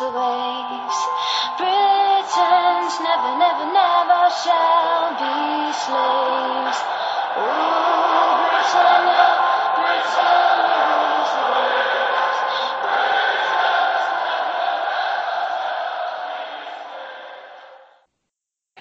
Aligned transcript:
Rules 0.00 0.12
the 0.12 0.18
waves. 0.18 0.98
Britons 1.58 2.94
never, 3.00 3.32
never, 3.38 3.66
never 3.72 4.30
shall 4.42 5.10
be 5.20 5.72
slaves. 5.72 6.78
Ooh, 7.36 8.34
Britannia, 8.50 9.28
Britannia 9.76 10.80
rules 10.90 11.30
the 11.36 11.44
waves. 11.52 12.38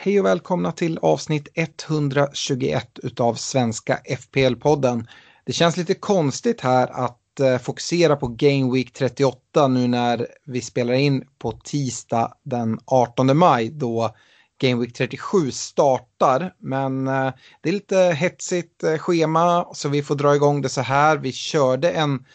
Hej 0.02 0.20
och 0.20 0.26
välkomna 0.26 0.72
till 0.72 1.00
avsnitt 1.02 1.48
121 1.56 3.00
utav 3.04 3.33
Svenska 3.36 4.00
FPL-podden. 4.06 5.08
Det 5.45 5.54
känns 5.54 5.78
lite 5.78 5.94
konstigt 5.94 6.61
här 6.61 6.88
att 6.88 7.20
Eh, 7.40 7.58
fokusera 7.58 8.16
på 8.16 8.28
Game 8.28 8.73
Week 8.73 8.94
38 8.94 9.68
nu 9.68 9.88
när 9.88 10.28
vi 10.45 10.62
spelar 10.62 10.94
in 10.94 11.28
på 11.38 11.52
tisdag 11.52 12.34
den 12.44 12.80
18 12.86 13.38
maj 13.38 13.70
då 13.70 14.16
Game 14.62 14.82
Week 14.82 14.94
37 14.94 15.52
startar. 15.52 16.54
Men 16.58 17.08
eh, 17.08 17.34
det 17.62 17.70
är 17.70 17.73
lite 17.73 17.98
hetsigt 17.98 18.84
eh, 18.84 18.98
schema 18.98 19.67
så 19.73 19.90
vi 19.90 20.04
får 20.04 20.16
dra 20.16 20.36
igång 20.36 20.62
det 20.62 20.70
så 20.70 20.82
här. 20.82 21.17
Vi 21.17 21.32
körde 21.32 21.92
en 21.92 22.26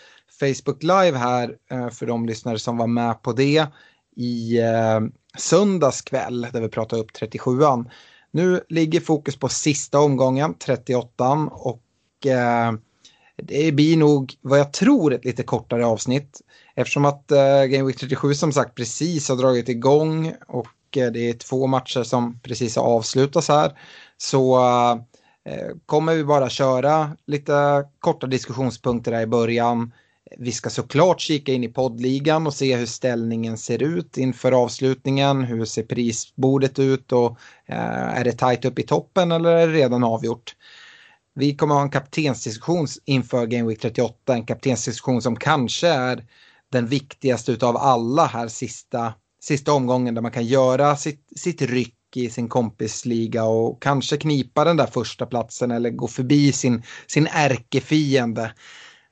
Facebook 0.41 0.83
Live 0.83 1.19
här 1.19 1.57
för 1.91 2.07
de 2.07 2.27
lyssnare 2.27 2.59
som 2.59 2.77
var 2.77 2.87
med 2.87 3.23
på 3.23 3.33
det 3.33 3.67
i 4.17 4.59
söndags 5.39 6.03
kväll 6.03 6.49
där 6.53 6.61
vi 6.61 6.69
pratade 6.69 7.03
upp 7.03 7.11
37an. 7.11 7.91
Nu 8.31 8.61
ligger 8.69 9.01
fokus 9.01 9.37
på 9.37 9.49
sista 9.49 10.01
omgången, 10.01 10.55
38an 10.55 11.49
och 11.49 12.27
eh, 12.27 12.73
det 13.43 13.73
blir 13.73 13.97
nog 13.97 14.35
vad 14.41 14.59
jag 14.59 14.73
tror 14.73 15.15
ett 15.15 15.25
lite 15.25 15.43
kortare 15.43 15.87
avsnitt 15.87 16.41
eftersom 16.75 17.05
att 17.05 17.31
eh, 17.31 17.65
Game 17.65 17.85
Week 17.85 17.97
37 17.97 18.35
som 18.35 18.53
sagt 18.53 18.75
precis 18.75 19.29
har 19.29 19.37
dragit 19.37 19.69
igång 19.69 20.35
och 20.49 20.97
eh, 20.97 21.13
det 21.13 21.29
är 21.29 21.33
två 21.33 21.67
matcher 21.67 22.03
som 22.03 22.41
precis 22.43 22.77
har 22.77 22.85
avslutats 22.85 23.49
här 23.49 23.79
så 24.17 24.57
eh, 24.57 24.93
eh 25.53 25.71
kommer 25.87 26.15
vi 26.15 26.25
bara 26.25 26.49
köra 26.49 27.17
lite 27.27 27.85
korta 27.99 28.27
diskussionspunkter 28.27 29.13
där 29.13 29.21
i 29.21 29.27
början. 29.27 29.93
Vi 30.39 30.53
ska 30.53 30.71
såklart 30.71 31.21
kika 31.21 31.53
in 31.53 31.65
i 31.65 31.69
poddligan 31.69 32.47
och 32.47 32.55
se 32.55 32.77
hur 32.77 32.87
ställningen 32.87 33.59
ser 33.59 33.83
ut 33.83 34.17
inför 34.17 34.53
avslutningen. 34.53 35.45
Hur 35.45 35.65
ser 35.65 35.83
prisbordet 35.83 36.79
ut 36.79 37.13
och 37.13 37.31
eh, 37.67 38.19
är 38.19 38.25
det 38.25 38.33
tajt 38.33 38.65
upp 38.65 38.79
i 38.79 38.83
toppen 38.83 39.33
eller 39.33 39.51
är 39.51 39.67
det 39.67 39.73
redan 39.73 40.05
avgjort? 40.05 40.55
Vi 41.35 41.57
kommer 41.57 41.75
ha 41.75 41.83
en 41.83 41.91
kaptensdiskussion 41.91 42.87
inför 43.05 43.47
Game 43.47 43.69
Week 43.69 43.81
38, 43.81 44.35
en 44.35 44.47
kaptensdiskussion 44.47 45.23
som 45.23 45.37
kanske 45.37 45.89
är 45.89 46.25
den 46.73 46.87
viktigaste 46.87 47.53
utav 47.53 47.77
alla 47.77 48.27
här 48.27 48.49
sista, 48.49 49.15
sista 49.43 49.73
omgången 49.73 50.15
där 50.15 50.23
man 50.23 50.31
kan 50.31 50.47
göra 50.47 50.97
sitt, 50.97 51.29
sitt 51.37 51.63
ryck 51.63 51.95
i 52.17 52.31
sin 52.31 52.49
kompisliga 52.49 53.45
och 53.45 53.83
kanske 53.83 54.17
knipa 54.17 54.65
den 54.65 54.77
där 54.77 54.87
första 54.87 55.27
platsen 55.27 55.71
eller 55.71 55.91
gå 55.91 56.09
förbi 56.09 56.53
sin, 56.53 56.83
sin 57.07 57.29
ärkefiende. 57.31 58.53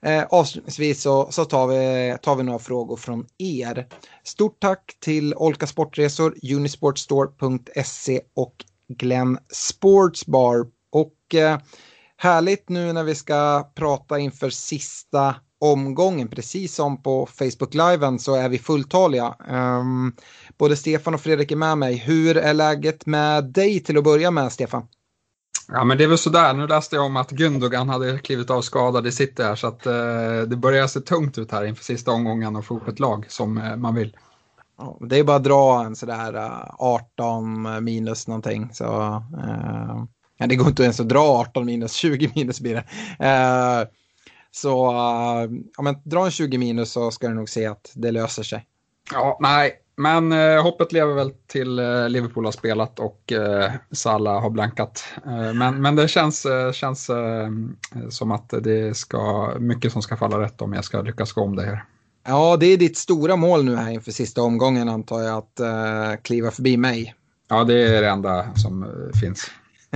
Eh, 0.07 0.25
avslutningsvis 0.31 1.03
så, 1.03 1.31
så 1.31 1.45
tar, 1.45 1.67
vi, 1.67 2.17
tar 2.23 2.37
vi 2.37 2.43
några 2.43 2.59
frågor 2.59 2.97
från 2.97 3.27
er. 3.39 3.89
Stort 4.25 4.61
tack 4.61 4.97
till 5.01 5.35
Olka 5.35 5.67
Sportresor, 5.67 6.35
Unisportstore.se 6.55 8.21
och 8.35 8.65
Glenn 8.89 9.39
Sportsbar. 9.53 10.67
Och 10.91 11.35
eh, 11.35 11.59
härligt 12.23 12.69
nu 12.69 12.93
när 12.93 13.05
vi 13.05 13.15
ska 13.15 13.71
prata 13.75 14.19
inför 14.19 14.51
sista 14.51 15.35
omgången, 15.61 16.29
precis 16.29 16.75
som 16.75 17.03
på 17.03 17.27
Facebook-liven 17.27 18.19
så 18.19 18.35
är 18.35 18.49
vi 18.49 18.59
fulltaliga. 18.59 19.35
Um, 19.49 20.17
både 20.59 20.77
Stefan 20.77 21.15
och 21.15 21.21
Fredrik 21.21 21.51
är 21.51 21.57
med 21.57 21.79
mig. 21.79 21.97
Hur 21.97 22.37
är 22.37 22.55
läget 22.55 23.07
med 23.07 23.45
dig 23.45 23.81
till 23.81 23.99
att 23.99 24.05
börja 24.05 24.31
med, 24.31 24.53
Stefan? 24.53 24.87
Ja, 25.69 25.85
men 25.85 25.99
det 25.99 26.05
är 26.05 26.09
väl 26.09 26.19
sådär. 26.19 26.55
Nu 26.55 26.67
läste 26.67 26.97
jag 26.97 27.05
om 27.05 27.17
att 27.17 27.31
Gundogan 27.31 27.89
hade 27.89 28.19
klivit 28.19 28.51
av 28.51 28.63
skadad 28.63 29.07
i 29.07 29.13
City 29.13 29.43
här 29.43 29.55
så 29.55 29.67
att 29.67 29.87
eh, 29.87 29.93
det 30.47 30.57
börjar 30.57 30.87
se 30.87 31.01
tungt 31.01 31.39
ut 31.39 31.53
här 31.53 31.65
inför 31.65 31.85
sista 31.85 32.11
omgången 32.11 32.57
och 32.57 32.65
få 32.65 32.77
upp 32.77 32.89
ett 32.89 33.01
lag 33.01 33.27
som 33.29 33.59
eh, 33.59 33.77
man 33.77 33.95
vill. 33.95 34.17
Ja, 34.79 34.99
det 35.01 35.19
är 35.19 35.25
bara 35.25 35.37
att 35.37 35.45
dra 35.45 35.85
en 35.85 35.97
sådär 35.97 36.35
uh, 36.37 36.75
18 36.79 37.85
minus 37.85 38.29
någonting. 38.29 38.71
Så, 38.73 38.85
uh, 39.37 40.05
ja, 40.43 40.47
det 40.47 40.57
går 40.57 40.69
inte 40.69 40.83
ens 40.83 41.01
att 41.01 41.09
dra 41.09 41.21
18 41.21 41.67
minus, 41.67 41.93
20 41.93 42.31
minus 42.35 42.61
blir 42.61 42.75
det. 42.75 42.85
Uh, 43.25 43.89
så 44.51 44.91
uh, 44.91 45.51
ja, 45.77 45.83
men 45.83 45.97
dra 46.05 46.25
en 46.25 46.31
20 46.31 46.59
minus 46.59 46.93
så 46.93 47.11
ska 47.11 47.29
du 47.29 47.35
nog 47.35 47.49
se 47.49 47.67
att 47.67 47.93
det 47.95 48.11
löser 48.11 48.43
sig. 48.43 48.67
Ja, 49.13 49.39
nej, 49.41 49.73
men 49.97 50.33
eh, 50.33 50.63
hoppet 50.63 50.93
lever 50.93 51.15
väl 51.15 51.33
till 51.47 51.79
eh, 51.79 52.09
Liverpool 52.09 52.45
har 52.45 52.53
spelat 52.53 52.99
och 52.99 53.33
eh, 53.33 53.73
Salah 53.91 54.43
har 54.43 54.51
blankat. 54.51 55.05
Eh, 55.27 55.55
men, 55.55 55.83
men 55.83 55.97
det 55.97 56.09
känns, 56.09 56.47
eh, 56.47 56.73
känns 56.73 57.11
eh, 57.11 57.49
som 58.11 58.31
att 58.31 58.49
det 58.49 58.97
ska 58.97 59.53
mycket 59.59 59.93
som 59.93 60.03
ska 60.03 60.17
falla 60.17 60.41
rätt 60.41 60.63
om 60.63 60.73
jag 60.73 60.85
ska 60.85 61.03
lyckas 61.03 61.33
gå 61.33 61.41
om 61.43 61.57
det 61.57 61.63
här. 61.63 61.85
Ja, 62.27 62.57
det 62.57 62.67
är 62.67 62.77
ditt 62.77 62.97
stora 62.97 63.37
mål 63.37 63.65
nu 63.65 63.77
här 63.77 63.91
inför 63.91 64.13
sista 64.13 64.43
omgången 64.43 64.89
antar 64.89 65.21
jag 65.21 65.39
att 65.39 66.23
kliva 66.23 66.51
förbi 66.51 66.77
mig. 66.77 67.15
Ja, 67.49 67.65
det 67.65 67.97
är 67.97 68.03
det 68.03 68.09
enda 68.09 68.55
som 68.55 68.83
eh, 68.83 69.21
finns. 69.21 69.51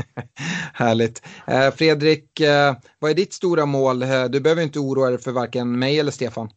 Härligt. 0.72 1.22
Eh, 1.46 1.70
Fredrik, 1.70 2.40
eh, 2.40 2.74
vad 2.98 3.10
är 3.10 3.14
ditt 3.14 3.32
stora 3.32 3.66
mål? 3.66 4.02
Eh, 4.02 4.24
du 4.24 4.40
behöver 4.40 4.62
inte 4.62 4.78
oroa 4.78 5.10
dig 5.10 5.18
för 5.18 5.32
varken 5.32 5.78
mig 5.78 6.00
eller 6.00 6.10
Stefan. 6.10 6.48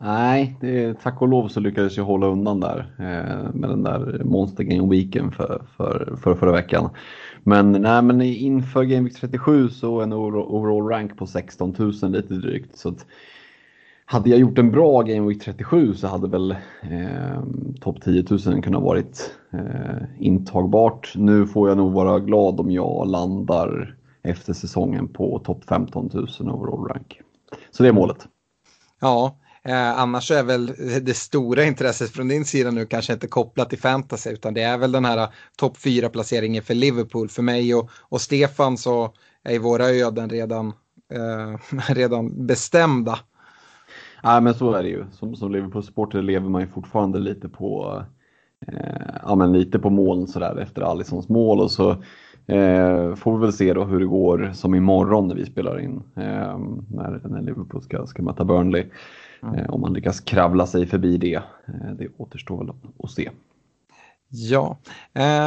Nej, 0.00 0.56
det, 0.60 1.00
tack 1.00 1.22
och 1.22 1.28
lov 1.28 1.48
så 1.48 1.60
lyckades 1.60 1.96
jag 1.96 2.04
hålla 2.04 2.26
undan 2.26 2.60
där 2.60 2.94
eh, 2.98 3.54
med 3.54 3.70
den 3.70 3.82
där 3.82 4.22
Monster 4.24 4.64
Game 4.64 4.90
Weeken 4.90 5.32
för, 5.32 5.62
för, 5.76 6.16
för 6.22 6.34
förra 6.34 6.52
veckan. 6.52 6.90
Men, 7.42 7.72
nej, 7.72 8.02
men 8.02 8.20
inför 8.22 8.82
Game 8.82 9.02
Week 9.02 9.16
37 9.16 9.68
så 9.68 10.00
en 10.00 10.12
overall 10.12 10.88
rank 10.88 11.18
på 11.18 11.26
16 11.26 11.74
000 11.78 11.92
lite 12.12 12.34
drygt. 12.34 12.78
Så 12.78 12.88
att, 12.88 13.06
hade 14.10 14.30
jag 14.30 14.38
gjort 14.38 14.58
en 14.58 14.70
bra 14.70 15.02
Game 15.02 15.28
Week 15.28 15.42
37 15.42 15.94
så 15.94 16.06
hade 16.06 16.28
väl 16.28 16.50
eh, 16.82 17.42
topp 17.80 18.02
10 18.04 18.24
000 18.30 18.62
kunnat 18.62 18.82
varit 18.82 19.30
eh, 19.52 20.02
intagbart. 20.18 21.12
Nu 21.16 21.46
får 21.46 21.68
jag 21.68 21.78
nog 21.78 21.92
vara 21.92 22.18
glad 22.18 22.60
om 22.60 22.70
jag 22.70 23.08
landar 23.08 23.96
efter 24.22 24.52
säsongen 24.52 25.08
på 25.08 25.38
topp 25.38 25.64
15 25.68 26.10
000 26.14 26.26
overall 26.40 26.88
rank. 26.88 27.20
Så 27.70 27.82
det 27.82 27.88
är 27.88 27.92
målet. 27.92 28.28
Ja, 29.00 29.36
Eh, 29.64 29.98
annars 29.98 30.28
så 30.28 30.34
är 30.34 30.42
väl 30.42 30.66
det 31.02 31.16
stora 31.16 31.64
intresset 31.64 32.10
från 32.10 32.28
din 32.28 32.44
sida 32.44 32.70
nu 32.70 32.86
kanske 32.86 33.12
inte 33.12 33.26
kopplat 33.26 33.70
till 33.70 33.78
fantasy 33.78 34.30
utan 34.30 34.54
det 34.54 34.62
är 34.62 34.78
väl 34.78 34.92
den 34.92 35.04
här 35.04 35.18
eh, 35.18 35.28
topp 35.56 35.76
4-placeringen 35.76 36.62
för 36.62 36.74
Liverpool. 36.74 37.28
För 37.28 37.42
mig 37.42 37.74
och, 37.74 37.90
och 37.92 38.20
Stefan 38.20 38.78
så 38.78 39.14
är 39.44 39.58
våra 39.58 39.88
öden 39.88 40.30
redan, 40.30 40.66
eh, 41.12 41.78
redan 41.94 42.46
bestämda. 42.46 43.18
Ja 44.22 44.40
men 44.40 44.54
så 44.54 44.72
är 44.72 44.82
det 44.82 44.88
ju. 44.88 45.04
Som, 45.12 45.36
som 45.36 45.52
Liverpool-supporter 45.52 46.22
lever 46.22 46.48
man 46.48 46.60
ju 46.60 46.68
fortfarande 46.68 47.18
lite 47.18 47.48
på 47.48 48.02
eh, 48.66 49.16
ja, 49.22 49.34
men 49.34 49.52
lite 49.52 49.78
på 49.78 49.90
moln 49.90 50.26
sådär 50.26 50.56
efter 50.56 50.82
Alissons 50.82 51.28
mål 51.28 51.60
och 51.60 51.70
så 51.70 51.90
eh, 52.46 53.14
får 53.14 53.38
vi 53.38 53.40
väl 53.40 53.52
se 53.52 53.74
då 53.74 53.84
hur 53.84 54.00
det 54.00 54.06
går 54.06 54.50
som 54.54 54.74
imorgon 54.74 55.28
när 55.28 55.34
vi 55.34 55.46
spelar 55.46 55.80
in 55.80 56.02
eh, 56.16 56.58
när, 56.88 57.20
när 57.24 57.42
Liverpool 57.42 57.82
ska, 57.82 58.06
ska 58.06 58.22
möta 58.22 58.44
Burnley. 58.44 58.86
Mm. 59.42 59.70
Om 59.70 59.80
man 59.80 59.92
lyckas 59.92 60.20
kravla 60.20 60.66
sig 60.66 60.86
förbi 60.86 61.16
det, 61.16 61.42
det 61.98 62.08
återstår 62.16 62.58
väl 62.58 62.74
att 62.98 63.10
se. 63.10 63.30
Ja, 64.28 64.78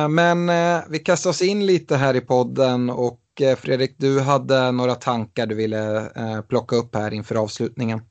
men 0.09 0.51
vi 0.89 0.99
kastar 0.99 1.29
oss 1.29 1.41
in 1.41 1.65
lite 1.65 1.95
här 1.95 2.15
i 2.15 2.21
podden 2.21 2.89
och 2.89 3.19
Fredrik, 3.57 3.95
du 3.97 4.21
hade 4.21 4.71
några 4.71 4.95
tankar 4.95 5.45
du 5.45 5.55
ville 5.55 6.09
plocka 6.47 6.75
upp 6.75 6.95
här 6.95 7.13
inför 7.13 7.35
avslutningen. 7.35 8.01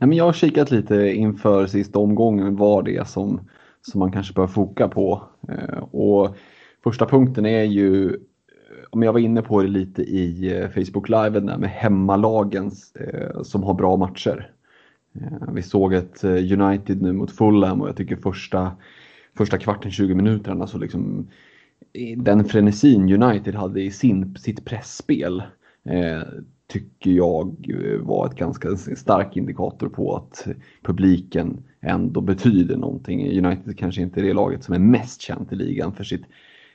Nej, 0.00 0.08
men 0.08 0.18
jag 0.18 0.24
har 0.24 0.32
kikat 0.32 0.70
lite 0.70 1.12
inför 1.12 1.66
sista 1.66 1.98
omgången 1.98 2.56
vad 2.56 2.84
det 2.84 2.96
är 2.96 3.04
som, 3.04 3.40
som 3.82 3.98
man 3.98 4.12
kanske 4.12 4.34
bör 4.34 4.46
foka 4.46 4.88
på. 4.88 5.22
Eh, 5.48 5.78
och 5.78 6.36
första 6.84 7.06
punkten 7.06 7.46
är 7.46 7.62
ju, 7.62 8.06
eh, 8.08 8.84
om 8.90 9.02
jag 9.02 9.12
var 9.12 9.20
inne 9.20 9.42
på 9.42 9.62
det 9.62 9.68
lite 9.68 10.02
i 10.02 10.56
eh, 10.56 10.68
Facebook 10.68 11.08
Live, 11.08 11.40
där 11.40 11.58
med 11.58 11.70
hemmalagen 11.70 12.70
som 13.42 13.62
har 13.62 13.74
bra 13.74 13.96
matcher. 13.96 14.50
Vi 15.52 15.62
såg 15.62 15.94
ett 15.94 16.24
United 16.24 17.02
nu 17.02 17.12
mot 17.12 17.30
Fulham 17.30 17.80
och 17.80 17.88
jag 17.88 17.96
tycker 17.96 18.16
första, 18.16 18.72
första 19.36 19.58
kvarten, 19.58 19.90
20 19.90 20.14
minuterna 20.14 20.66
så 20.66 20.78
liksom 20.78 21.28
den 22.16 22.44
frenesin 22.44 23.22
United 23.22 23.54
hade 23.54 23.82
i 23.82 23.90
sin, 23.90 24.36
sitt 24.36 24.64
pressspel 24.64 25.42
tycker 26.68 27.10
jag 27.10 27.70
eh, 27.84 28.00
var 28.00 28.26
ett 28.26 28.34
ganska 28.34 28.76
stark 28.76 29.36
indikator 29.36 29.88
på 29.88 30.16
att 30.16 30.46
publiken 30.82 31.62
ändå 31.80 32.20
betyder 32.20 32.76
någonting. 32.76 33.46
United 33.46 33.78
kanske 33.78 34.02
inte 34.02 34.20
är 34.20 34.24
det 34.24 34.32
laget 34.32 34.64
som 34.64 34.74
är 34.74 34.78
mest 34.78 35.20
känt 35.20 35.52
i 35.52 35.56
ligan 35.56 35.94
för 35.94 36.04
sitt 36.04 36.24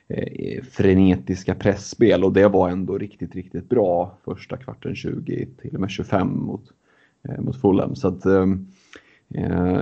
eh, 0.08 0.62
frenetiska 0.64 1.54
pressspel 1.54 2.24
och 2.24 2.32
det 2.32 2.48
var 2.48 2.70
ändå 2.70 2.98
riktigt, 2.98 3.34
riktigt 3.34 3.68
bra 3.68 4.18
första 4.24 4.56
kvarten 4.56 4.94
20 4.94 5.48
till 5.62 5.74
och 5.74 5.80
med 5.80 5.90
25 5.90 6.38
mot, 6.38 6.64
eh, 7.28 7.40
mot 7.40 7.60
Fulham. 7.60 7.96
Så 7.96 8.08
att 8.08 8.26
eh 8.26 8.46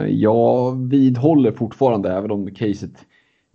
jag 0.08 0.76
vidhåller 0.88 1.52
fortfarande, 1.52 2.12
även 2.12 2.30
om 2.30 2.54
caset 2.54 3.06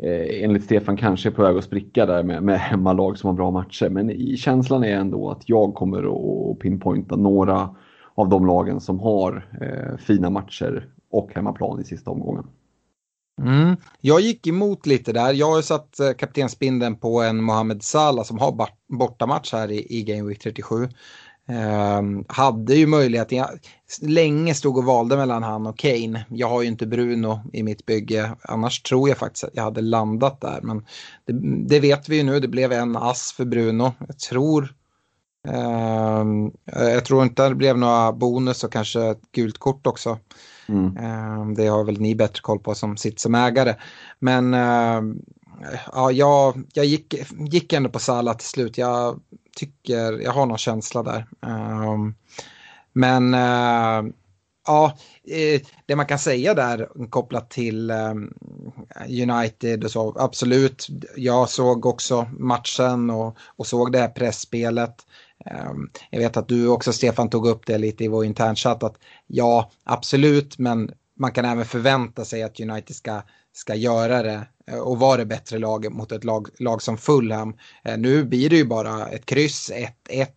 eh, 0.03 0.43
enligt 0.43 0.63
Stefan 0.63 0.97
kanske 0.97 1.29
är 1.29 1.31
på 1.31 1.41
väg 1.41 1.57
att 1.57 1.63
spricka 1.63 2.05
där 2.05 2.23
med, 2.23 2.43
med 2.43 2.59
hemmalag 2.59 3.17
som 3.17 3.27
har 3.27 3.33
bra 3.33 3.51
matcher. 3.51 3.89
Men 3.89 4.09
i, 4.09 4.37
känslan 4.37 4.83
är 4.83 4.95
ändå 4.95 5.29
att 5.29 5.49
jag 5.49 5.73
kommer 5.73 5.97
att 6.51 6.59
pinpointa 6.59 7.15
några 7.15 7.75
av 8.15 8.29
de 8.29 8.47
lagen 8.47 8.81
som 8.81 8.99
har 8.99 9.49
eh, 9.61 9.97
fina 9.97 10.29
matcher 10.29 10.87
och 11.11 11.31
hemmaplan 11.35 11.81
i 11.81 11.83
sista 11.83 12.11
omgången. 12.11 12.47
Mm. 13.41 13.75
Jag 14.01 14.21
gick 14.21 14.47
emot 14.47 14.85
lite 14.85 15.13
där. 15.13 15.33
Jag 15.33 15.51
har 15.51 15.61
satt 15.61 15.99
eh, 15.99 16.11
kaptensbindeln 16.11 16.95
på 16.95 17.21
en 17.21 17.43
Mohamed 17.43 17.83
Salah 17.83 18.23
som 18.23 18.39
har 18.39 18.67
bortamatch 18.87 19.53
här 19.53 19.71
i, 19.71 19.99
i 19.99 20.03
Game 20.03 20.29
Week 20.29 20.39
37. 20.39 20.89
Um, 21.49 22.25
hade 22.27 22.75
ju 22.75 22.87
möjlighet, 22.87 23.31
jag 23.31 23.47
länge 24.01 24.53
stod 24.53 24.77
och 24.77 24.83
valde 24.83 25.17
mellan 25.17 25.43
han 25.43 25.67
och 25.67 25.77
Kane. 25.77 26.25
Jag 26.29 26.49
har 26.49 26.61
ju 26.61 26.67
inte 26.67 26.87
Bruno 26.87 27.41
i 27.53 27.63
mitt 27.63 27.85
bygge, 27.85 28.31
annars 28.41 28.81
tror 28.81 29.09
jag 29.09 29.17
faktiskt 29.17 29.43
att 29.43 29.49
jag 29.53 29.63
hade 29.63 29.81
landat 29.81 30.41
där. 30.41 30.59
Men 30.61 30.85
det, 31.25 31.33
det 31.67 31.79
vet 31.79 32.09
vi 32.09 32.17
ju 32.17 32.23
nu, 32.23 32.39
det 32.39 32.47
blev 32.47 32.71
en 32.71 32.95
ass 32.95 33.31
för 33.31 33.45
Bruno. 33.45 33.93
Jag 34.07 34.19
tror, 34.19 34.73
um, 35.47 36.51
jag 36.65 37.05
tror 37.05 37.23
inte 37.23 37.49
det 37.49 37.55
blev 37.55 37.77
några 37.77 38.11
bonus 38.11 38.63
och 38.63 38.71
kanske 38.71 39.03
ett 39.03 39.31
gult 39.31 39.57
kort 39.57 39.87
också. 39.87 40.19
Mm. 40.67 40.97
Um, 40.97 41.55
det 41.55 41.67
har 41.67 41.83
väl 41.83 42.01
ni 42.01 42.15
bättre 42.15 42.41
koll 42.41 42.59
på 42.59 42.75
som 42.75 42.97
sitter 42.97 43.19
som 43.19 43.35
ägare. 43.35 43.75
Men 44.19 44.53
ja, 45.93 46.11
jag, 46.11 46.63
jag 46.73 46.85
gick, 46.85 47.15
gick 47.51 47.73
ändå 47.73 47.89
på 47.89 47.99
Salah 47.99 48.37
till 48.37 48.47
slut. 48.47 48.77
Jag 48.77 49.19
tycker, 49.57 50.13
jag 50.13 50.31
har 50.31 50.45
någon 50.45 50.57
känsla 50.57 51.03
där. 51.03 51.27
Um, 51.41 52.15
men 52.93 53.33
uh, 53.33 54.13
ja, 54.67 54.97
eh, 55.27 55.61
det 55.85 55.95
man 55.95 56.05
kan 56.05 56.19
säga 56.19 56.53
där 56.53 57.09
kopplat 57.09 57.49
till 57.49 57.91
um, 57.91 58.33
United 59.09 59.83
och 59.83 59.91
så, 59.91 60.15
absolut. 60.19 60.87
Jag 61.15 61.49
såg 61.49 61.85
också 61.85 62.27
matchen 62.39 63.09
och, 63.09 63.37
och 63.45 63.67
såg 63.67 63.91
det 63.91 63.99
här 63.99 64.07
pressspelet. 64.07 64.95
Um, 65.71 65.89
jag 66.09 66.19
vet 66.19 66.37
att 66.37 66.47
du 66.47 66.67
också 66.67 66.93
Stefan 66.93 67.29
tog 67.29 67.47
upp 67.47 67.65
det 67.65 67.77
lite 67.77 68.03
i 68.03 68.07
vår 68.07 68.25
internchatt 68.25 68.83
att 68.83 68.97
ja, 69.27 69.71
absolut, 69.83 70.57
men 70.57 70.91
man 71.19 71.31
kan 71.31 71.45
även 71.45 71.65
förvänta 71.65 72.25
sig 72.25 72.43
att 72.43 72.59
United 72.59 72.95
ska, 72.95 73.21
ska 73.57 73.75
göra 73.75 74.23
det 74.23 74.47
eh, 74.67 74.79
och 74.79 74.99
vara 74.99 75.17
det 75.17 75.25
bättre 75.25 75.57
laget 75.57 75.91
mot 75.91 76.11
ett 76.11 76.23
lag, 76.23 76.47
lag 76.59 76.81
som 76.81 76.97
Fulham. 76.97 77.53
Eh, 77.83 77.97
nu 77.97 78.23
blir 78.23 78.49
det 78.49 78.55
ju 78.55 78.65
bara 78.65 79.07
ett 79.07 79.25
kryss, 79.25 79.71
1-1. 80.09 80.27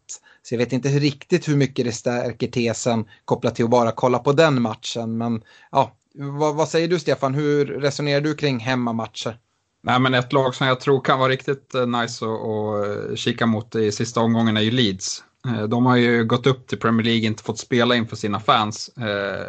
Så 0.42 0.54
jag 0.54 0.58
vet 0.58 0.72
inte 0.72 0.88
riktigt 0.88 1.48
hur 1.48 1.56
mycket 1.56 1.84
det 1.84 1.92
stärker 1.92 2.46
tesen 2.46 3.04
kopplat 3.24 3.54
till 3.54 3.64
att 3.64 3.70
bara 3.70 3.92
kolla 3.92 4.18
på 4.18 4.32
den 4.32 4.62
matchen. 4.62 5.18
Men 5.18 5.42
ja, 5.70 5.96
vad, 6.14 6.54
vad 6.54 6.68
säger 6.68 6.88
du 6.88 6.98
Stefan, 6.98 7.34
hur 7.34 7.66
resonerar 7.66 8.20
du 8.20 8.34
kring 8.34 8.58
hemmamatcher? 8.58 9.38
Nej, 9.82 10.00
men 10.00 10.14
ett 10.14 10.32
lag 10.32 10.54
som 10.54 10.66
jag 10.66 10.80
tror 10.80 11.00
kan 11.00 11.18
vara 11.18 11.28
riktigt 11.28 11.74
eh, 11.74 11.86
nice 11.86 12.24
att 12.24 13.18
kika 13.18 13.46
mot 13.46 13.74
i 13.74 13.92
sista 13.92 14.20
omgången 14.20 14.56
är 14.56 14.60
ju 14.60 14.70
Leeds. 14.70 15.24
De 15.68 15.86
har 15.86 15.96
ju 15.96 16.24
gått 16.24 16.46
upp 16.46 16.66
till 16.66 16.78
Premier 16.78 17.04
League, 17.04 17.26
inte 17.26 17.42
fått 17.42 17.58
spela 17.58 17.96
inför 17.96 18.16
sina 18.16 18.40
fans. 18.40 18.90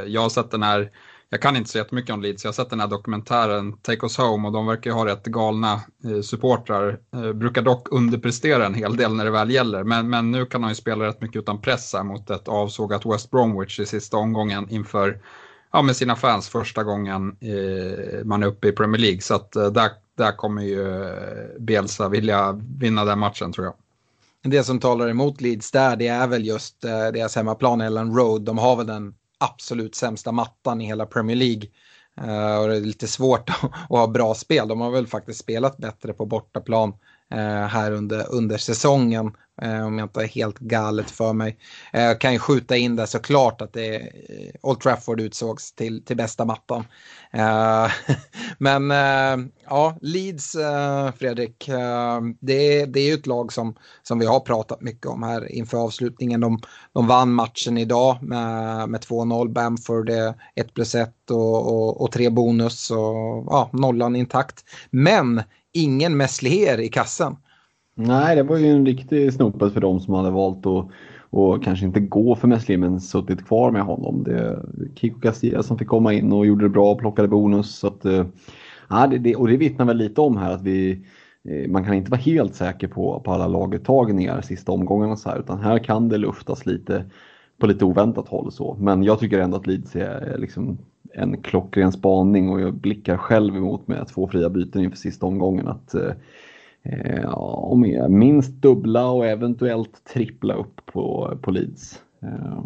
Jag 0.08 0.22
har 0.22 0.30
sett 0.30 0.52
den 0.52 0.64
här 0.64 0.92
jag 1.34 1.42
kan 1.42 1.56
inte 1.56 1.70
så 1.70 1.78
jättemycket 1.78 2.14
om 2.14 2.22
Leeds. 2.22 2.44
Jag 2.44 2.50
har 2.50 2.54
sett 2.54 2.70
den 2.70 2.80
här 2.80 2.88
dokumentären 2.88 3.74
Take 3.74 4.06
Us 4.06 4.18
Home 4.18 4.48
och 4.48 4.54
de 4.54 4.66
verkar 4.66 4.90
ju 4.90 4.96
ha 4.96 5.06
rätt 5.06 5.24
galna 5.24 5.74
eh, 6.04 6.22
supportrar. 6.22 7.00
Eh, 7.14 7.34
brukar 7.34 7.62
dock 7.62 7.88
underprestera 7.92 8.66
en 8.66 8.74
hel 8.74 8.96
del 8.96 9.16
när 9.16 9.26
det 9.26 9.32
väl 9.32 9.52
gäller. 9.52 9.84
Men, 9.84 10.10
men 10.10 10.32
nu 10.32 10.46
kan 10.46 10.62
de 10.62 10.70
ju 10.70 10.76
spela 10.76 11.06
rätt 11.06 11.22
mycket 11.22 11.40
utan 11.40 11.62
press 11.62 11.94
här 11.94 12.04
mot 12.04 12.30
ett 12.30 12.48
avsågat 12.48 13.06
West 13.06 13.32
Bromwich 13.32 13.80
i 13.80 13.86
sista 13.86 14.18
omgången 14.18 14.70
inför 14.70 15.22
ja, 15.72 15.82
med 15.82 15.96
sina 15.96 16.16
fans 16.16 16.50
första 16.50 16.84
gången 16.84 17.38
eh, 17.40 18.26
man 18.26 18.44
är 18.44 18.48
uppe 18.48 18.68
i 18.68 18.72
Premier 18.72 19.02
League. 19.02 19.22
Så 19.22 19.36
att, 19.36 19.56
eh, 19.56 19.72
där, 19.72 19.90
där 20.18 20.32
kommer 20.32 20.62
ju 20.62 21.04
eh, 21.04 21.60
Bielsa 21.60 22.10
vilja 22.10 22.60
vinna 22.80 23.06
den 23.06 23.20
matchen 23.20 23.54
tror 23.54 23.66
jag. 23.66 23.74
Det 24.44 24.64
som 24.64 24.80
talar 24.80 25.10
emot 25.10 25.42
Leeds 25.42 25.72
där 25.72 25.96
det 25.96 26.08
är 26.08 26.28
väl 26.28 26.46
just 26.46 26.86
eh, 26.86 27.08
deras 27.14 27.36
hemmaplan 27.36 27.82
Ellen 27.82 28.16
Road. 28.16 28.42
De 28.42 28.58
har 28.58 28.76
väl 28.76 28.88
den 28.88 29.14
absolut 29.42 29.96
sämsta 29.96 30.32
mattan 30.32 30.82
i 30.82 30.86
hela 30.86 31.06
Premier 31.06 31.38
League. 31.38 31.70
Uh, 32.22 32.62
och 32.62 32.68
det 32.68 32.76
är 32.76 32.82
lite 32.82 33.08
svårt 33.08 33.50
att, 33.64 33.72
ha 33.90 34.08
bra 34.08 34.34
spel. 34.34 34.68
De 34.68 34.82
har 34.82 34.92
väl 34.92 35.08
faktiskt 35.08 35.40
spelat 35.40 35.78
bättre 35.78 36.14
på 36.14 36.26
bortaplan 36.26 36.90
uh, 36.90 36.96
Eh, 37.32 37.68
här 37.68 37.92
under, 37.92 38.26
under 38.32 38.58
säsongen. 38.58 39.32
Eh, 39.62 39.86
om 39.86 39.98
jag 39.98 40.06
inte 40.06 40.22
är 40.22 40.28
helt 40.28 40.60
galet 40.60 41.12
för 41.12 41.34
mig. 41.34 41.58
Eh, 41.94 42.04
jag 42.04 42.22
kan 42.22 42.34
ju 42.34 42.40
skjuta 42.40 42.78
in 42.78 42.96
där 42.96 43.06
såklart 43.06 43.62
att 43.62 43.74
det 43.74 44.12
Old 44.62 44.80
Trafford 44.80 45.22
utsågs 45.22 45.76
till, 45.76 46.06
till 46.06 46.18
bästa 46.18 46.46
mattan. 46.46 46.86
men 48.58 48.90
ja, 49.70 49.98
Leeds, 50.02 50.52
Fredrik, 51.18 51.70
det, 52.40 52.86
det 52.86 53.00
är 53.00 53.08
ju 53.08 53.14
ett 53.14 53.28
lag 53.28 53.54
som, 53.54 53.76
som 54.04 54.20
vi 54.20 54.26
har 54.26 54.40
pratat 54.40 54.82
mycket 54.82 55.06
om 55.06 55.24
här 55.24 55.52
inför 55.52 55.78
avslutningen. 55.78 56.40
De, 56.40 56.60
de 56.94 57.08
vann 57.08 57.34
matchen 57.34 57.78
idag 57.78 58.18
med, 58.22 58.90
med 58.90 59.02
2-0. 59.02 59.54
Bamford 59.54 60.10
är 60.10 60.34
1 60.56 60.74
plus 60.74 60.96
1 60.96 61.32
och, 61.32 61.68
och, 61.68 62.02
och 62.02 62.12
tre 62.12 62.30
bonus 62.30 62.92
och 62.92 63.46
ja, 63.48 63.70
nollan 63.74 64.16
intakt. 64.16 64.66
Men 64.90 65.42
ingen 65.74 66.18
Messlier 66.18 66.80
i 66.80 66.90
kassen. 66.90 67.36
Nej, 67.96 68.36
det 68.36 68.44
var 68.44 68.58
ju 68.58 68.68
en 68.68 68.86
riktig 68.86 69.34
snopet 69.34 69.74
för 69.74 69.82
dem 69.82 70.00
som 70.00 70.14
hade 70.14 70.32
valt 70.32 70.66
att 70.66 70.92
och 71.32 71.64
kanske 71.64 71.86
inte 71.86 72.00
gå 72.00 72.36
för 72.36 72.48
Messlier 72.48 72.78
men 72.78 73.02
suttit 73.02 73.46
kvar 73.46 73.72
med 73.72 73.82
honom. 73.82 74.24
Det 74.24 74.40
är 74.40 74.66
Kiko 74.96 75.20
Castilla 75.20 75.64
som 75.64 75.78
fick 75.78 75.88
komma 75.88 76.14
in 76.14 76.34
och 76.34 76.46
gjorde 76.46 76.66
det 76.66 76.70
bra 76.70 76.92
och 76.92 77.00
plockade 77.00 77.28
bonus. 77.28 77.76
Så 77.76 77.88
att, 77.88 78.06
eh, 78.06 78.26
ja, 78.90 79.08
det, 79.08 79.18
det, 79.18 79.36
och 79.36 79.48
det 79.48 79.58
vittnar 79.58 79.86
väl 79.86 79.98
lite 79.98 80.22
om 80.22 80.38
här 80.38 80.52
att 80.52 80.62
vi 80.62 81.06
eh, 81.50 81.72
man 81.72 81.86
kan 81.86 81.94
inte 81.94 82.12
vara 82.12 82.22
helt 82.22 82.56
säker 82.56 82.88
på, 82.88 83.22
på 83.26 83.32
alla 83.32 83.48
laguttagningar 83.48 84.42
sista 84.42 84.72
omgångarna 84.72 85.16
så 85.16 85.30
här, 85.30 85.40
utan 85.40 85.60
här 85.60 85.80
kan 85.80 86.10
det 86.10 86.18
luftas 86.18 86.66
lite 86.66 87.06
på 87.60 87.68
lite 87.68 87.86
oväntat 87.86 88.28
håll 88.28 88.52
så. 88.52 88.78
Men 88.80 89.04
jag 89.04 89.20
tycker 89.20 89.40
ändå 89.40 89.58
att 89.58 89.68
Leeds 89.68 89.96
är 89.96 90.38
liksom 90.38 90.78
en 91.14 91.42
klockren 91.42 91.92
spaning 91.92 92.50
och 92.50 92.62
jag 92.62 92.74
blickar 92.74 93.18
själv 93.18 93.56
emot 93.56 93.88
med 93.88 94.08
två 94.08 94.28
fria 94.28 94.50
byten 94.50 94.84
inför 94.84 94.98
sista 94.98 95.26
omgången 95.26 95.68
att 95.68 95.94
eh, 95.94 96.12
eh 96.84 97.22
ja, 97.24 98.08
minst 98.10 98.52
dubbla 98.52 99.10
och 99.10 99.26
eventuellt 99.26 100.04
trippla 100.14 100.54
upp 100.54 100.86
på, 100.86 101.38
på 101.42 101.52
Leeds. 101.52 102.02
Ehm, 102.22 102.30
eh, 102.32 102.64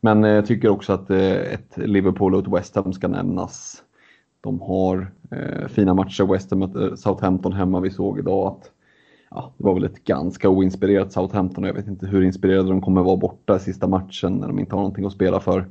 men 0.00 0.22
jag 0.22 0.46
tycker 0.46 0.68
också 0.68 0.92
att 0.92 1.10
eh, 1.10 1.32
ett 1.32 1.76
Liverpool 1.76 2.34
och 2.34 2.40
ett 2.40 2.52
West 2.52 2.76
Ham 2.76 2.92
ska 2.92 3.08
nämnas. 3.08 3.82
De 4.40 4.60
har 4.60 5.12
eh, 5.30 5.68
fina 5.68 5.94
matcher. 5.94 6.32
West 6.32 6.50
Ham 6.50 6.58
möter 6.58 6.96
Southampton 6.96 7.52
hemma. 7.52 7.80
Vi 7.80 7.90
såg 7.90 8.18
idag 8.18 8.46
att 8.46 8.70
ja, 9.30 9.52
det 9.56 9.64
var 9.64 9.74
väl 9.74 9.84
ett 9.84 10.04
ganska 10.04 10.48
oinspirerat 10.48 11.12
Southampton 11.12 11.64
och 11.64 11.68
jag 11.68 11.74
vet 11.74 11.86
inte 11.86 12.06
hur 12.06 12.22
inspirerade 12.22 12.68
de 12.68 12.80
kommer 12.80 13.02
vara 13.02 13.16
borta 13.16 13.56
i 13.56 13.60
sista 13.60 13.86
matchen 13.86 14.32
när 14.32 14.46
de 14.46 14.58
inte 14.58 14.74
har 14.74 14.82
någonting 14.82 15.04
att 15.04 15.12
spela 15.12 15.40
för. 15.40 15.66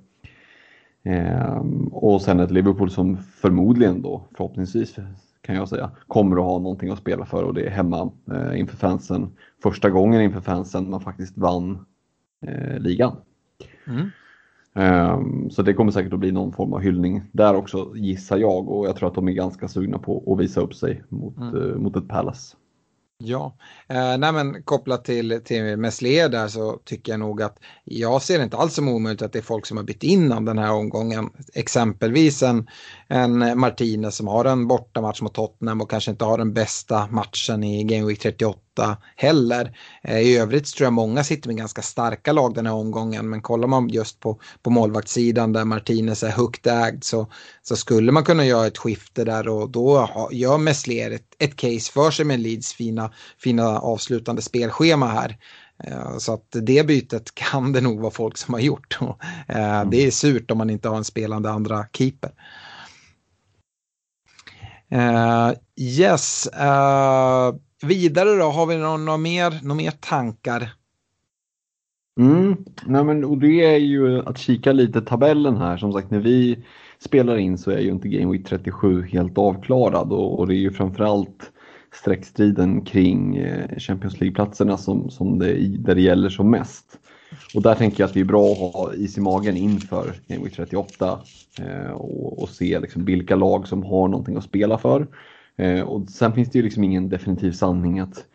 Eh, 1.06 1.66
och 1.92 2.22
sen 2.22 2.40
ett 2.40 2.52
Liverpool 2.52 2.92
som 2.92 3.18
förmodligen 3.18 4.02
då, 4.02 4.28
förhoppningsvis 4.38 4.96
kan 5.42 5.56
jag 5.56 5.70
säga, 5.70 5.92
kommer 6.08 6.38
att 6.38 6.44
ha 6.44 6.60
någonting 6.60 6.90
att 6.90 7.00
spela 7.00 7.26
för 7.26 7.44
och 7.44 7.54
det 7.54 7.66
är 7.66 7.70
hemma 7.70 8.12
eh, 8.32 8.60
inför 8.60 8.78
fansen. 8.78 9.30
Första 9.64 9.90
gången 9.90 10.22
inför 10.22 10.42
fansen 10.42 10.90
man 10.90 11.02
faktiskt 11.02 11.38
vann 11.38 11.86
eh, 12.48 12.80
ligan. 12.80 13.16
Mm. 13.88 14.10
Um, 14.78 15.50
så 15.50 15.62
det 15.62 15.74
kommer 15.74 15.92
säkert 15.92 16.14
att 16.14 16.20
bli 16.20 16.32
någon 16.32 16.54
form 16.54 16.74
av 16.74 16.82
hyllning 16.82 17.22
där 17.32 17.56
också 17.56 17.92
gissar 17.96 18.38
jag 18.38 18.70
och 18.70 18.88
jag 18.88 18.96
tror 18.96 19.10
att 19.10 19.16
de 19.16 19.28
är 19.28 19.32
ganska 19.34 19.68
sugna 19.68 20.00
på 20.00 20.34
att 20.34 20.40
visa 20.40 20.62
upp 20.62 20.76
sig 20.76 21.04
mot, 21.10 21.38
mm. 21.38 21.56
uh, 21.56 21.78
mot 21.78 21.96
ett 21.96 22.08
Palace. 22.08 22.58
Ja, 23.18 23.58
eh, 23.90 24.18
nej 24.18 24.34
men 24.34 24.64
kopplat 24.64 25.06
till, 25.06 25.42
till 25.46 25.78
Meslier 25.78 26.30
där 26.30 26.48
så 26.48 26.80
tycker 26.86 27.12
jag 27.12 27.20
nog 27.20 27.42
att 27.42 27.60
jag 27.84 28.22
ser 28.22 28.44
inte 28.44 28.58
alls 28.58 28.74
som 28.74 28.88
omöjligt 28.88 29.22
att 29.22 29.34
det 29.34 29.40
är 29.40 29.44
folk 29.44 29.66
som 29.66 29.78
har 29.78 29.84
bytt 29.84 30.04
innan 30.04 30.46
den 30.46 30.58
här 30.58 30.72
omgången. 30.72 31.30
Exempelvis 31.54 32.44
en, 32.44 32.68
en 33.08 33.60
Martinez 33.60 34.16
som 34.16 34.28
har 34.28 34.46
en 34.46 34.68
bortamatch 34.68 35.22
mot 35.22 35.34
Tottenham 35.34 35.82
och 35.82 35.90
kanske 35.90 36.12
inte 36.12 36.26
har 36.26 36.38
den 36.38 36.54
bästa 36.54 37.08
matchen 37.08 37.64
i 37.64 37.84
Game 37.84 38.08
Week 38.08 38.20
38 38.20 38.60
heller. 39.16 39.78
Eh, 40.04 40.20
I 40.20 40.38
övrigt 40.38 40.76
tror 40.76 40.86
jag 40.86 40.94
många 40.94 41.24
sitter 41.24 41.50
med 41.50 41.58
ganska 41.58 41.82
starka 41.82 42.32
lag 42.32 42.56
den 42.56 42.66
här 42.66 42.74
omgången 42.74 43.30
men 43.30 43.42
kollar 43.42 43.68
man 43.68 43.90
just 43.90 44.20
på, 44.20 44.40
på 44.62 44.70
målvaktssidan 44.70 45.54
där 45.54 45.66
Martinez 45.66 46.24
är 46.24 46.30
högt 46.30 46.68
ägd 46.68 47.04
så, 47.04 47.28
så 47.64 47.76
skulle 47.76 48.12
man 48.12 48.24
kunna 48.24 48.46
göra 48.46 48.68
ett 48.68 48.78
skifte 48.78 49.24
där 49.24 49.48
och 49.48 49.70
då 49.70 50.10
gör 50.32 50.58
Messler 50.58 51.12
ett, 51.12 51.36
ett 51.40 51.56
case 51.56 51.92
för 51.92 52.12
sig 52.12 52.26
med 52.26 52.40
Leeds 52.40 52.74
fina, 52.74 53.14
fina 53.38 53.80
avslutande 53.80 54.42
spelschema 54.42 55.08
här. 55.08 55.38
Eh, 55.84 56.18
så 56.18 56.34
att 56.34 56.48
det 56.52 56.88
bytet 56.88 57.36
kan 57.36 57.74
det 57.74 57.82
nog 57.82 58.00
vara 58.00 58.12
folk 58.12 58.38
som 58.38 58.54
har 58.54 58.62
gjort. 58.62 58.98
Eh, 59.48 59.86
det 59.92 60.08
är 60.08 60.12
surt 60.12 60.52
om 60.52 60.58
man 60.58 60.70
inte 60.70 60.90
har 60.90 60.98
en 60.98 61.04
spelande 61.04 61.50
andra 61.50 61.86
keeper. 61.94 62.32
Uh, 64.94 65.54
yes, 65.76 66.48
uh, 66.54 67.56
vidare 67.84 68.36
då, 68.36 68.46
har 68.46 68.66
vi 68.66 68.78
några, 68.78 68.98
några, 68.98 69.18
mer, 69.18 69.60
några 69.62 69.76
mer 69.76 69.92
tankar? 69.92 70.72
Mm, 72.20 72.56
nej 72.86 73.04
men, 73.04 73.26
och 73.26 73.38
det 73.38 73.66
är 73.66 73.78
ju 73.78 74.20
att 74.20 74.38
kika 74.38 74.72
lite 74.72 75.02
tabellen 75.02 75.58
här. 75.58 75.78
Som 75.78 75.94
sagt, 75.94 76.12
när 76.12 76.20
vi 76.20 76.64
spelar 77.00 77.38
in 77.38 77.58
så 77.58 77.72
är 77.72 77.80
ju 77.80 77.90
inte 77.90 78.08
Game 78.08 78.32
Week 78.32 78.48
37 78.48 79.02
helt 79.02 79.38
avklarad 79.38 80.12
och, 80.12 80.40
och 80.40 80.48
det 80.48 80.56
är 80.56 80.60
ju 80.60 80.72
framförallt 80.72 81.52
streckstriden 81.94 82.82
kring 82.86 83.38
eh, 83.38 83.78
Champions 83.78 84.20
League-platserna 84.20 84.78
som, 84.78 85.10
som 85.10 85.40
det, 85.40 85.54
där 85.78 85.96
det 85.96 86.02
gäller 86.02 86.30
som 86.30 86.52
mest. 86.52 87.00
Och 87.56 87.62
där 87.62 87.76
tänker 87.76 88.00
jag 88.04 88.08
att 88.08 88.14
det 88.14 88.20
är 88.20 88.26
bra 88.26 88.52
att 88.52 88.58
ha 88.58 88.94
is 88.94 89.18
i 89.18 89.22
magen 89.22 89.58
inför 89.58 90.14
Game 90.28 90.44
Week 90.44 90.56
38 90.56 91.20
eh, 91.60 91.92
och, 91.92 92.42
och, 92.42 92.50
se 92.50 92.80
liksom 92.80 93.06
vilka 93.06 93.36
lag 93.36 93.68
som 93.68 93.84
har 93.84 94.08
någonting 94.08 94.36
att 94.36 94.44
spela 94.44 94.78
för. 94.78 95.08
Eh, 95.56 95.82
och 95.82 96.10
sen 96.10 96.34
finns 96.34 96.50
det 96.50 96.60
ju 96.60 96.64
liksom 96.64 96.84
ingen 96.84 97.10
definitiv 97.10 97.52
sanning 97.52 98.00
att 98.00 98.26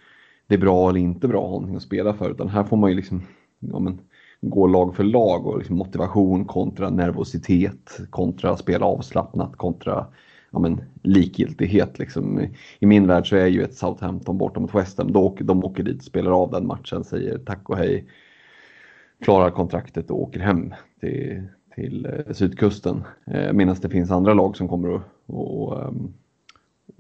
det 0.47 0.55
är 0.55 0.59
bra 0.59 0.89
eller 0.89 1.01
inte 1.01 1.29
bra 1.29 1.39
att 1.39 1.45
ha 1.45 1.53
någonting 1.53 1.77
att 1.77 1.83
spela 1.83 2.15
för 2.15 2.31
utan 2.31 2.49
här 2.49 2.65
får 2.65 2.77
man 2.77 2.91
ju 2.91 2.97
liksom 2.97 3.23
ja, 3.59 3.79
men, 3.79 4.01
gå 4.41 4.67
lag 4.67 4.97
för 4.97 5.05
lag 5.05 5.47
och 5.47 5.59
liksom 5.59 5.77
motivation 5.77 6.45
kontra 6.45 6.91
nervositet 6.91 8.01
kontra 8.11 8.57
spela 8.57 8.87
avslappnat 8.87 9.57
kontra 9.57 10.07
ja, 10.51 10.59
men, 10.59 10.81
likgiltighet. 11.03 11.99
Liksom. 11.99 12.47
I 12.79 12.87
min 12.87 13.07
värld 13.07 13.29
så 13.29 13.37
är 13.37 13.47
ju 13.47 13.63
ett 13.63 13.75
Southampton 13.75 14.39
borta 14.39 14.61
mot 14.61 14.75
West 14.75 14.99
Ham, 14.99 15.13
de, 15.13 15.37
de 15.41 15.65
åker 15.65 15.83
dit, 15.83 16.05
spelar 16.05 16.43
av 16.43 16.51
den 16.51 16.67
matchen, 16.67 17.05
säger 17.05 17.39
tack 17.39 17.69
och 17.69 17.77
hej, 17.77 18.05
klarar 19.25 19.51
kontraktet 19.51 20.11
och 20.11 20.23
åker 20.23 20.41
hem 20.41 20.75
till, 21.01 21.43
till 21.75 22.07
eh, 22.07 22.33
sydkusten. 22.33 23.05
Eh, 23.27 23.53
Medan 23.53 23.77
det 23.83 23.89
finns 23.89 24.11
andra 24.11 24.35
lag 24.35 24.57
som 24.57 24.69
kommer 24.69 24.95
att 24.95 25.03
och, 25.27 25.87
um, 25.89 26.15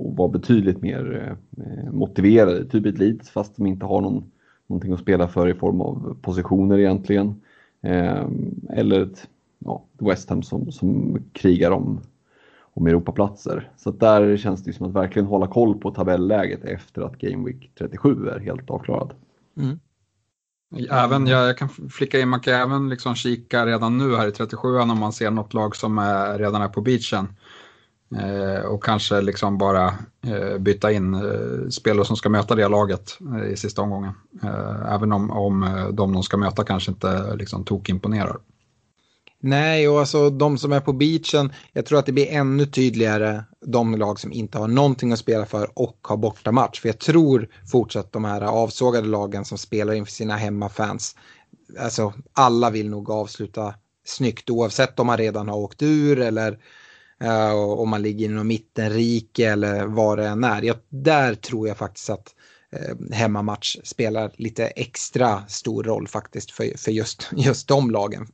och 0.00 0.16
vara 0.16 0.28
betydligt 0.28 0.82
mer 0.82 1.36
eh, 1.56 1.92
motiverade, 1.92 2.64
typ 2.64 2.86
ett 2.86 2.98
Leeds 2.98 3.30
fast 3.30 3.56
de 3.56 3.66
inte 3.66 3.86
har 3.86 4.00
någon, 4.00 4.24
någonting 4.66 4.92
att 4.92 5.00
spela 5.00 5.28
för 5.28 5.48
i 5.48 5.54
form 5.54 5.80
av 5.80 6.16
positioner 6.22 6.78
egentligen. 6.78 7.40
Eh, 7.82 8.26
eller 8.70 9.00
ett 9.00 9.28
ja, 9.58 9.84
West 9.98 10.30
Ham 10.30 10.42
som, 10.42 10.72
som 10.72 11.18
krigar 11.32 11.70
om 11.70 12.00
om 12.74 12.86
Europaplatser. 12.86 13.70
Så 13.76 13.90
där 13.90 14.36
känns 14.36 14.64
det 14.64 14.72
som 14.72 14.86
att 14.86 14.92
verkligen 14.92 15.26
hålla 15.26 15.46
koll 15.46 15.78
på 15.78 15.90
tabelläget 15.90 16.64
efter 16.64 17.02
att 17.02 17.18
Game 17.18 17.46
Week 17.46 17.70
37 17.78 18.28
är 18.28 18.40
helt 18.40 18.70
avklarad. 18.70 19.12
Mm. 19.56 19.78
Även, 20.90 21.26
jag 21.26 21.58
kan 21.58 21.68
flicka 21.68 22.20
in, 22.20 22.28
man 22.28 22.40
kan 22.40 22.54
även 22.54 22.88
liksom 22.88 23.14
kika 23.14 23.66
redan 23.66 23.98
nu 23.98 24.16
här 24.16 24.28
i 24.28 24.32
37 24.32 24.68
om 24.78 24.98
man 24.98 25.12
ser 25.12 25.30
något 25.30 25.54
lag 25.54 25.76
som 25.76 25.98
är, 25.98 26.38
redan 26.38 26.62
är 26.62 26.68
på 26.68 26.80
beachen. 26.80 27.28
Eh, 28.16 28.64
och 28.64 28.84
kanske 28.84 29.20
liksom 29.20 29.58
bara 29.58 29.94
eh, 30.26 30.58
byta 30.58 30.92
in 30.92 31.14
eh, 31.14 31.68
spelare 31.70 32.04
som 32.04 32.16
ska 32.16 32.28
möta 32.28 32.54
det 32.54 32.68
laget 32.68 33.18
eh, 33.34 33.52
i 33.52 33.56
sista 33.56 33.82
omgången. 33.82 34.12
Eh, 34.42 34.92
även 34.94 35.12
om, 35.12 35.30
om 35.30 35.62
eh, 35.62 35.88
de 35.88 36.12
de 36.12 36.22
ska 36.22 36.36
möta 36.36 36.64
kanske 36.64 36.90
inte 36.90 37.34
liksom, 37.36 37.64
tokimponerar. 37.64 38.36
Nej, 39.42 39.88
och 39.88 40.00
alltså 40.00 40.30
de 40.30 40.58
som 40.58 40.72
är 40.72 40.80
på 40.80 40.92
beachen, 40.92 41.52
jag 41.72 41.86
tror 41.86 41.98
att 41.98 42.06
det 42.06 42.12
blir 42.12 42.30
ännu 42.30 42.66
tydligare 42.66 43.44
de 43.66 43.96
lag 43.96 44.20
som 44.20 44.32
inte 44.32 44.58
har 44.58 44.68
någonting 44.68 45.12
att 45.12 45.18
spela 45.18 45.46
för 45.46 45.78
och 45.78 45.98
har 46.02 46.16
bortamatch. 46.16 46.80
För 46.80 46.88
jag 46.88 46.98
tror 46.98 47.48
fortsatt 47.72 48.12
de 48.12 48.24
här 48.24 48.40
avsågade 48.40 49.08
lagen 49.08 49.44
som 49.44 49.58
spelar 49.58 49.92
inför 49.92 50.12
sina 50.12 50.36
hemmafans, 50.36 51.16
alltså 51.78 52.12
alla 52.32 52.70
vill 52.70 52.90
nog 52.90 53.10
avsluta 53.10 53.74
snyggt 54.04 54.50
oavsett 54.50 55.00
om 55.00 55.06
man 55.06 55.18
redan 55.18 55.48
har 55.48 55.56
åkt 55.56 55.82
ur 55.82 56.20
eller 56.20 56.58
Eh, 57.22 57.52
om 57.54 57.88
man 57.88 58.02
ligger 58.02 58.26
inom 58.26 58.48
mittenrike 58.48 59.50
eller 59.50 59.86
vad 59.86 60.18
det 60.18 60.26
än 60.26 60.44
är. 60.44 60.62
Jag, 60.62 60.76
där 60.88 61.34
tror 61.34 61.68
jag 61.68 61.76
faktiskt 61.76 62.10
att 62.10 62.34
eh, 62.72 63.16
hemmamatch 63.16 63.76
spelar 63.84 64.30
lite 64.36 64.66
extra 64.66 65.46
stor 65.48 65.82
roll 65.82 66.08
faktiskt 66.08 66.50
för, 66.50 66.78
för 66.78 66.90
just, 66.90 67.28
just 67.36 67.68
de 67.68 67.90
lagen. 67.90 68.26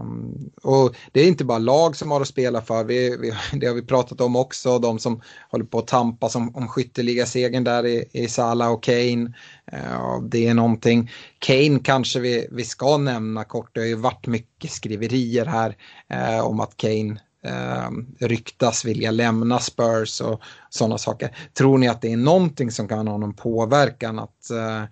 Um, 0.00 0.50
och 0.62 0.96
det 1.12 1.20
är 1.20 1.28
inte 1.28 1.44
bara 1.44 1.58
lag 1.58 1.96
som 1.96 2.10
har 2.10 2.20
att 2.20 2.28
spela 2.28 2.62
för, 2.62 2.84
vi, 2.84 3.16
vi, 3.16 3.32
det 3.58 3.66
har 3.66 3.74
vi 3.74 3.82
pratat 3.82 4.20
om 4.20 4.36
också, 4.36 4.78
de 4.78 4.98
som 4.98 5.22
håller 5.50 5.64
på 5.64 5.78
att 5.78 5.86
tampas 5.86 6.36
om, 6.36 6.56
om 6.56 6.68
skytteligasegern 6.68 7.64
där 7.64 7.86
i, 7.86 8.04
i 8.12 8.28
Salah 8.28 8.72
och 8.72 8.82
Kane. 8.82 9.32
Uh, 9.72 10.22
det 10.22 10.46
är 10.46 10.54
någonting. 10.54 11.10
Kane 11.38 11.78
kanske 11.84 12.20
vi, 12.20 12.48
vi 12.50 12.64
ska 12.64 12.96
nämna 12.96 13.44
kort, 13.44 13.70
det 13.74 13.80
har 13.80 13.86
ju 13.86 13.94
varit 13.94 14.26
mycket 14.26 14.70
skriverier 14.70 15.46
här 15.46 15.76
uh, 16.14 16.46
om 16.46 16.60
att 16.60 16.76
Kane 16.76 17.20
eh, 17.44 17.90
ryktas 18.18 18.84
vilja 18.84 19.10
lämna 19.10 19.58
Spurs 19.58 20.20
och 20.20 20.42
sådana 20.70 20.98
saker. 20.98 21.36
Tror 21.52 21.78
ni 21.78 21.88
att 21.88 22.02
det 22.02 22.12
är 22.12 22.16
någonting 22.16 22.70
som 22.70 22.88
kan 22.88 23.08
ha 23.08 23.18
någon 23.18 23.34
påverkan 23.34 24.18
att, 24.18 24.50
eh, 24.50 24.82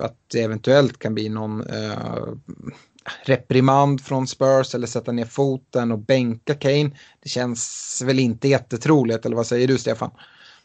att 0.00 0.16
det 0.32 0.42
eventuellt 0.42 0.98
kan 0.98 1.14
bli 1.14 1.28
någon 1.28 1.60
eh, 1.60 2.28
reprimand 3.24 4.00
från 4.00 4.26
Spurs 4.26 4.74
eller 4.74 4.86
sätta 4.86 5.12
ner 5.12 5.24
foten 5.24 5.92
och 5.92 5.98
bänka 5.98 6.54
Kane. 6.54 6.90
Det 7.20 7.28
känns 7.28 8.02
väl 8.06 8.18
inte 8.18 8.48
jättetroligt, 8.48 9.26
eller 9.26 9.36
vad 9.36 9.46
säger 9.46 9.68
du 9.68 9.78
Stefan? 9.78 10.10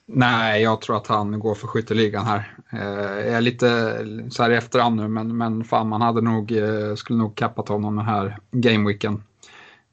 Nej, 0.05 0.61
jag 0.61 0.81
tror 0.81 0.97
att 0.97 1.07
han 1.07 1.39
går 1.39 1.55
för 1.55 1.67
skytteligan 1.67 2.25
här. 2.25 2.55
Eh, 2.73 3.25
jag 3.25 3.37
är 3.37 3.41
lite 3.41 3.97
så 4.29 4.43
här 4.43 4.51
i 4.51 4.55
efterhand 4.55 4.95
nu, 4.95 5.07
men, 5.07 5.37
men 5.37 5.63
fan 5.63 5.87
man 5.87 6.01
hade 6.01 6.21
nog, 6.21 6.51
eh, 6.51 6.95
skulle 6.95 7.19
nog 7.19 7.35
kappat 7.35 7.69
honom 7.69 7.95
den 7.95 8.05
här 8.05 8.37
gameweeken. 8.51 9.23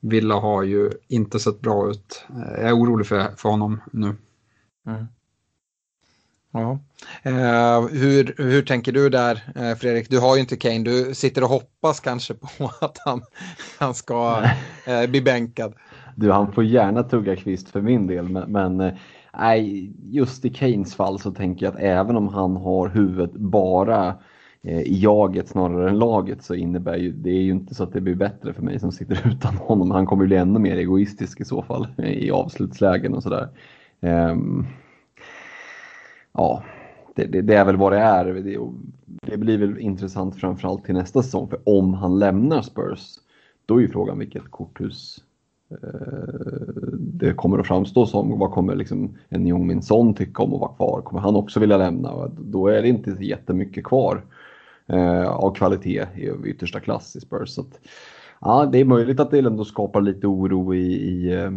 Villa 0.01 0.35
har 0.35 0.63
ju 0.63 0.91
inte 1.09 1.39
sett 1.41 1.61
bra 1.61 1.91
ut. 1.91 2.25
Eh, 2.31 2.61
jag 2.61 2.69
är 2.69 2.77
orolig 2.77 3.07
för, 3.07 3.37
för 3.37 3.49
honom 3.49 3.81
nu. 3.93 4.15
Mm. 4.87 5.07
Ja. 6.53 6.79
Eh, 7.23 7.89
hur, 7.89 8.35
hur 8.39 8.63
tänker 8.63 8.93
du 8.93 9.09
där 9.09 9.43
eh, 9.55 9.75
Fredrik? 9.75 10.11
Du 10.11 10.19
har 10.19 10.35
ju 10.35 10.41
inte 10.41 10.57
Kane, 10.57 10.79
du 10.79 11.15
sitter 11.15 11.43
och 11.43 11.49
hoppas 11.49 12.01
kanske 12.01 12.35
på 12.35 12.71
att 12.81 12.99
han, 13.05 13.23
han 13.79 13.95
ska 13.95 14.43
eh, 14.87 15.11
bli 15.11 15.23
bänkad. 15.23 15.75
Du, 16.17 16.33
han 16.33 16.53
får 16.53 16.65
gärna 16.65 17.03
tugga 17.03 17.37
kvist 17.37 17.69
för 17.69 17.81
min 17.81 18.07
del, 18.07 18.29
men, 18.29 18.53
men 18.53 18.81
eh, 18.81 18.95
nej, 19.39 19.93
just 20.03 20.45
i 20.45 20.51
Kanes 20.51 20.95
fall 20.95 21.19
så 21.19 21.31
tänker 21.31 21.67
jag 21.67 21.75
att 21.75 21.81
även 21.81 22.17
om 22.17 22.29
han 22.29 22.57
har 22.57 22.89
huvudet 22.89 23.33
bara 23.33 24.07
eh, 24.07 24.15
Eh, 24.63 24.81
i 24.81 25.01
jaget 25.01 25.49
snarare 25.49 25.91
än 25.91 25.99
laget 25.99 26.43
så 26.43 26.55
innebär 26.55 26.97
ju 26.97 27.13
det 27.13 27.31
är 27.31 27.43
ju 27.43 27.51
inte 27.51 27.75
så 27.75 27.85
att 27.85 27.93
det 27.93 28.01
blir 28.01 28.15
bättre 28.15 28.53
för 28.53 28.63
mig 28.63 28.81
som 28.81 28.93
sitter 28.93 29.29
utan 29.33 29.55
honom. 29.55 29.91
Han 29.91 30.07
kommer 30.07 30.27
bli 30.27 30.37
ännu 30.37 30.59
mer 30.59 30.77
egoistisk 30.77 31.41
i 31.41 31.45
så 31.45 31.63
fall 31.63 31.87
i 31.99 32.31
avslutslägen 32.31 33.15
och 33.15 33.23
sådär. 33.23 33.49
Um, 34.01 34.67
ja, 36.33 36.63
det, 37.15 37.27
det, 37.27 37.43
det, 37.43 37.55
är 37.55 37.65
väl 37.65 37.77
vad 37.77 37.93
det 37.93 37.99
är. 37.99 38.25
Det, 38.25 38.59
det 39.23 39.37
blir 39.37 39.59
väl 39.59 39.79
intressant 39.79 40.37
framförallt 40.37 40.85
till 40.85 40.95
nästa 40.95 41.23
säsong. 41.23 41.49
För 41.49 41.59
om 41.65 41.95
han 41.95 42.19
lämnar 42.19 42.63
Spurs, 42.63 43.19
då 43.67 43.77
är 43.77 43.81
ju 43.81 43.89
frågan 43.89 44.19
vilket 44.19 44.51
korthus 44.51 45.25
eh, 45.71 45.79
det 46.99 47.33
kommer 47.35 47.59
att 47.59 47.67
framstå 47.67 48.07
som. 48.07 48.39
Vad 48.39 48.51
kommer 48.51 48.75
liksom 48.75 49.19
en 49.29 49.47
Jong 49.47 49.67
Min 49.67 49.83
Son 49.83 50.15
tycka 50.15 50.43
om 50.43 50.55
att 50.55 50.61
vara 50.61 50.73
kvar? 50.73 51.03
Kommer 51.03 51.21
han 51.21 51.37
också 51.37 51.61
vilja 51.61 51.77
lämna? 51.77 52.31
Då 52.39 52.69
är 52.69 52.83
det 52.83 52.89
inte 52.89 53.11
jättemycket 53.21 53.85
kvar 53.85 54.23
eh, 54.93 55.29
av 55.29 55.55
kvalitet 55.55 56.07
i 56.17 56.31
yttersta 56.45 56.81
klass 56.81 57.17
i 57.17 57.21
Spurs. 57.21 57.49
Så 57.49 57.61
att, 57.61 57.81
ja, 58.41 58.69
det 58.73 58.79
är 58.79 58.85
möjligt 58.85 59.21
att 59.21 59.31
det 59.31 59.39
ändå 59.39 59.65
skapar 59.65 60.01
lite 60.01 60.27
oro 60.27 60.75
i, 60.75 60.93
i 60.93 61.33
eh, 61.35 61.51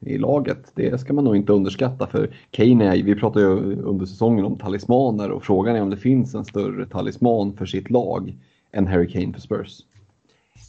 i 0.00 0.18
laget. 0.18 0.72
Det 0.74 1.00
ska 1.00 1.12
man 1.12 1.24
nog 1.24 1.36
inte 1.36 1.52
underskatta 1.52 2.06
för 2.06 2.36
Kane 2.50 2.96
är, 2.96 3.02
vi 3.02 3.14
pratade 3.14 3.44
ju 3.44 3.82
under 3.82 4.06
säsongen 4.06 4.44
om 4.44 4.58
talismaner 4.58 5.30
och 5.30 5.44
frågan 5.44 5.76
är 5.76 5.82
om 5.82 5.90
det 5.90 5.96
finns 5.96 6.34
en 6.34 6.44
större 6.44 6.86
talisman 6.86 7.56
för 7.56 7.66
sitt 7.66 7.90
lag 7.90 8.34
än 8.72 8.86
Harry 8.86 9.08
Kane 9.08 9.32
för 9.32 9.40
Spurs. 9.40 9.80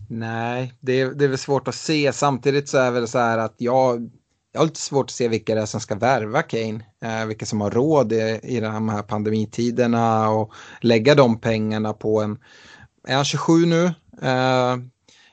Nej, 0.08 0.74
det 0.80 1.02
är, 1.02 1.12
det 1.12 1.26
är 1.26 1.30
väl 1.30 1.38
svårt 1.38 1.68
att 1.68 1.76
se. 1.76 2.14
Samtidigt 2.14 2.70
så 2.70 2.78
är 2.78 2.86
det 2.86 2.92
väl 2.92 3.08
så 3.08 3.18
här 3.18 3.38
att 3.38 3.56
jag, 3.58 4.10
jag 4.52 4.62
har 4.62 4.66
lite 4.66 4.80
svårt 4.80 5.06
att 5.06 5.12
se 5.12 5.28
vilka 5.28 5.56
det 5.56 5.62
är 5.62 5.66
som 5.66 5.82
ska 5.82 5.96
värva 5.96 6.42
Kane. 6.42 6.86
Eh, 7.04 7.26
vilka 7.26 7.46
som 7.46 7.62
har 7.62 7.72
råd 7.72 8.14
i, 8.14 8.40
i 8.44 8.60
de 8.60 8.90
här 8.90 9.02
pandemitiderna 9.02 10.30
och 10.30 10.54
lägga 10.82 11.16
de 11.16 11.40
pengarna 11.40 11.94
på 11.94 12.22
en... 12.22 12.40
Är 13.08 13.16
han 13.16 13.26
27 13.26 13.66
nu? 13.66 13.86
Eh, 14.22 14.78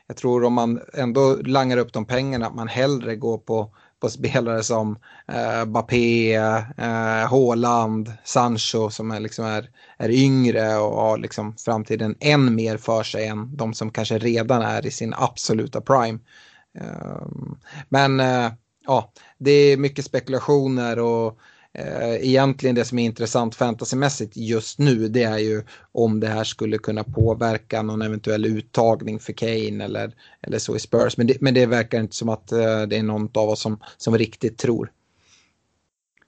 jag 0.07 0.17
tror 0.17 0.45
om 0.45 0.53
man 0.53 0.81
ändå 0.95 1.37
langar 1.37 1.77
upp 1.77 1.93
de 1.93 2.05
pengarna 2.05 2.47
att 2.47 2.55
man 2.55 2.69
hellre 2.69 3.17
går 3.17 3.39
på, 3.39 3.75
på 4.01 4.09
spelare 4.09 4.63
som 4.63 4.99
eh, 5.29 5.65
Bappé, 5.65 6.35
eh, 6.35 7.29
Haaland, 7.31 8.13
Sancho 8.25 8.91
som 8.91 9.11
är, 9.11 9.21
liksom 9.21 9.45
är, 9.45 9.71
är 9.99 10.11
yngre 10.11 10.77
och 10.77 11.01
har 11.01 11.19
liksom 11.19 11.57
framtiden 11.57 12.17
än 12.21 12.55
mer 12.55 12.77
för 12.77 13.03
sig 13.03 13.27
än 13.27 13.57
de 13.57 13.75
som 13.75 13.91
kanske 13.91 14.19
redan 14.19 14.63
är 14.63 14.87
i 14.87 14.91
sin 14.91 15.15
absoluta 15.17 15.81
prime. 15.81 16.19
Eh, 16.79 17.27
men 17.89 18.21
eh, 18.21 18.53
ja, 18.87 19.13
det 19.39 19.51
är 19.51 19.77
mycket 19.77 20.05
spekulationer 20.05 20.99
och 20.99 21.39
eh, 21.73 22.15
egentligen 22.15 22.75
det 22.75 22.85
som 22.85 22.99
är 22.99 23.05
intressant 23.05 23.55
fantasymässigt 23.55 24.37
just 24.37 24.79
nu 24.79 25.09
det 25.09 25.23
är 25.23 25.39
ju 25.39 25.63
om 25.93 26.21
det 26.21 26.27
här 26.27 26.45
skulle 26.45 26.79
kunna 26.79 27.05
påverka 27.05 27.83
någon 27.83 28.03
eventuell 28.03 28.47
uttagning 28.47 29.19
för 29.19 29.33
Kane 29.33 29.85
eller, 29.85 30.13
eller 30.43 30.59
så 30.59 30.77
i 30.77 30.79
Spurs. 30.79 31.17
Men 31.17 31.27
det, 31.27 31.41
men 31.41 31.55
det 31.55 31.67
verkar 31.67 32.01
inte 32.01 32.17
som 32.17 32.29
att 32.29 32.53
eh, 32.53 32.83
det 32.89 32.97
är 32.97 33.03
någon 33.03 33.29
av 33.35 33.49
oss 33.49 33.61
som, 33.61 33.79
som 33.97 34.19
riktigt 34.19 34.59
tror. 34.59 34.91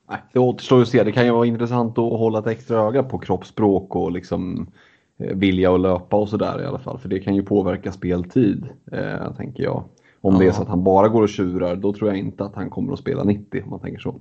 Nej, 0.09 0.19
det 0.33 0.39
återstår 0.39 0.83
att 0.83 0.89
se. 0.89 1.05
Det 1.05 1.13
kan 1.13 1.25
ju 1.25 1.31
vara 1.31 1.47
intressant 1.47 1.99
att 1.99 2.19
hålla 2.19 2.39
ett 2.39 2.47
extra 2.47 2.81
öga 2.81 3.03
på 3.03 3.19
kroppsspråk 3.19 3.97
och 3.97 4.13
liksom 4.13 4.71
eh, 5.19 5.37
vilja 5.37 5.75
att 5.75 5.81
löpa 5.81 6.17
och 6.17 6.29
sådär 6.29 6.63
i 6.63 6.67
alla 6.67 6.79
fall. 6.79 6.99
För 6.99 7.09
det 7.09 7.21
kan 7.21 7.35
ju 7.35 7.43
påverka 7.43 7.93
speltid, 7.93 8.69
eh, 8.93 9.33
tänker 9.37 9.63
jag. 9.63 9.85
Om 10.21 10.35
ja. 10.35 10.41
det 10.41 10.47
är 10.47 10.53
så 10.53 10.63
att 10.63 10.69
han 10.69 10.85
bara 10.85 11.09
går 11.09 11.23
och 11.23 11.29
tjurar, 11.29 11.77
då 11.77 11.93
tror 11.93 12.11
jag 12.11 12.19
inte 12.19 12.45
att 12.45 12.55
han 12.55 12.71
kommer 12.71 12.93
att 12.93 12.99
spela 12.99 13.25
90 13.25 13.63
om 13.63 13.71
man 13.71 13.81
tänker 13.81 14.01
så. 14.01 14.21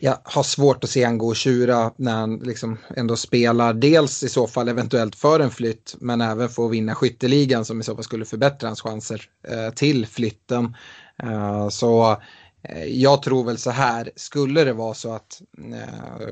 Jag 0.00 0.18
har 0.24 0.42
svårt 0.42 0.84
att 0.84 0.90
se 0.90 1.04
han 1.04 1.18
gå 1.18 1.26
och 1.26 1.36
tjura 1.36 1.92
när 1.96 2.12
han 2.12 2.36
liksom 2.36 2.78
ändå 2.96 3.16
spelar. 3.16 3.74
Dels 3.74 4.22
i 4.22 4.28
så 4.28 4.46
fall 4.46 4.68
eventuellt 4.68 5.16
för 5.16 5.40
en 5.40 5.50
flytt, 5.50 5.96
men 6.00 6.20
även 6.20 6.48
för 6.48 6.66
att 6.66 6.72
vinna 6.72 6.94
skytteligan 6.94 7.64
som 7.64 7.80
i 7.80 7.82
så 7.82 7.94
fall 7.94 8.04
skulle 8.04 8.24
förbättra 8.24 8.68
hans 8.68 8.80
chanser 8.80 9.22
eh, 9.48 9.74
till 9.74 10.06
flytten. 10.06 10.76
Eh, 11.22 11.68
så 11.68 12.16
eh, 12.62 12.84
jag 12.84 13.22
tror 13.22 13.44
väl 13.44 13.58
så 13.58 13.70
här, 13.70 14.10
skulle 14.16 14.64
det 14.64 14.72
vara 14.72 14.94
så 14.94 15.12
att 15.12 15.42
eh, 15.72 16.28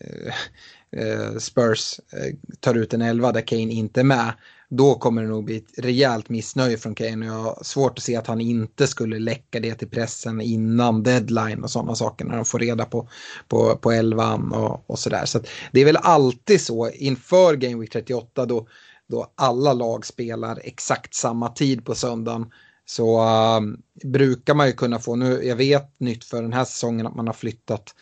eh, 0.00 0.34
eh, 1.06 1.38
Spurs 1.38 2.00
tar 2.60 2.74
ut 2.74 2.94
en 2.94 3.02
elva 3.02 3.32
där 3.32 3.40
Kane 3.40 3.72
inte 3.72 4.00
är 4.00 4.04
med, 4.04 4.32
då 4.76 4.94
kommer 4.94 5.22
det 5.22 5.28
nog 5.28 5.44
bli 5.44 5.56
ett 5.56 5.78
rejält 5.78 6.28
missnöje 6.28 6.78
från 6.78 6.94
Kane 6.94 7.30
och 7.30 7.36
jag 7.36 7.42
har 7.42 7.58
svårt 7.62 7.98
att 7.98 8.04
se 8.04 8.16
att 8.16 8.26
han 8.26 8.40
inte 8.40 8.86
skulle 8.86 9.18
läcka 9.18 9.60
det 9.60 9.74
till 9.74 9.88
pressen 9.88 10.40
innan 10.40 11.02
deadline 11.02 11.62
och 11.62 11.70
sådana 11.70 11.94
saker 11.94 12.24
när 12.24 12.36
de 12.36 12.44
får 12.44 12.58
reda 12.58 12.84
på, 12.84 13.08
på, 13.48 13.76
på 13.76 13.92
elvan 13.92 14.52
och, 14.52 14.90
och 14.90 14.98
sådär. 14.98 15.24
Så, 15.24 15.40
det 15.72 15.80
är 15.80 15.84
väl 15.84 15.96
alltid 15.96 16.60
så 16.60 16.90
inför 16.90 17.54
Game 17.56 17.80
Week 17.80 17.92
38 17.92 18.46
då, 18.46 18.66
då 19.08 19.26
alla 19.34 19.72
lag 19.72 20.06
spelar 20.06 20.60
exakt 20.64 21.14
samma 21.14 21.48
tid 21.48 21.84
på 21.84 21.94
söndagen 21.94 22.46
så 22.84 23.20
uh, 23.20 23.60
brukar 24.04 24.54
man 24.54 24.66
ju 24.66 24.72
kunna 24.72 24.98
få, 24.98 25.16
nu 25.16 25.44
jag 25.44 25.56
vet 25.56 26.00
nytt 26.00 26.24
för 26.24 26.42
den 26.42 26.52
här 26.52 26.64
säsongen 26.64 27.06
att 27.06 27.16
man 27.16 27.26
har 27.26 27.34
flyttat 27.34 27.94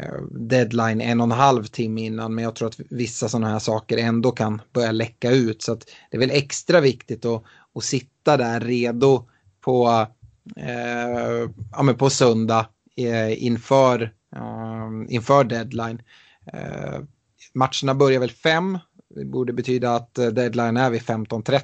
Eh, 0.00 0.22
deadline 0.30 1.00
en 1.00 1.20
och 1.20 1.24
en 1.24 1.30
halv 1.30 1.64
timme 1.64 2.04
innan 2.04 2.34
men 2.34 2.44
jag 2.44 2.54
tror 2.54 2.68
att 2.68 2.80
vissa 2.90 3.28
sådana 3.28 3.48
här 3.48 3.58
saker 3.58 3.98
ändå 3.98 4.30
kan 4.30 4.62
börja 4.72 4.92
läcka 4.92 5.30
ut 5.30 5.62
så 5.62 5.72
att 5.72 5.86
det 6.10 6.16
är 6.16 6.20
väl 6.20 6.30
extra 6.30 6.80
viktigt 6.80 7.24
att, 7.24 7.42
att 7.74 7.84
sitta 7.84 8.36
där 8.36 8.60
redo 8.60 9.28
på, 9.60 10.06
eh, 10.56 11.48
ja, 11.72 11.82
men 11.82 11.94
på 11.94 12.10
söndag 12.10 12.66
eh, 12.96 13.44
inför, 13.44 14.02
eh, 14.36 15.14
inför 15.14 15.44
deadline. 15.44 16.02
Eh, 16.52 17.00
matcherna 17.54 17.94
börjar 17.94 18.20
väl 18.20 18.30
fem, 18.30 18.78
det 19.14 19.24
borde 19.24 19.52
betyda 19.52 19.94
att 19.94 20.18
eh, 20.18 20.26
deadline 20.26 20.76
är 20.76 20.90
vid 20.90 21.02
15.30. 21.02 21.62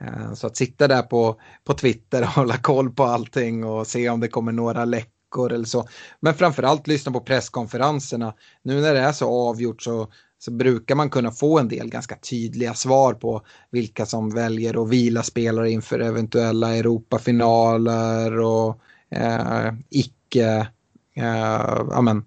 Eh, 0.00 0.34
så 0.34 0.46
att 0.46 0.56
sitta 0.56 0.88
där 0.88 1.02
på, 1.02 1.40
på 1.64 1.74
Twitter 1.74 2.22
och 2.22 2.28
hålla 2.34 2.56
koll 2.56 2.90
på 2.90 3.04
allting 3.04 3.64
och 3.64 3.86
se 3.86 4.08
om 4.08 4.20
det 4.20 4.28
kommer 4.28 4.52
några 4.52 4.84
läck 4.84 5.15
veckor 5.26 5.52
eller 5.52 5.64
så. 5.64 5.88
Men 6.20 6.34
framförallt 6.34 6.86
lyssna 6.86 7.12
på 7.12 7.20
presskonferenserna. 7.20 8.34
Nu 8.62 8.80
när 8.80 8.94
det 8.94 9.00
är 9.00 9.12
så 9.12 9.48
avgjort 9.48 9.82
så, 9.82 10.08
så 10.38 10.50
brukar 10.50 10.94
man 10.94 11.10
kunna 11.10 11.30
få 11.30 11.58
en 11.58 11.68
del 11.68 11.88
ganska 11.88 12.16
tydliga 12.16 12.74
svar 12.74 13.14
på 13.14 13.42
vilka 13.70 14.06
som 14.06 14.30
väljer 14.30 14.82
att 14.82 14.88
vila 14.88 15.22
spelare 15.22 15.70
inför 15.70 16.00
eventuella 16.00 16.76
Europafinaler 16.76 18.38
och 18.40 18.80
eh, 19.10 19.72
icke, 19.90 20.68
eh, 21.16 21.80
amen, 21.92 22.24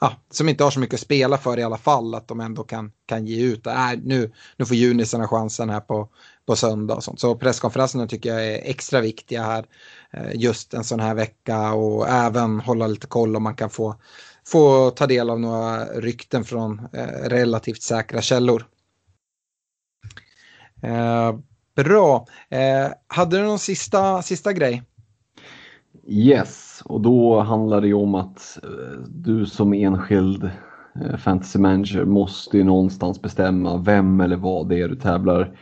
ah, 0.00 0.12
som 0.30 0.48
inte 0.48 0.64
har 0.64 0.70
så 0.70 0.80
mycket 0.80 0.94
att 0.94 1.00
spela 1.00 1.38
för 1.38 1.58
i 1.58 1.62
alla 1.62 1.78
fall, 1.78 2.14
att 2.14 2.28
de 2.28 2.40
ändå 2.40 2.62
kan, 2.62 2.92
kan 3.06 3.26
ge 3.26 3.42
ut. 3.42 3.66
Äh, 3.66 3.90
nu, 4.02 4.32
nu 4.56 4.64
får 4.64 4.76
junisarna 4.76 5.28
chansen 5.28 5.70
här 5.70 5.80
på, 5.80 6.08
på 6.46 6.56
söndag 6.56 6.94
och 6.94 7.04
sånt. 7.04 7.20
Så 7.20 7.34
presskonferenserna 7.34 8.06
tycker 8.06 8.28
jag 8.28 8.46
är 8.46 8.70
extra 8.70 9.00
viktiga 9.00 9.42
här 9.42 9.58
eh, 9.58 9.64
Eh, 10.16 10.30
just 10.34 10.74
en 10.74 10.84
sån 10.84 11.00
här 11.00 11.14
vecka 11.14 11.72
och 11.72 12.08
även 12.08 12.60
hålla 12.60 12.86
lite 12.86 13.06
koll 13.06 13.36
om 13.36 13.42
man 13.42 13.54
kan 13.54 13.70
få, 13.70 13.94
få 14.46 14.90
ta 14.90 15.06
del 15.06 15.30
av 15.30 15.40
några 15.40 15.84
rykten 15.84 16.44
från 16.44 16.88
eh, 16.92 17.28
relativt 17.28 17.82
säkra 17.82 18.20
källor. 18.20 18.66
Eh, 20.82 21.34
bra. 21.76 22.26
Hade 23.06 23.36
du 23.36 23.42
någon 23.42 23.58
sista, 23.58 24.22
sista 24.22 24.52
grej? 24.52 24.82
Yes, 26.08 26.82
och 26.84 27.00
då 27.00 27.40
handlar 27.40 27.80
det 27.80 27.86
ju 27.86 27.94
om 27.94 28.14
att 28.14 28.58
du 29.08 29.46
som 29.46 29.72
enskild 29.72 30.50
fantasy 31.18 31.58
manager 31.58 32.04
måste 32.04 32.56
ju 32.56 32.64
någonstans 32.64 33.22
bestämma 33.22 33.76
vem 33.76 34.20
eller 34.20 34.36
vad 34.36 34.68
det 34.68 34.80
är 34.80 34.88
du 34.88 34.96
tävlar 34.96 35.58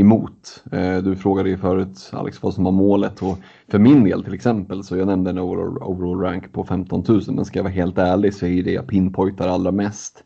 emot. 0.00 0.64
Eh, 0.72 0.98
du 0.98 1.16
frågade 1.16 1.48
ju 1.48 1.58
förut 1.58 2.10
Alex 2.12 2.42
vad 2.42 2.54
som 2.54 2.64
var 2.64 2.72
målet 2.72 3.22
och 3.22 3.38
för 3.68 3.78
min 3.78 4.04
del 4.04 4.24
till 4.24 4.34
exempel 4.34 4.84
så 4.84 4.96
jag 4.96 5.06
nämnde 5.06 5.30
en 5.30 5.38
overall 5.38 6.20
rank 6.20 6.52
på 6.52 6.64
15 6.64 7.04
000 7.08 7.22
men 7.28 7.44
ska 7.44 7.58
jag 7.58 7.64
vara 7.64 7.72
helt 7.72 7.98
ärlig 7.98 8.34
så 8.34 8.46
är 8.46 8.62
det 8.62 8.72
jag 8.72 8.86
pinpointar 8.86 9.48
allra 9.48 9.72
mest 9.72 10.24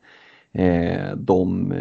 de 1.16 1.74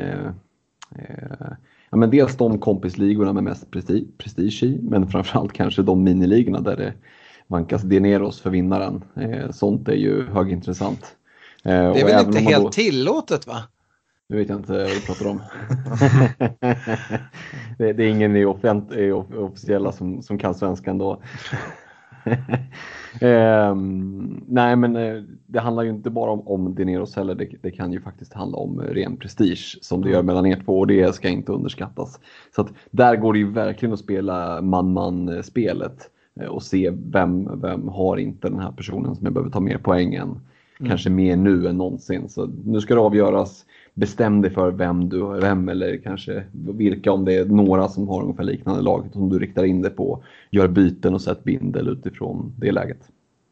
ja, 1.90 1.98
men 1.98 2.10
dels 2.10 2.38
de 2.38 2.60
kompisligorna 2.60 3.34
med 3.34 3.44
mest 3.44 3.72
prestige 4.18 4.64
i 4.64 4.80
men 4.82 5.08
framförallt 5.08 5.54
kanske 5.54 5.82
de 5.82 6.04
miniligorna 6.04 6.60
där 6.60 6.78
det 6.78 6.94
vankas 7.50 7.82
Dineros 7.82 8.42
för 8.42 8.50
vinnaren. 8.50 9.04
Eh, 9.16 9.52
sånt 9.52 9.88
är 9.88 9.96
ju 9.96 10.26
högintressant. 10.26 11.16
Eh, 11.64 11.94
det 11.94 12.02
är 12.02 12.06
väl 12.06 12.26
inte 12.26 12.40
helt 12.40 12.64
då... 12.64 12.72
tillåtet 12.72 13.48
va? 13.48 13.64
Nu 14.30 14.38
vet 14.38 14.50
jag 14.50 14.60
inte 14.60 14.72
vad 14.72 14.88
du 14.88 15.02
pratar 15.02 15.28
om. 15.28 15.42
det, 17.78 17.94
det, 17.94 18.04
är 18.04 18.10
ingen 18.10 18.36
i, 18.36 18.46
offent, 18.46 18.94
i 18.94 19.12
officiella 19.12 19.92
som, 19.92 20.22
som 20.22 20.38
kan 20.38 20.56
svenska 20.56 20.92
ändå. 20.92 21.12
eh, 23.22 23.76
nej 24.48 24.76
men 24.76 24.96
eh, 24.96 25.24
det 25.46 25.60
handlar 25.60 25.84
ju 25.84 25.90
inte 25.90 26.10
bara 26.10 26.32
om, 26.32 26.48
om 26.48 26.76
Dineros 26.76 27.16
heller, 27.16 27.36
det, 27.36 27.50
det, 27.62 27.72
kan 27.72 27.94
ju 27.94 28.02
faktiskt 28.02 28.34
handla 28.34 28.58
om 28.58 28.82
ren 28.82 29.18
prestige 29.18 29.78
som 29.82 30.02
det 30.02 30.10
gör 30.10 30.24
mellan 30.24 30.46
er 30.46 30.62
två 30.66 30.80
och 30.80 30.88
det 30.88 31.16
ska 31.16 31.30
inte 31.30 31.52
underskattas. 31.52 32.20
Så 32.56 32.62
att 32.62 32.74
där 32.92 33.16
går 33.16 33.34
det 33.34 33.40
ju 33.40 33.52
verkligen 33.52 33.94
att 33.94 34.00
spela 34.00 34.62
man-man 34.62 35.44
spelet. 35.44 36.10
Eh, 36.40 36.48
och 36.48 36.64
se 36.64 36.90
vem, 36.90 37.62
vem 37.62 37.88
har 37.88 38.18
inte 38.18 38.50
den 38.50 38.60
här 38.60 38.72
personen 38.72 39.16
som 39.16 39.26
jag 39.26 39.34
behöver 39.34 39.52
ta 39.52 39.60
mer 39.60 39.78
poäng 39.78 40.14
än. 40.14 40.40
Mm. 40.80 40.90
Kanske 40.90 41.10
mer 41.10 41.36
nu 41.36 41.68
än 41.68 41.78
någonsin. 41.78 42.30
Så 42.30 42.46
nu 42.66 42.82
ska 42.82 42.96
det 42.96 43.02
avgöras. 43.02 43.66
Bestäm 43.94 44.42
dig 44.42 44.52
för 44.52 44.72
vem 44.72 45.10
du 45.10 45.40
vem 45.40 45.70
eller 45.70 45.98
kanske 45.98 46.44
vilka 46.54 47.12
om 47.12 47.26
det 47.26 47.34
är 47.34 47.46
några 47.46 47.88
som 47.88 48.08
har 48.08 48.22
ungefär 48.24 48.44
liknande 48.44 48.82
lag 48.82 49.10
som 49.14 49.30
du 49.30 49.40
riktar 49.40 49.64
in 49.64 49.82
dig 49.82 49.92
på. 49.92 50.24
Gör 50.52 50.68
byten 50.68 51.14
och 51.14 51.22
sätt 51.22 51.44
bindel 51.44 51.88
utifrån 51.88 52.54
det 52.58 52.72
läget. 52.72 53.02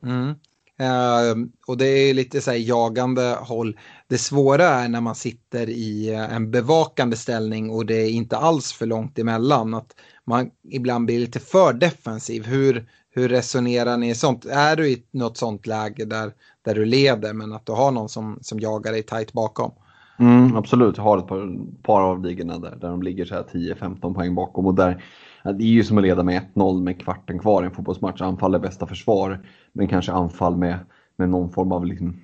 Mm. 0.03 0.33
Uh, 0.81 1.47
och 1.67 1.77
det 1.77 1.85
är 1.85 2.13
lite 2.13 2.41
så 2.41 2.51
här 2.51 2.57
jagande 2.57 3.37
håll. 3.41 3.77
Det 4.07 4.17
svåra 4.17 4.65
är 4.65 4.89
när 4.89 5.01
man 5.01 5.15
sitter 5.15 5.69
i 5.69 6.13
eh, 6.13 6.35
en 6.35 6.51
bevakande 6.51 7.15
ställning 7.15 7.69
och 7.69 7.85
det 7.85 7.95
är 7.95 8.09
inte 8.09 8.37
alls 8.37 8.73
för 8.73 8.85
långt 8.85 9.19
emellan. 9.19 9.73
Att 9.73 9.95
man 10.25 10.49
ibland 10.69 11.05
blir 11.05 11.19
lite 11.19 11.39
för 11.39 11.73
defensiv. 11.73 12.45
Hur, 12.45 12.89
hur 13.09 13.29
resonerar 13.29 13.97
ni 13.97 14.15
sånt? 14.15 14.45
Är 14.45 14.75
du 14.75 14.89
i 14.89 15.03
något 15.11 15.37
sånt 15.37 15.67
läge 15.67 16.05
där, 16.05 16.31
där 16.67 16.75
du 16.75 16.85
leder 16.85 17.33
men 17.33 17.53
att 17.53 17.65
du 17.65 17.71
har 17.71 17.91
någon 17.91 18.09
som, 18.09 18.39
som 18.41 18.59
jagar 18.59 18.91
dig 18.91 19.03
tajt 19.03 19.33
bakom? 19.33 19.71
Mm, 20.19 20.55
absolut, 20.55 20.97
jag 20.97 21.03
har 21.03 21.17
ett 21.17 21.27
par, 21.27 21.57
par 21.83 22.01
av 22.01 22.23
ligorna 22.23 22.57
där, 22.57 22.75
där 22.81 22.89
de 22.89 23.01
ligger 23.01 23.25
10-15 23.25 24.13
poäng 24.13 24.35
bakom 24.35 24.65
och 24.65 24.73
där 24.73 25.03
det 25.43 25.63
är 25.63 25.67
ju 25.67 25.83
som 25.83 25.97
att 25.97 26.03
leda 26.03 26.23
med 26.23 26.41
1-0 26.55 26.83
med 26.83 27.01
kvarten 27.01 27.39
kvar 27.39 27.63
i 27.63 27.65
en 27.65 27.71
fotbollsmatch. 27.71 28.21
Anfall 28.21 28.55
är 28.55 28.59
bästa 28.59 28.87
försvar, 28.87 29.39
men 29.73 29.87
kanske 29.87 30.11
anfall 30.11 30.57
med, 30.57 30.79
med 31.15 31.29
någon 31.29 31.49
form 31.49 31.71
av 31.71 31.85
liksom 31.85 32.19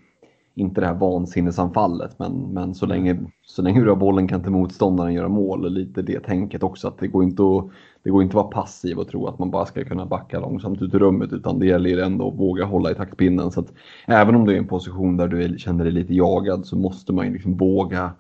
inte 0.56 0.82
det 0.82 0.88
här 0.88 0.94
vansinnesanfallet, 0.94 2.20
men, 2.20 2.54
men 2.54 2.76
så, 2.76 2.86
länge, 2.86 3.18
så 3.46 3.62
länge 3.62 3.84
du 3.84 3.90
har 3.90 3.96
bollen 3.96 4.28
kan 4.28 4.40
inte 4.40 4.50
motståndaren 4.50 5.14
göra 5.14 5.30
mål. 5.30 5.74
Lite 5.74 6.02
det 6.02 6.20
tänket 6.20 6.64
också, 6.64 6.88
att 6.88 6.98
det 6.98 7.08
går 7.08 7.24
inte 7.24 7.44
att, 7.44 7.70
det 8.04 8.10
går 8.10 8.24
inte 8.24 8.32
att 8.32 8.44
vara 8.44 8.64
passiv 8.64 9.00
och 9.00 9.08
tro 9.08 9.28
att 9.28 9.40
man 9.40 9.52
bara 9.52 9.66
ska 9.66 9.84
kunna 9.84 10.06
backa 10.06 10.40
långsamt 10.40 10.82
ut 10.82 10.94
ur 10.94 11.00
rummet, 11.00 11.34
utan 11.34 11.60
det 11.60 11.66
gäller 11.66 11.98
ändå 11.98 12.28
att 12.28 12.40
våga 12.40 12.66
hålla 12.66 12.92
i 12.92 12.96
taktpinnen. 12.96 13.52
Så 13.52 13.60
att 13.60 13.74
även 14.06 14.36
om 14.36 14.46
du 14.46 14.52
är 14.52 14.56
i 14.56 14.60
en 14.60 14.68
position 14.68 15.18
där 15.18 15.28
du 15.28 15.60
känner 15.60 15.84
dig 15.84 15.94
lite 15.94 16.14
jagad 16.14 16.66
så 16.66 16.78
måste 16.78 17.14
man 17.14 17.26
ju 17.26 17.34
liksom 17.34 17.58
våga 17.58 18.12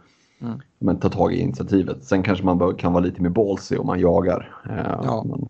mm. 0.41 0.59
men, 0.79 0.99
ta 0.99 1.09
tag 1.09 1.33
i 1.33 1.39
initiativet. 1.39 2.03
Sen 2.03 2.23
kanske 2.23 2.45
man 2.45 2.75
kan 2.75 2.93
vara 2.93 3.03
lite 3.03 3.21
mer 3.21 3.29
ballsy 3.29 3.77
om 3.77 3.87
man 3.87 3.99
jagar. 3.99 4.55
Eh, 4.69 4.99
ja. 5.03 5.23
Men... 5.27 5.47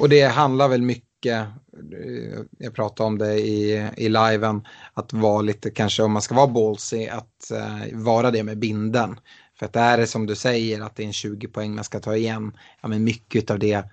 Och 0.00 0.08
det 0.08 0.22
handlar 0.22 0.68
väl 0.68 0.82
mycket 0.82 1.11
mycket, 1.22 1.46
eh, 1.92 2.44
jag 2.58 2.74
pratade 2.74 3.06
om 3.06 3.18
det 3.18 3.40
i, 3.40 3.88
i 3.96 4.08
liven, 4.08 4.66
att 4.94 5.12
vara 5.12 5.42
lite 5.42 5.70
kanske 5.70 6.02
om 6.02 6.12
man 6.12 6.22
ska 6.22 6.34
vara 6.34 6.46
ballsy, 6.46 7.06
att 7.06 7.50
uh, 7.52 7.98
vara 7.98 8.30
det 8.30 8.42
med 8.42 8.58
binden. 8.58 9.20
För 9.58 9.66
att 9.66 9.72
det 9.72 9.80
är 9.80 9.98
det 9.98 10.06
som 10.06 10.26
du 10.26 10.34
säger 10.34 10.80
att 10.80 10.96
det 10.96 11.02
är 11.02 11.06
en 11.06 11.12
20 11.12 11.48
poäng 11.48 11.74
man 11.74 11.84
ska 11.84 12.00
ta 12.00 12.16
igen, 12.16 12.52
ja 12.80 12.88
men 12.88 13.04
mycket 13.04 13.50
av 13.50 13.58
det 13.58 13.84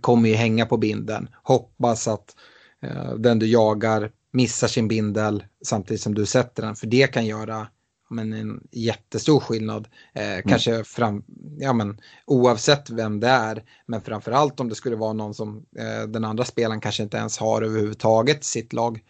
kommer 0.00 0.28
ju 0.28 0.34
hänga 0.34 0.66
på 0.66 0.76
binden. 0.76 1.28
Hoppas 1.42 2.08
att 2.08 2.36
uh, 2.84 3.14
den 3.14 3.38
du 3.38 3.46
jagar 3.46 4.10
missar 4.32 4.68
sin 4.68 4.88
bindel 4.88 5.44
samtidigt 5.64 6.02
som 6.02 6.14
du 6.14 6.26
sätter 6.26 6.62
den, 6.62 6.76
för 6.76 6.86
det 6.86 7.06
kan 7.06 7.26
göra 7.26 7.66
men 8.10 8.32
en 8.32 8.68
jättestor 8.70 9.40
skillnad. 9.40 9.88
Eh, 10.12 10.32
mm. 10.32 10.42
Kanske 10.42 10.84
fram, 10.84 11.22
ja, 11.58 11.72
men, 11.72 12.00
oavsett 12.26 12.90
vem 12.90 13.20
det 13.20 13.28
är, 13.28 13.64
men 13.86 14.00
framförallt 14.00 14.60
om 14.60 14.68
det 14.68 14.74
skulle 14.74 14.96
vara 14.96 15.12
någon 15.12 15.34
som 15.34 15.66
eh, 15.78 16.08
den 16.08 16.24
andra 16.24 16.44
spelaren 16.44 16.80
kanske 16.80 17.02
inte 17.02 17.16
ens 17.16 17.38
har 17.38 17.62
överhuvudtaget 17.62 18.44
sitt 18.44 18.72
lag. 18.72 19.00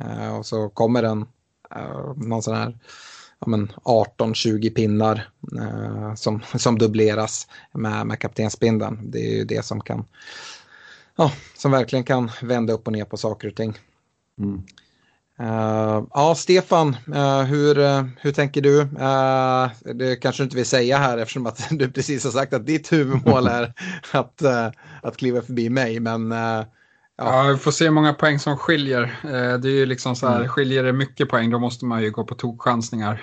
Eh, 0.00 0.36
och 0.36 0.46
så 0.46 0.68
kommer 0.68 1.02
den 1.02 1.26
eh, 1.76 2.14
någon 2.16 2.42
sån 2.42 2.54
här 2.54 2.78
ja, 3.38 3.46
18-20 4.16 4.74
pinnar 4.74 5.28
eh, 5.60 6.14
som, 6.14 6.42
som 6.58 6.78
dubbleras 6.78 7.48
med, 7.72 8.06
med 8.06 8.18
kaptensbindeln. 8.18 9.10
Det 9.10 9.18
är 9.18 9.36
ju 9.36 9.44
det 9.44 9.64
som 9.64 9.80
kan, 9.80 10.04
ja, 11.16 11.32
som 11.56 11.70
verkligen 11.70 12.04
kan 12.04 12.30
vända 12.42 12.72
upp 12.72 12.86
och 12.86 12.92
ner 12.92 13.04
på 13.04 13.16
saker 13.16 13.48
och 13.48 13.56
ting. 13.56 13.78
Mm. 14.38 14.62
Uh, 15.40 16.06
ja, 16.14 16.34
Stefan, 16.36 16.96
uh, 17.08 17.42
hur, 17.42 17.78
uh, 17.78 18.04
hur 18.20 18.32
tänker 18.32 18.60
du? 18.60 18.84
det 19.94 20.16
kanske 20.16 20.42
du 20.42 20.44
inte 20.44 20.56
vill 20.56 20.66
säga 20.66 20.98
här 20.98 21.18
eftersom 21.18 21.46
att 21.46 21.68
du 21.70 21.90
precis 21.90 22.24
har 22.24 22.30
sagt 22.30 22.52
att 22.52 22.66
ditt 22.66 22.92
huvudmål 22.92 23.46
är 23.46 23.72
att, 24.12 24.42
att 25.02 25.16
kliva 25.16 25.42
förbi 25.42 25.70
mig. 25.70 26.00
Men, 26.00 26.30
ja. 26.30 26.64
ja, 27.16 27.42
vi 27.52 27.56
får 27.56 27.70
se 27.70 27.84
hur 27.84 27.90
många 27.90 28.14
poäng 28.14 28.38
som 28.38 28.56
skiljer. 28.56 29.16
det 29.58 29.68
är 29.68 29.76
ju 29.76 29.86
liksom 29.86 30.16
så 30.16 30.28
här, 30.28 30.36
mm. 30.36 30.48
skiljer 30.48 30.84
det 30.84 30.92
mycket 30.92 31.28
poäng 31.28 31.50
då 31.50 31.58
måste 31.58 31.84
man 31.84 32.02
ju 32.02 32.10
gå 32.10 32.24
på 32.24 32.34
tokchansningar. 32.34 33.20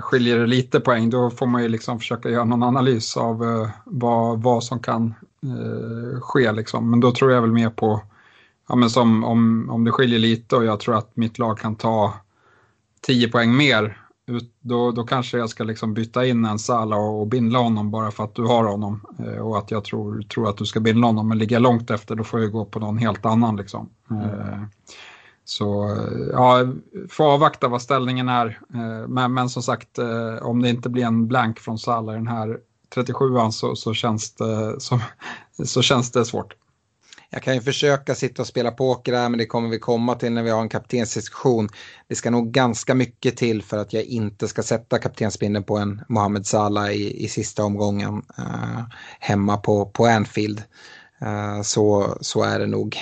skiljer 0.00 0.38
det 0.38 0.46
lite 0.46 0.80
poäng 0.80 1.10
då 1.10 1.30
får 1.30 1.46
man 1.46 1.62
ju 1.62 1.68
liksom 1.68 1.98
försöka 1.98 2.28
göra 2.28 2.44
någon 2.44 2.62
analys 2.62 3.16
av 3.16 3.68
vad, 3.84 4.42
vad 4.42 4.64
som 4.64 4.78
kan 4.78 5.14
ske. 6.20 6.52
Liksom. 6.52 6.90
Men 6.90 7.00
då 7.00 7.12
tror 7.12 7.32
jag 7.32 7.40
väl 7.40 7.52
mer 7.52 7.70
på 7.70 8.02
ja, 8.68 8.74
men 8.74 8.90
som, 8.90 9.24
om, 9.24 9.70
om 9.70 9.84
det 9.84 9.92
skiljer 9.92 10.18
lite 10.18 10.56
och 10.56 10.64
jag 10.64 10.80
tror 10.80 10.96
att 10.96 11.16
mitt 11.16 11.38
lag 11.38 11.58
kan 11.58 11.76
ta 11.76 12.14
10 13.00 13.28
poäng 13.28 13.56
mer, 13.56 14.06
då, 14.60 14.92
då 14.92 15.04
kanske 15.04 15.38
jag 15.38 15.50
ska 15.50 15.64
liksom 15.64 15.94
byta 15.94 16.26
in 16.26 16.44
en 16.44 16.58
Sala 16.58 16.96
och, 16.96 17.20
och 17.20 17.26
bindla 17.26 17.58
honom 17.58 17.90
bara 17.90 18.10
för 18.10 18.24
att 18.24 18.34
du 18.34 18.42
har 18.42 18.64
honom 18.64 19.06
eh, 19.18 19.38
och 19.38 19.58
att 19.58 19.70
jag 19.70 19.84
tror, 19.84 20.22
tror 20.22 20.48
att 20.48 20.56
du 20.56 20.66
ska 20.66 20.80
bindla 20.80 21.06
honom. 21.06 21.28
Men 21.28 21.38
ligger 21.38 21.56
jag 21.56 21.62
långt 21.62 21.90
efter 21.90 22.14
då 22.14 22.24
får 22.24 22.40
jag 22.40 22.52
gå 22.52 22.64
på 22.64 22.78
någon 22.78 22.98
helt 22.98 23.26
annan. 23.26 23.56
Liksom. 23.56 23.88
Mm. 24.10 24.22
Eh, 24.22 24.62
så 25.44 25.96
ja, 26.32 26.66
får 27.10 27.24
avvakta 27.24 27.68
vad 27.68 27.82
ställningen 27.82 28.28
är. 28.28 28.60
Eh, 28.74 29.08
men, 29.08 29.34
men 29.34 29.48
som 29.48 29.62
sagt, 29.62 29.98
eh, 29.98 30.36
om 30.42 30.62
det 30.62 30.68
inte 30.68 30.88
blir 30.88 31.04
en 31.04 31.28
blank 31.28 31.58
från 31.58 31.78
Sala 31.78 32.12
i 32.12 32.16
den 32.16 32.28
här 32.28 32.58
37an 32.94 33.50
så, 33.50 33.76
så, 33.76 33.94
känns 33.94 34.34
det, 34.34 34.80
så, 34.80 35.00
så 35.64 35.82
känns 35.82 36.12
det 36.12 36.24
svårt 36.24 36.54
jag 37.30 37.42
kan 37.42 37.54
ju 37.54 37.60
försöka 37.60 38.14
sitta 38.14 38.42
och 38.42 38.48
spela 38.48 38.70
poker 38.70 39.12
här 39.12 39.28
men 39.28 39.38
det 39.38 39.46
kommer 39.46 39.68
vi 39.68 39.78
komma 39.78 40.14
till 40.14 40.32
när 40.32 40.42
vi 40.42 40.50
har 40.50 40.60
en 40.60 40.68
kaptensdiskussion. 40.68 41.68
Det 42.08 42.14
ska 42.14 42.30
nog 42.30 42.50
ganska 42.50 42.94
mycket 42.94 43.36
till 43.36 43.62
för 43.62 43.78
att 43.78 43.92
jag 43.92 44.04
inte 44.04 44.48
ska 44.48 44.62
sätta 44.62 44.98
kaptensbindeln 44.98 45.64
på 45.64 45.76
en 45.76 46.02
Mohamed 46.08 46.46
Salah 46.46 46.90
i, 46.90 47.24
i 47.24 47.28
sista 47.28 47.64
omgången 47.64 48.22
uh, 48.38 48.82
hemma 49.20 49.56
på, 49.56 49.86
på 49.86 50.06
Anfield. 50.06 50.62
Uh, 51.22 51.62
så, 51.62 52.16
så 52.20 52.42
är 52.42 52.58
det 52.58 52.66
nog. 52.66 52.96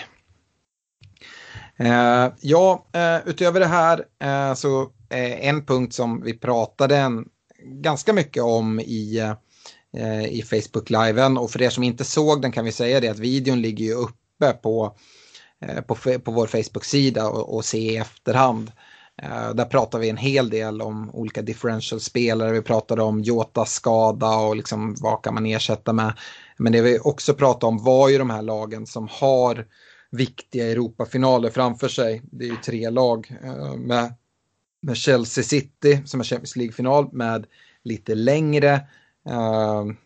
Uh, 1.81 2.33
ja, 2.41 2.87
utöver 3.25 3.61
det 3.61 3.67
här 3.67 4.05
så 4.55 4.91
en 5.41 5.65
punkt 5.67 5.95
som 5.95 6.23
vi 6.23 6.39
pratade 6.39 6.97
en, 6.97 7.29
ganska 7.63 8.13
mycket 8.13 8.43
om 8.43 8.81
i 8.81 9.35
Eh, 9.97 10.25
I 10.25 10.43
Facebook-liven. 10.43 11.39
Och 11.39 11.51
för 11.51 11.63
er 11.63 11.71
som 11.71 11.85
inte 11.85 12.05
såg 12.05 12.43
den 12.43 12.53
kan 12.53 12.65
vi 12.65 12.73
säga 12.73 13.01
det 13.01 13.09
att 13.09 13.19
videon 13.19 13.63
ligger 13.63 13.85
ju 13.85 13.95
uppe 13.95 14.53
på, 14.63 14.97
eh, 15.61 15.81
på, 15.81 15.95
på 15.95 16.31
vår 16.31 16.47
Facebook-sida 16.47 17.29
och, 17.29 17.57
och 17.57 17.65
se 17.65 17.79
i 17.79 17.97
efterhand. 17.97 18.73
Eh, 19.23 19.55
där 19.55 19.65
pratar 19.65 19.99
vi 19.99 20.11
en 20.11 20.17
hel 20.17 20.51
del 20.51 20.83
om 20.83 21.11
olika 21.15 21.43
differential-spelare. 21.43 22.53
Vi 22.53 22.63
pratade 22.63 23.03
om 23.03 23.21
Jotas 23.21 23.73
skada 23.73 24.37
och 24.37 24.57
liksom 24.57 24.97
vad 25.01 25.23
kan 25.23 25.35
man 25.35 25.47
ersätta 25.47 25.93
med. 25.93 26.19
Men 26.57 26.73
det 26.73 26.83
vi 26.83 26.99
också 26.99 27.35
pratade 27.35 27.67
om 27.67 27.85
var 27.85 28.09
ju 28.09 28.19
de 28.19 28.31
här 28.31 28.43
lagen 28.43 28.87
som 28.87 29.09
har 29.11 29.67
viktiga 30.11 30.71
Europafinaler 30.71 31.51
framför 31.51 31.89
sig. 31.89 32.23
Det 32.25 32.45
är 32.45 32.49
ju 32.49 32.57
tre 32.57 32.91
lag 32.91 33.37
med, 33.77 34.15
med 34.83 34.97
Chelsea 34.97 35.45
City 35.45 36.03
som 36.05 36.21
är 36.21 36.25
Champions 36.25 36.57
League-final 36.57 37.09
med 37.13 37.47
lite 37.85 38.15
längre 38.15 38.81
Ehm, 39.31 39.97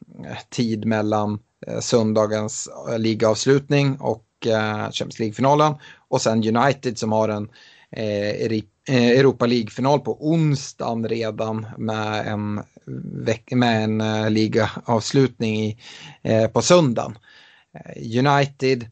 tid 0.50 0.84
mellan 0.84 1.38
eh, 1.66 1.80
söndagens 1.80 2.68
eh, 2.88 2.98
ligavslutning 2.98 3.96
och 4.00 4.24
eh, 4.46 4.90
Champions 4.90 5.18
League-finalen. 5.18 5.74
Och 6.08 6.20
sen 6.20 6.56
United 6.56 6.98
som 6.98 7.12
har 7.12 7.28
en 7.28 7.48
Europa 8.86 9.46
League-final 9.46 10.00
på 10.00 10.28
onsdagen 10.30 11.08
redan 11.08 11.66
med 11.78 12.26
en, 12.26 12.62
med 13.58 13.84
en 13.84 14.34
ligaavslutning 14.34 15.56
i, 15.56 15.78
på 16.52 16.62
söndagen. 16.62 17.18
United, 17.96 18.86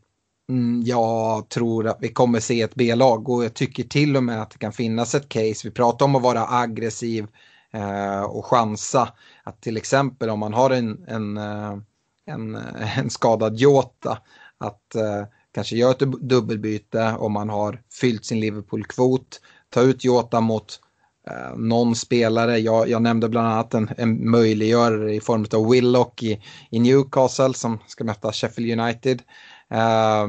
mm, 0.49 0.83
jag 0.87 1.49
tror 1.49 1.87
att 1.87 1.99
vi 2.01 2.09
kommer 2.09 2.41
se 2.41 2.63
ett 2.63 2.75
B-lag 2.75 3.29
och 3.29 3.45
jag 3.45 3.55
tycker 3.55 3.85
till 3.85 4.17
och 4.17 4.25
med 4.25 4.43
att 4.43 4.51
det 4.51 4.59
kan 4.59 4.73
finnas 4.73 5.15
ett 5.15 5.29
case. 5.29 5.69
Vi 5.69 5.71
pratar 5.71 6.05
om 6.07 6.17
att 6.17 6.23
vara 6.23 6.47
aggressiv 6.49 7.27
och 8.29 8.47
chansa. 8.47 9.09
Att 9.47 9.61
till 9.61 9.77
exempel 9.77 10.31
om 10.31 10.39
man 10.39 10.55
har 10.55 10.71
en, 10.71 11.05
en, 11.09 11.37
eh, 11.37 11.79
en, 12.27 12.55
eh, 12.55 12.99
en 12.99 13.11
skadad 13.11 13.57
Jota, 13.57 14.19
att 14.59 14.95
eh, 14.95 15.25
kanske 15.55 15.77
göra 15.77 15.91
ett 15.91 15.99
dubbelbyte 16.21 17.17
om 17.19 17.33
man 17.33 17.49
har 17.49 17.83
fyllt 18.01 18.25
sin 18.25 18.41
Liverpool-kvot, 18.41 19.41
ta 19.71 19.83
ut 19.83 20.05
Jota 20.05 20.41
mot 20.41 20.81
eh, 21.31 21.57
någon 21.57 21.95
spelare. 21.95 22.59
Jag, 22.59 22.89
jag, 22.89 23.03
nämnde 23.03 23.29
bland 23.29 23.49
annat 23.49 23.75
en, 23.75 23.91
en 23.97 24.31
möjliggörare 24.31 25.15
i 25.15 25.21
form 25.21 25.47
av 25.53 25.71
Willock 25.71 26.23
i, 26.23 26.43
i 26.71 26.79
Newcastle 26.79 27.55
som 27.55 27.79
ska 27.87 28.05
möta 28.05 28.33
Sheffield 28.33 28.81
United. 28.81 29.23
Eh, 29.71 30.27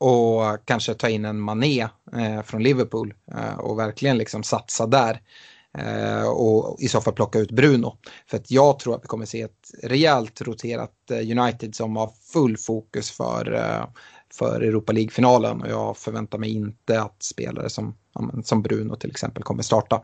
och 0.00 0.42
kanske 0.64 0.94
ta 0.94 1.08
in 1.08 1.24
en 1.24 1.40
Mané 1.40 1.88
eh, 2.16 2.42
från 2.44 2.62
Liverpool 2.62 3.14
och 3.56 3.78
verkligen 3.78 4.18
liksom 4.18 4.42
satsa 4.42 4.86
där. 4.86 5.20
Eh, 5.78 6.28
och 6.28 6.76
i 6.80 6.88
så 6.88 7.00
fall 7.00 7.14
plocka 7.14 7.38
ut 7.38 7.50
Bruno. 7.50 7.96
För 8.26 8.36
att 8.36 8.50
jag 8.50 8.78
tror 8.78 8.94
att 8.94 9.04
vi 9.04 9.06
kommer 9.06 9.26
se 9.26 9.42
ett 9.42 9.70
rejält 9.82 10.40
roterat 10.40 11.10
eh, 11.10 11.38
United 11.38 11.74
som 11.74 11.96
har 11.96 12.10
full 12.32 12.56
fokus 12.56 13.10
för, 13.10 13.54
eh, 13.54 13.86
för 14.32 14.60
Europa 14.60 14.92
League-finalen 14.92 15.62
och 15.62 15.68
jag 15.68 15.96
förväntar 15.96 16.38
mig 16.38 16.50
inte 16.50 17.02
att 17.02 17.22
spelare 17.22 17.70
som, 17.70 17.94
som 18.44 18.62
Bruno 18.62 18.96
till 18.96 19.10
exempel 19.10 19.42
kommer 19.42 19.62
starta. 19.62 20.02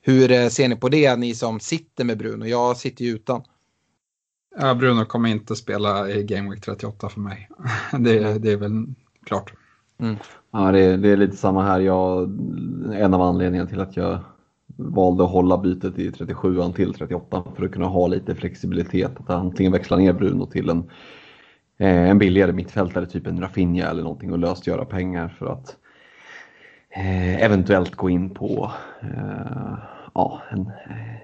Hur 0.00 0.48
ser 0.48 0.68
ni 0.68 0.76
på 0.76 0.88
det, 0.88 1.16
ni 1.16 1.34
som 1.34 1.60
sitter 1.60 2.04
med 2.04 2.18
Bruno? 2.18 2.46
Jag 2.46 2.76
sitter 2.76 3.04
ju 3.04 3.10
utan. 3.10 3.42
Ja, 4.58 4.74
Bruno 4.74 5.04
kommer 5.04 5.28
inte 5.28 5.56
spela 5.56 6.10
i 6.10 6.22
Game 6.22 6.50
Week 6.50 6.64
38 6.64 7.08
för 7.08 7.20
mig. 7.20 7.48
Det, 7.98 8.38
det 8.38 8.52
är 8.52 8.56
väl 8.56 8.86
klart. 9.26 9.52
Mm. 9.98 10.16
Ja, 10.52 10.72
det, 10.72 10.96
det, 10.96 11.08
är 11.08 11.16
lite 11.16 11.36
samma 11.36 11.62
här. 11.62 11.80
Jag, 11.80 12.22
en 12.94 13.14
av 13.14 13.22
anledningarna 13.22 13.68
till 13.68 13.80
att 13.80 13.96
jag 13.96 14.18
valde 14.76 15.24
att 15.24 15.30
hålla 15.30 15.58
bytet 15.58 15.98
i 15.98 16.10
37an 16.10 16.72
till 16.72 16.94
38 16.94 17.44
för 17.56 17.64
att 17.64 17.72
kunna 17.72 17.86
ha 17.86 18.06
lite 18.06 18.34
flexibilitet. 18.34 19.12
Att 19.16 19.30
antingen 19.30 19.72
växla 19.72 19.96
ner 19.96 20.12
Bruno 20.12 20.46
till 20.46 20.68
en, 20.68 20.90
eh, 21.78 22.10
en 22.10 22.18
billigare 22.18 22.52
mittfältare, 22.52 23.06
typ 23.06 23.26
en 23.26 23.40
Rafinha 23.40 23.90
eller 23.90 24.02
någonting 24.02 24.32
och 24.32 24.38
löst 24.38 24.66
göra 24.66 24.84
pengar 24.84 25.28
för 25.38 25.46
att 25.46 25.76
eh, 26.90 27.42
eventuellt 27.42 27.94
gå 27.94 28.10
in 28.10 28.30
på 28.30 28.72
eh, 29.02 29.78
ja, 30.14 30.42
en, 30.50 30.70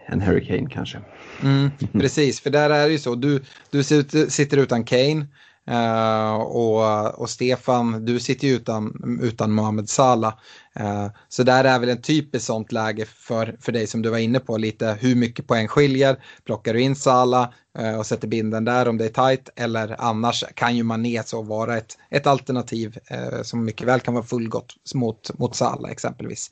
en 0.06 0.20
Harry 0.20 0.46
Kane 0.46 0.68
kanske. 0.70 0.98
Mm, 1.42 1.70
precis, 1.92 2.40
för 2.40 2.50
där 2.50 2.70
är 2.70 2.86
det 2.86 2.92
ju 2.92 2.98
så. 2.98 3.14
Du, 3.14 3.42
du 3.70 3.82
sitter 4.28 4.56
utan 4.56 4.84
Kane. 4.84 5.26
Uh, 5.70 6.34
och, 6.34 7.20
och 7.20 7.30
Stefan, 7.30 8.04
du 8.04 8.20
sitter 8.20 8.48
ju 8.48 8.54
utan, 8.54 9.18
utan 9.22 9.52
Mohamed 9.52 9.88
Salah. 9.88 10.34
Uh, 10.80 11.06
så 11.28 11.42
där 11.42 11.64
är 11.64 11.78
väl 11.78 11.88
en 11.88 12.02
typiskt 12.02 12.46
sånt 12.46 12.72
läge 12.72 13.04
för, 13.06 13.56
för 13.60 13.72
dig 13.72 13.86
som 13.86 14.02
du 14.02 14.10
var 14.10 14.18
inne 14.18 14.40
på 14.40 14.56
lite. 14.56 14.96
Hur 15.00 15.14
mycket 15.14 15.46
poäng 15.46 15.68
skiljer? 15.68 16.16
Plockar 16.44 16.74
du 16.74 16.80
in 16.80 16.96
Salah 16.96 17.48
uh, 17.78 17.98
och 17.98 18.06
sätter 18.06 18.28
binden 18.28 18.64
där 18.64 18.88
om 18.88 18.98
det 18.98 19.04
är 19.04 19.28
tight? 19.28 19.48
Eller 19.56 19.96
annars 19.98 20.44
kan 20.54 20.76
ju 20.76 20.82
Mané 20.82 21.22
så 21.22 21.42
vara 21.42 21.76
ett, 21.76 21.98
ett 22.10 22.26
alternativ 22.26 22.98
som 23.42 23.64
mycket 23.64 23.86
väl 23.86 24.00
kan 24.00 24.14
vara 24.14 24.24
fullgott 24.24 24.74
mot, 24.94 25.38
mot 25.38 25.56
Salah 25.56 25.90
exempelvis. 25.90 26.50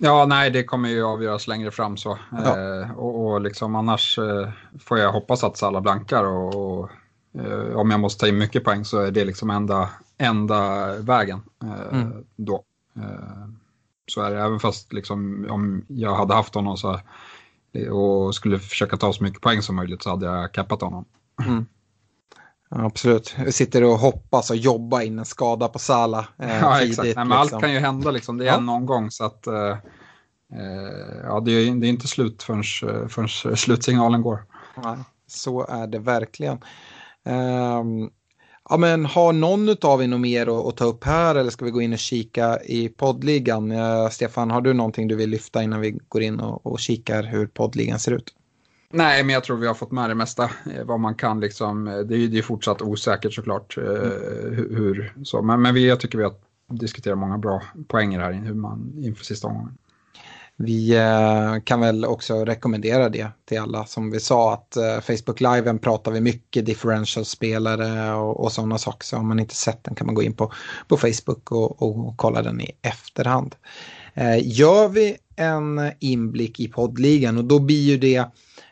Ja, 0.00 0.26
nej, 0.26 0.50
det 0.50 0.64
kommer 0.64 0.88
ju 0.88 1.04
avgöras 1.04 1.46
längre 1.46 1.70
fram 1.70 1.96
så. 1.96 2.18
Ja. 2.32 2.58
Eh, 2.58 2.90
och, 2.98 3.26
och 3.26 3.40
liksom 3.40 3.74
annars 3.74 4.18
eh, 4.18 4.48
får 4.80 4.98
jag 4.98 5.12
hoppas 5.12 5.44
att 5.44 5.56
Salah 5.56 5.82
blankar 5.82 6.24
och, 6.24 6.54
och 6.54 6.90
om 7.74 7.90
jag 7.90 8.00
måste 8.00 8.20
ta 8.20 8.28
in 8.28 8.38
mycket 8.38 8.64
poäng 8.64 8.84
så 8.84 8.98
är 9.00 9.10
det 9.10 9.24
liksom 9.24 9.50
enda, 9.50 9.90
enda 10.18 10.92
vägen 10.96 11.40
eh, 11.62 11.98
mm. 12.00 12.24
då. 12.36 12.64
Eh, 12.96 13.48
så 14.06 14.22
är 14.22 14.30
det, 14.30 14.40
även 14.40 14.60
fast 14.60 14.92
liksom, 14.92 15.46
om 15.50 15.84
jag 15.88 16.14
hade 16.14 16.34
haft 16.34 16.54
honom 16.54 16.76
så, 16.76 17.00
och 17.90 18.34
skulle 18.34 18.58
försöka 18.58 18.96
ta 18.96 19.12
så 19.12 19.24
mycket 19.24 19.40
poäng 19.40 19.62
som 19.62 19.76
möjligt 19.76 20.02
så 20.02 20.10
hade 20.10 20.26
jag 20.26 20.52
kappat 20.52 20.80
honom. 20.80 21.04
Mm. 21.46 21.66
Absolut. 22.70 23.36
Vi 23.44 23.52
sitter 23.52 23.84
och 23.84 23.98
hoppas 23.98 24.50
och 24.50 24.56
jobbar 24.56 25.00
in 25.00 25.18
en 25.18 25.24
skada 25.24 25.68
på 25.68 25.78
Sala. 25.78 26.28
Eh, 26.38 26.58
ja, 26.60 26.78
tidigt, 26.78 26.98
exakt. 26.98 27.16
Nej, 27.16 27.24
men 27.24 27.40
liksom. 27.40 27.56
Allt 27.56 27.62
kan 27.62 27.72
ju 27.72 27.78
hända, 27.78 28.10
liksom. 28.10 28.38
det 28.38 28.44
är 28.44 28.48
ja. 28.48 28.56
en 28.56 28.68
omgång. 28.68 29.10
Så 29.10 29.24
att, 29.24 29.46
eh, 29.46 29.70
eh 30.52 31.18
ja, 31.24 31.40
det, 31.40 31.52
är, 31.52 31.80
det 31.80 31.86
är 31.86 31.88
inte 31.88 32.08
slut 32.08 32.42
förrän, 32.42 32.58
eh, 32.60 33.08
förrän 33.08 33.28
slutsignalen 33.56 34.22
går. 34.22 34.44
Nej, 34.84 34.96
så 35.26 35.66
är 35.66 35.86
det 35.86 35.98
verkligen. 35.98 36.58
Um, 37.28 38.10
ja, 38.68 38.76
men 38.76 39.04
har 39.04 39.32
någon 39.32 39.76
av 39.82 40.02
er 40.02 40.08
något 40.08 40.20
mer 40.20 40.68
att, 40.68 40.76
ta 40.76 40.84
upp 40.84 41.04
här 41.04 41.34
eller 41.34 41.50
ska 41.50 41.64
vi 41.64 41.70
gå 41.70 41.82
in 41.82 41.92
och 41.92 41.98
kika 41.98 42.58
i 42.60 42.88
poddligan? 42.88 43.72
Uh, 43.72 44.08
Stefan, 44.08 44.50
har 44.50 44.60
du 44.60 44.72
någonting 44.72 45.08
du 45.08 45.16
vill 45.16 45.30
lyfta 45.30 45.62
innan 45.62 45.80
vi 45.80 45.98
går 46.08 46.22
in 46.22 46.40
och, 46.40 46.66
och 46.66 46.80
kikar 46.80 47.22
hur 47.22 47.46
poddligan 47.46 47.98
ser 47.98 48.12
ut? 48.12 48.34
Nej, 48.90 49.24
men 49.24 49.32
jag 49.32 49.44
tror 49.44 49.56
vi 49.56 49.66
har 49.66 49.74
fått 49.74 49.90
med 49.90 50.10
det 50.10 50.14
mesta. 50.14 50.44
Eh, 50.44 50.84
vad 50.84 51.00
man 51.00 51.14
kan 51.14 51.40
liksom. 51.40 51.88
Eh, 51.88 51.98
det 51.98 52.14
är 52.14 52.18
ju 52.18 52.42
fortsatt 52.42 52.82
osäkert 52.82 53.34
såklart. 53.34 53.76
Mm. 53.76 53.96
Hur, 54.54 55.12
så. 55.24 55.42
Men, 55.42 55.62
men 55.62 55.74
vi, 55.74 55.88
jag 55.88 56.00
tycker 56.00 56.18
vi 56.18 56.24
har 56.24 56.34
diskuterat 56.68 57.18
många 57.18 57.38
bra 57.38 57.62
poänger 57.88 58.20
här 58.20 58.32
hur 58.32 58.54
man, 58.54 58.92
inför 58.98 59.24
sista 59.24 59.48
omgången. 59.48 59.78
Vi 60.60 60.96
eh, 60.96 61.60
kan 61.64 61.80
väl 61.80 62.04
också 62.04 62.44
rekommendera 62.44 63.08
det 63.08 63.28
till 63.44 63.60
alla. 63.60 63.86
Som 63.86 64.10
vi 64.10 64.20
sa 64.20 64.52
att 64.54 64.76
eh, 64.76 65.00
Facebook 65.00 65.40
Live 65.40 65.78
pratar 65.78 66.12
vi 66.12 66.20
mycket 66.20 66.66
differential-spelare 66.66 68.14
och, 68.14 68.40
och 68.40 68.52
sådana 68.52 68.78
saker. 68.78 69.04
Så 69.04 69.16
om 69.16 69.28
man 69.28 69.38
inte 69.38 69.54
sett 69.54 69.84
den 69.84 69.94
kan 69.94 70.06
man 70.06 70.14
gå 70.14 70.22
in 70.22 70.32
på, 70.32 70.52
på 70.88 70.96
Facebook 70.96 71.52
och, 71.52 71.82
och 71.82 72.16
kolla 72.16 72.42
den 72.42 72.60
i 72.60 72.70
efterhand. 72.82 73.54
Eh, 74.14 74.48
gör 74.58 74.88
vi 74.88 75.16
en 75.36 75.92
inblick 75.98 76.60
i 76.60 76.68
poddligan 76.68 77.38
och 77.38 77.44
då 77.44 77.58
blir 77.58 77.82
ju 77.82 77.98
det 77.98 78.24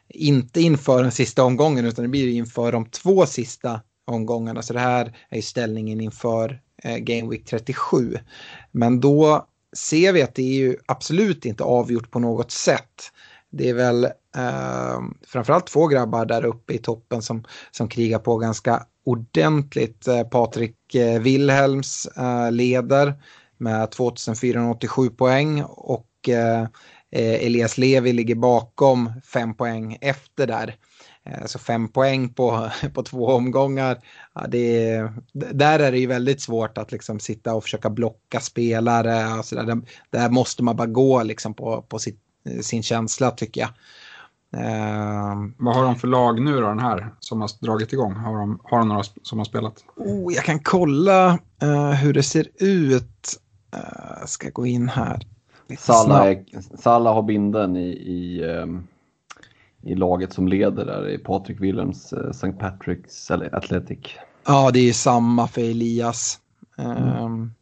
inte 0.09 0.61
inför 0.61 1.03
den 1.03 1.13
sista 1.13 1.45
omgången 1.45 1.85
utan 1.85 2.03
det 2.03 2.09
blir 2.09 2.29
inför 2.29 2.73
de 2.73 2.87
två 2.87 3.27
sista 3.27 3.81
omgångarna. 4.07 4.63
Så 4.63 4.73
det 4.73 4.81
här 4.81 5.17
är 5.29 5.41
ställningen 5.41 6.01
inför 6.01 6.61
Game 6.99 7.31
Week 7.31 7.45
37. 7.45 8.19
Men 8.73 9.01
då 9.01 9.47
ser 9.77 10.13
vi 10.13 10.23
att 10.23 10.35
det 10.35 10.43
är 10.43 10.55
ju 10.55 10.77
absolut 10.87 11.45
inte 11.45 11.65
avgjort 11.65 12.11
på 12.11 12.19
något 12.19 12.51
sätt. 12.51 13.13
Det 13.51 13.69
är 13.69 13.75
väl 13.75 14.05
eh, 14.37 15.01
framförallt 15.27 15.67
två 15.67 15.87
grabbar 15.87 16.27
där 16.27 16.45
uppe 16.45 16.73
i 16.73 16.79
toppen 16.79 17.23
som, 17.23 17.45
som 17.71 17.89
krigar 17.89 18.19
på 18.19 18.37
ganska 18.37 18.83
ordentligt. 19.05 20.09
Eh, 20.09 20.23
Patrik 20.23 20.95
eh, 20.95 21.21
Wilhelms 21.21 22.07
eh, 22.07 22.53
leder 22.53 23.15
med 23.59 23.91
2487 23.91 25.11
poäng 25.11 25.63
och 25.63 26.29
eh, 26.29 26.63
eh, 27.11 27.45
Elias 27.47 27.79
Levi 27.79 28.13
ligger 28.13 28.35
bakom 28.35 29.13
fem 29.25 29.55
poäng 29.55 29.99
efter 30.01 30.47
där. 30.47 30.77
Eh, 31.27 31.47
så 31.47 31.59
fem 31.59 31.89
poäng 31.89 32.29
på, 32.29 32.71
på 32.95 33.03
två 33.03 33.27
omgångar. 33.27 33.99
Ja, 34.35 34.47
det 34.49 34.99
där 35.33 35.79
är 35.79 35.93
det 35.93 35.99
ju 35.99 36.07
väldigt 36.07 36.41
svårt 36.41 36.79
att 36.79 36.93
liksom 36.93 37.21
sitta 37.21 37.55
och 37.55 37.63
försöka 37.63 37.91
blocka 37.91 38.41
spelare. 38.41 39.39
Och 39.39 39.45
så 39.45 39.55
där. 39.55 39.81
där 40.11 40.31
måste 40.31 40.63
man 40.63 40.77
bara 40.77 40.87
gå 40.87 41.23
liksom 41.23 41.55
på, 41.55 41.83
på 41.83 41.99
sitt, 41.99 42.21
sin 42.63 42.83
känsla 42.83 43.31
tycker 43.31 43.61
jag. 43.61 43.71
Uh, 44.55 45.51
Vad 45.57 45.75
har 45.75 45.85
de 45.85 45.97
för 45.97 46.09
lag 46.09 46.41
nu 46.41 46.61
då, 46.61 46.69
den 46.69 46.79
här 46.79 47.15
som 47.21 47.41
har 47.41 47.51
dragit 47.61 47.93
igång? 47.93 48.15
Har 48.15 48.39
de, 48.39 48.61
har 48.65 48.79
de 48.79 48.89
några 48.89 49.03
som 49.23 49.39
har 49.39 49.45
spelat? 49.45 49.85
Oh, 49.97 50.35
jag 50.35 50.45
kan 50.45 50.59
kolla 50.59 51.39
uh, 51.63 51.91
hur 51.91 52.13
det 52.13 52.23
ser 52.23 52.49
ut. 52.55 53.41
Uh, 53.77 54.27
ska 54.27 54.51
gå 54.51 54.67
in 54.67 54.89
här. 54.89 55.27
Salla, 55.79 56.31
är, 56.31 56.45
Salla 56.79 57.13
har 57.13 57.23
binden 57.23 57.77
i, 57.77 57.89
i, 57.89 58.45
um, 58.45 58.87
i 59.87 59.95
laget 59.95 60.33
som 60.33 60.49
leder 60.49 60.85
där 60.85 61.09
i 61.09 61.19
Patrik 61.19 61.61
Willems 61.61 62.13
uh, 62.13 62.31
St. 62.31 62.47
Patrick's 62.47 63.55
Athletic. 63.57 63.99
Ja, 64.47 64.71
det 64.71 64.89
är 64.89 64.93
samma 64.93 65.49
för 65.49 65.61
Elias. 65.61 66.39
Mm. 66.79 67.25
Um, 67.25 67.55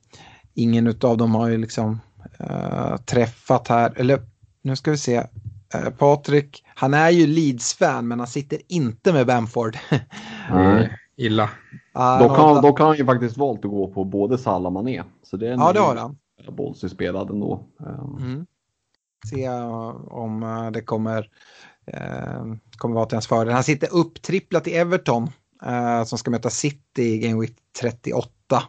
ingen 0.55 0.87
av 0.87 1.17
dem 1.17 1.35
har 1.35 1.49
ju 1.49 1.57
liksom 1.57 2.01
uh, 2.41 2.97
träffat 2.97 3.69
här. 3.69 3.93
Eller 3.97 4.21
nu 4.63 4.77
ska 4.77 4.91
vi 4.91 4.97
se. 4.97 5.19
Uh, 5.75 5.91
Patrik, 5.99 6.65
han 6.75 6.95
är 6.95 7.11
ju 7.11 7.27
Leeds-fan 7.27 8.09
men 8.09 8.19
han 8.19 8.29
sitter 8.29 8.59
inte 8.69 9.13
med 9.13 9.27
Bamford. 9.27 9.77
mm. 10.51 10.89
Illa. 11.17 11.45
Uh, 11.99 12.19
då, 12.19 12.35
kan, 12.35 12.63
då 12.63 12.73
kan 12.73 12.87
han 12.87 12.97
ju 12.97 13.05
faktiskt 13.05 13.37
valt 13.37 13.65
att 13.65 13.71
gå 13.71 13.89
på 13.89 14.05
både 14.05 14.39
Salah 14.39 14.67
och 14.67 14.73
Mané. 14.73 15.03
Så 15.23 15.37
det 15.37 15.49
är 15.49 15.53
ja, 15.53 15.73
det 15.73 15.81
har 15.81 15.97
han. 15.97 16.17
Bolsy 16.49 16.89
spelad 16.89 17.31
ändå. 17.31 17.67
Mm. 18.21 18.47
Se 19.31 19.49
om 20.09 20.43
eh, 20.43 20.71
det 20.71 20.81
kommer, 20.81 21.19
eh, 21.19 21.25
Ehm, 21.87 22.59
kommer 22.77 22.95
vara 22.95 23.07
till 23.07 23.17
hans 23.17 23.27
fördel. 23.27 23.55
Han 23.55 23.65
sitter 23.65 23.95
upptripplat 23.95 24.67
i 24.67 24.75
Everton 24.75 25.31
eh, 25.65 26.05
som 26.05 26.19
ska 26.19 26.31
möta 26.31 26.51
City 26.51 27.03
i 27.03 27.19
Game 27.19 27.41
Week 27.41 27.57
38. 27.81 28.63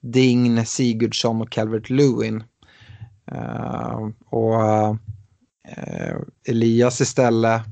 Dign, 0.00 0.66
Sigurdsson 0.66 1.40
och 1.40 1.50
Calvert 1.50 1.90
Lewin. 1.90 2.44
Eh, 3.32 4.08
och 4.26 4.62
eh, 5.68 6.16
Elias 6.48 7.00
istället 7.00 7.62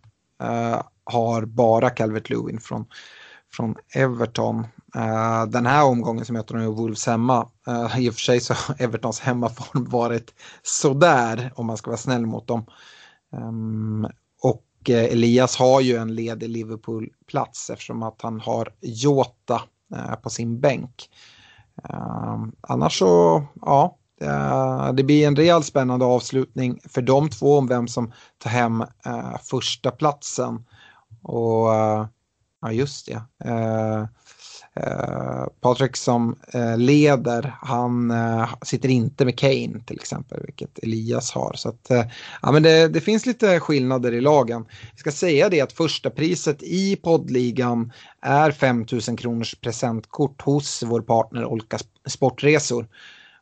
eh, 0.43 0.83
har 1.05 1.45
bara 1.45 1.91
Calvert 1.91 2.31
Lewin 2.31 2.61
från, 2.61 2.87
från 3.53 3.75
Everton. 3.95 4.67
Uh, 4.97 5.47
den 5.47 5.67
här 5.67 5.85
omgången 5.85 6.25
så 6.25 6.33
möter 6.33 6.55
de 6.55 6.63
ju 6.63 6.69
Wolves 6.69 7.07
hemma. 7.07 7.49
Uh, 7.69 8.01
I 8.01 8.11
och 8.11 8.15
för 8.15 8.21
sig 8.21 8.41
så 8.41 8.55
har 8.55 8.77
Evertons 8.79 9.21
hemmaform 9.21 9.85
varit 9.85 10.35
sådär 10.63 11.53
om 11.55 11.67
man 11.67 11.77
ska 11.77 11.91
vara 11.91 11.99
snäll 11.99 12.27
mot 12.27 12.47
dem. 12.47 12.67
Um, 13.33 14.09
och 14.87 14.91
eh, 14.91 15.05
Elias 15.05 15.57
har 15.57 15.81
ju 15.81 15.97
en 15.97 16.15
ledig 16.15 16.49
Liverpool-plats 16.49 17.71
eftersom 17.71 18.03
att 18.03 18.23
han 18.23 18.41
har 18.41 18.69
Jota 18.81 19.63
eh, 19.95 20.15
på 20.15 20.31
sin 20.31 20.61
bänk. 20.61 21.11
Ehm, 21.89 22.53
annars 22.61 22.99
så, 22.99 23.45
ja, 23.63 23.99
eh, 24.21 24.93
det 24.93 25.03
blir 25.03 25.27
en 25.27 25.37
rejäl 25.37 25.63
spännande 25.63 26.05
avslutning 26.05 26.81
för 26.85 27.03
de 27.03 27.31
två 27.31 27.59
om 27.59 27.67
vem 27.67 27.89
som 27.89 28.13
tar 28.39 28.51
hem 28.51 28.85
första 29.43 29.91
platsen. 29.91 30.65
Och 31.23 31.67
ja, 32.61 32.73
just 32.73 33.07
det. 33.07 33.23
Eh, 34.81 35.45
Patrik 35.61 35.97
som 35.97 36.37
eh, 36.53 36.79
leder, 36.79 37.57
han 37.61 38.11
eh, 38.11 38.49
sitter 38.63 38.89
inte 38.89 39.25
med 39.25 39.39
Kane 39.39 39.81
till 39.87 39.97
exempel, 39.97 40.43
vilket 40.45 40.79
Elias 40.79 41.31
har. 41.31 41.53
Så 41.57 41.69
att, 41.69 41.91
eh, 41.91 42.05
ja, 42.43 42.53
men 42.53 42.63
det, 42.63 42.89
det, 42.89 43.01
finns 43.01 43.27
lite 43.27 43.61
skillnader 43.61 44.13
i 44.13 44.21
lagen. 44.21 44.67
Jag 44.91 44.99
ska 44.99 45.11
säga 45.11 45.49
det 45.49 45.61
att 45.61 45.73
första 45.73 46.11
priset 46.11 46.63
i 46.63 46.97
poddligan 46.97 47.93
är 48.21 48.51
5 48.51 48.87
000 49.09 49.19
kronors 49.19 49.55
presentkort 49.55 50.43
hos 50.43 50.83
vår 50.83 51.01
partner 51.01 51.45
Olka 51.45 51.79
Sportresor. 52.07 52.87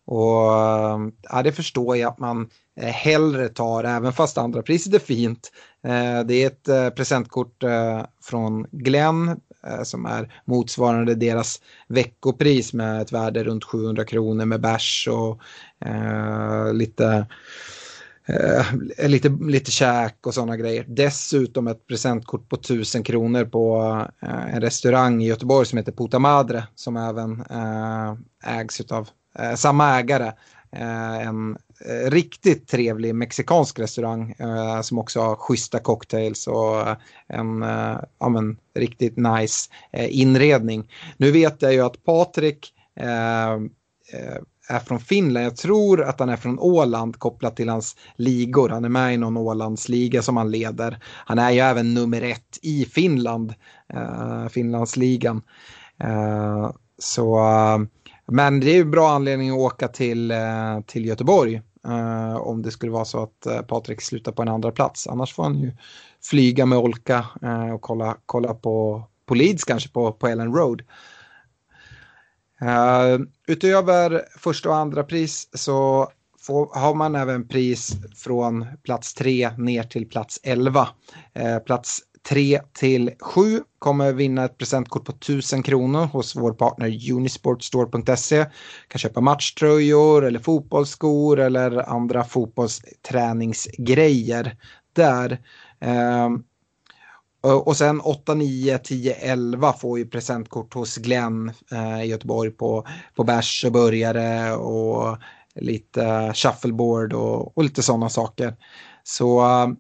Och 0.07 0.53
eh, 0.53 0.99
ja, 1.23 1.43
det 1.43 1.53
förstår 1.53 1.97
jag 1.97 2.09
att 2.09 2.19
man 2.19 2.49
eh, 2.81 2.88
hellre 2.88 3.49
tar, 3.49 3.85
även 3.85 4.12
fast 4.12 4.38
andra 4.38 4.62
priset 4.62 4.95
är 4.95 4.99
fint. 4.99 5.53
Eh, 5.85 6.21
det 6.27 6.35
är 6.35 6.47
ett 6.47 6.97
presentkort 6.97 7.64
från 8.23 8.67
Glenn 8.71 9.40
som 9.83 10.07
är 10.07 10.43
motsvarande 10.45 11.14
deras 11.14 11.61
veckopris 11.88 12.73
med 12.73 13.03
ett 13.03 13.12
värde 13.12 13.45
runt 13.45 13.64
700 13.64 14.05
kronor 14.05 14.45
med 14.45 14.61
bärs 14.61 15.09
och 15.11 15.40
lite 16.73 17.27
Eh, 18.27 19.09
lite, 19.09 19.29
lite 19.29 19.71
käk 19.71 20.27
och 20.27 20.35
sådana 20.35 20.57
grejer. 20.57 20.85
Dessutom 20.88 21.67
ett 21.67 21.87
presentkort 21.87 22.49
på 22.49 22.57
1000 22.57 23.03
kronor 23.03 23.45
på 23.45 23.79
eh, 24.23 24.55
en 24.55 24.61
restaurang 24.61 25.23
i 25.23 25.27
Göteborg 25.27 25.67
som 25.67 25.79
heter 25.79 25.93
Puta 25.93 26.19
Madre 26.19 26.64
som 26.75 26.97
även 26.97 27.40
eh, 27.40 28.14
ägs 28.59 28.81
av 28.81 29.09
eh, 29.38 29.55
samma 29.55 29.99
ägare 29.99 30.33
eh, 30.73 31.27
en 31.27 31.57
eh, 31.87 32.11
riktigt 32.11 32.68
trevlig 32.68 33.14
mexikansk 33.14 33.79
restaurang 33.79 34.35
eh, 34.38 34.81
som 34.81 34.99
också 34.99 35.20
har 35.20 35.37
schyssta 35.37 35.79
cocktails 35.79 36.47
och 36.47 36.88
en 37.29 37.62
ja, 38.18 38.29
men, 38.29 38.57
riktigt 38.75 39.16
nice 39.16 39.70
inredning. 39.92 40.90
Nu 41.16 41.31
vet 41.31 41.62
jag 41.62 41.73
ju 41.73 41.81
att 41.81 42.05
Patrik 42.05 42.75
är 44.68 44.79
från 44.79 45.01
Finland. 45.01 45.47
Jag 45.47 45.57
tror 45.57 46.03
att 46.03 46.20
han 46.20 46.29
är 46.29 46.37
från 46.37 46.59
Åland 46.59 47.18
kopplat 47.18 47.57
till 47.57 47.68
hans 47.68 47.97
ligor. 48.16 48.68
Han 48.68 48.85
är 48.85 48.88
med 48.88 49.14
i 49.14 49.16
någon 49.16 49.37
Ålandsliga 49.37 50.23
som 50.23 50.37
han 50.37 50.51
leder. 50.51 50.99
Han 51.05 51.38
är 51.38 51.51
ju 51.51 51.61
även 51.61 51.94
nummer 51.94 52.23
ett 52.23 52.59
i 52.62 52.85
Finland, 52.85 53.55
eh, 53.94 54.49
Finlandsligan. 54.49 55.42
Eh, 56.01 56.70
så, 56.99 57.40
men 58.27 58.61
det 58.61 58.71
är 58.71 58.75
ju 58.75 58.85
bra 58.85 59.11
anledning 59.11 59.51
att 59.51 59.57
åka 59.57 59.89
till, 59.89 60.31
eh, 60.31 60.81
till 60.87 61.05
Göteborg 61.07 61.63
eh, 61.87 62.37
om 62.37 62.63
det 62.63 62.71
skulle 62.71 62.93
vara 62.93 63.05
så 63.05 63.23
att 63.23 63.47
eh, 63.47 63.61
Patrik 63.61 64.01
slutar 64.01 64.33
på 64.33 64.43
en 64.43 64.49
andra 64.49 64.71
plats. 64.71 65.07
Annars 65.07 65.35
får 65.35 65.43
han 65.43 65.59
ju 65.59 65.73
flyga 66.23 66.67
med 66.67 66.79
Olka 66.79 67.27
och 67.75 67.81
kolla, 67.81 68.17
kolla 68.27 68.55
på, 68.55 69.05
på 69.27 69.35
Leeds 69.35 69.65
kanske 69.65 69.89
på, 69.89 70.13
på 70.13 70.29
Ellen 70.29 70.55
Road. 70.55 70.83
Uh, 72.63 73.27
utöver 73.47 74.23
första 74.39 74.69
och 74.69 74.77
andra 74.77 75.05
pris 75.05 75.49
så 75.53 76.09
får, 76.41 76.81
har 76.81 76.95
man 76.95 77.15
även 77.15 77.49
pris 77.49 77.93
från 78.17 78.67
plats 78.83 79.15
3 79.15 79.51
ner 79.59 79.83
till 79.83 80.09
plats 80.09 80.41
11. 80.43 80.89
Uh, 81.39 81.59
plats 81.59 82.01
3 82.29 82.61
till 82.73 83.11
7 83.21 83.61
kommer 83.79 84.13
vinna 84.13 84.45
ett 84.45 84.59
presentkort 84.59 85.05
på 85.05 85.13
1000 85.13 85.63
kronor 85.63 86.05
hos 86.05 86.37
vår 86.37 86.53
partner 86.53 87.13
Unisportstore.se. 87.13 88.47
Kan 88.89 88.99
köpa 88.99 89.21
matchtröjor 89.21 90.25
eller 90.25 90.39
fotbollsskor 90.39 91.41
eller 91.41 91.91
andra 91.91 92.25
fotbollsträningsgrejer 92.25 94.57
där. 94.93 95.39
Ehm, 95.81 96.43
och 97.41 97.77
sen 97.77 98.01
8, 98.01 98.35
9, 98.35 98.79
10, 98.79 99.15
11 99.15 99.73
får 99.73 99.99
ju 99.99 100.07
presentkort 100.07 100.75
hos 100.75 100.97
Glenn 100.97 101.53
eh, 101.73 102.03
i 102.03 102.07
Göteborg 102.07 102.51
på, 102.51 102.87
på 103.15 103.25
bärs 103.25 103.65
och 103.65 103.73
burgare 103.73 104.53
och 104.53 105.19
lite 105.55 106.33
shuffleboard 106.35 107.13
och, 107.13 107.59
och 107.59 107.65
lite 107.65 107.83
sådana 107.83 108.09
saker. 108.09 108.57
Så 109.03 109.41
ehm, 109.41 109.77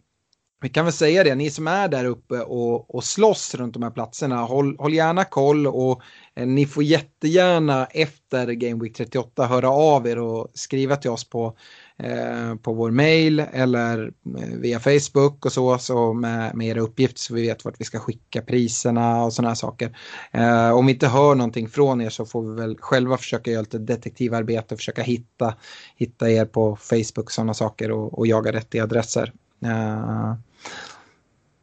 vi 0.62 0.68
kan 0.68 0.84
väl 0.84 0.92
säga 0.92 1.24
det, 1.24 1.34
ni 1.34 1.50
som 1.50 1.66
är 1.66 1.88
där 1.88 2.04
uppe 2.04 2.40
och, 2.40 2.94
och 2.94 3.04
slåss 3.04 3.54
runt 3.54 3.74
de 3.74 3.82
här 3.82 3.90
platserna, 3.90 4.36
håll, 4.36 4.76
håll 4.78 4.94
gärna 4.94 5.24
koll 5.24 5.66
och 5.66 6.02
eh, 6.36 6.46
ni 6.46 6.66
får 6.66 6.82
jättegärna 6.82 7.86
efter 7.86 8.46
Game 8.46 8.82
Week 8.82 8.96
38 8.96 9.46
höra 9.46 9.70
av 9.70 10.06
er 10.06 10.18
och 10.18 10.50
skriva 10.54 10.96
till 10.96 11.10
oss 11.10 11.24
på 11.24 11.56
Eh, 11.98 12.54
på 12.54 12.72
vår 12.72 12.90
mail 12.90 13.40
eller 13.40 14.12
eh, 14.38 14.48
via 14.58 14.80
Facebook 14.80 15.46
och 15.46 15.52
så, 15.52 15.78
så 15.78 16.12
med, 16.12 16.54
med 16.54 16.66
era 16.68 16.80
uppgifter 16.80 17.18
så 17.18 17.34
vi 17.34 17.42
vet 17.42 17.64
vart 17.64 17.80
vi 17.80 17.84
ska 17.84 17.98
skicka 17.98 18.42
priserna 18.42 19.24
och 19.24 19.32
sådana 19.32 19.48
här 19.48 19.54
saker. 19.54 19.96
Eh, 20.32 20.70
om 20.70 20.86
vi 20.86 20.92
inte 20.92 21.08
hör 21.08 21.34
någonting 21.34 21.68
från 21.68 22.00
er 22.00 22.10
så 22.10 22.26
får 22.26 22.42
vi 22.42 22.60
väl 22.60 22.76
själva 22.78 23.16
försöka 23.16 23.50
göra 23.50 23.60
lite 23.60 23.78
detektivarbete 23.78 24.74
och 24.74 24.78
försöka 24.78 25.02
hitta, 25.02 25.54
hitta 25.96 26.30
er 26.30 26.44
på 26.44 26.76
Facebook 26.76 27.24
och 27.26 27.32
sådana 27.32 27.54
saker 27.54 27.90
och, 27.90 28.18
och 28.18 28.26
jaga 28.26 28.52
rätt 28.52 28.74
i 28.74 28.80
adresser. 28.80 29.32
Eh, 29.62 30.34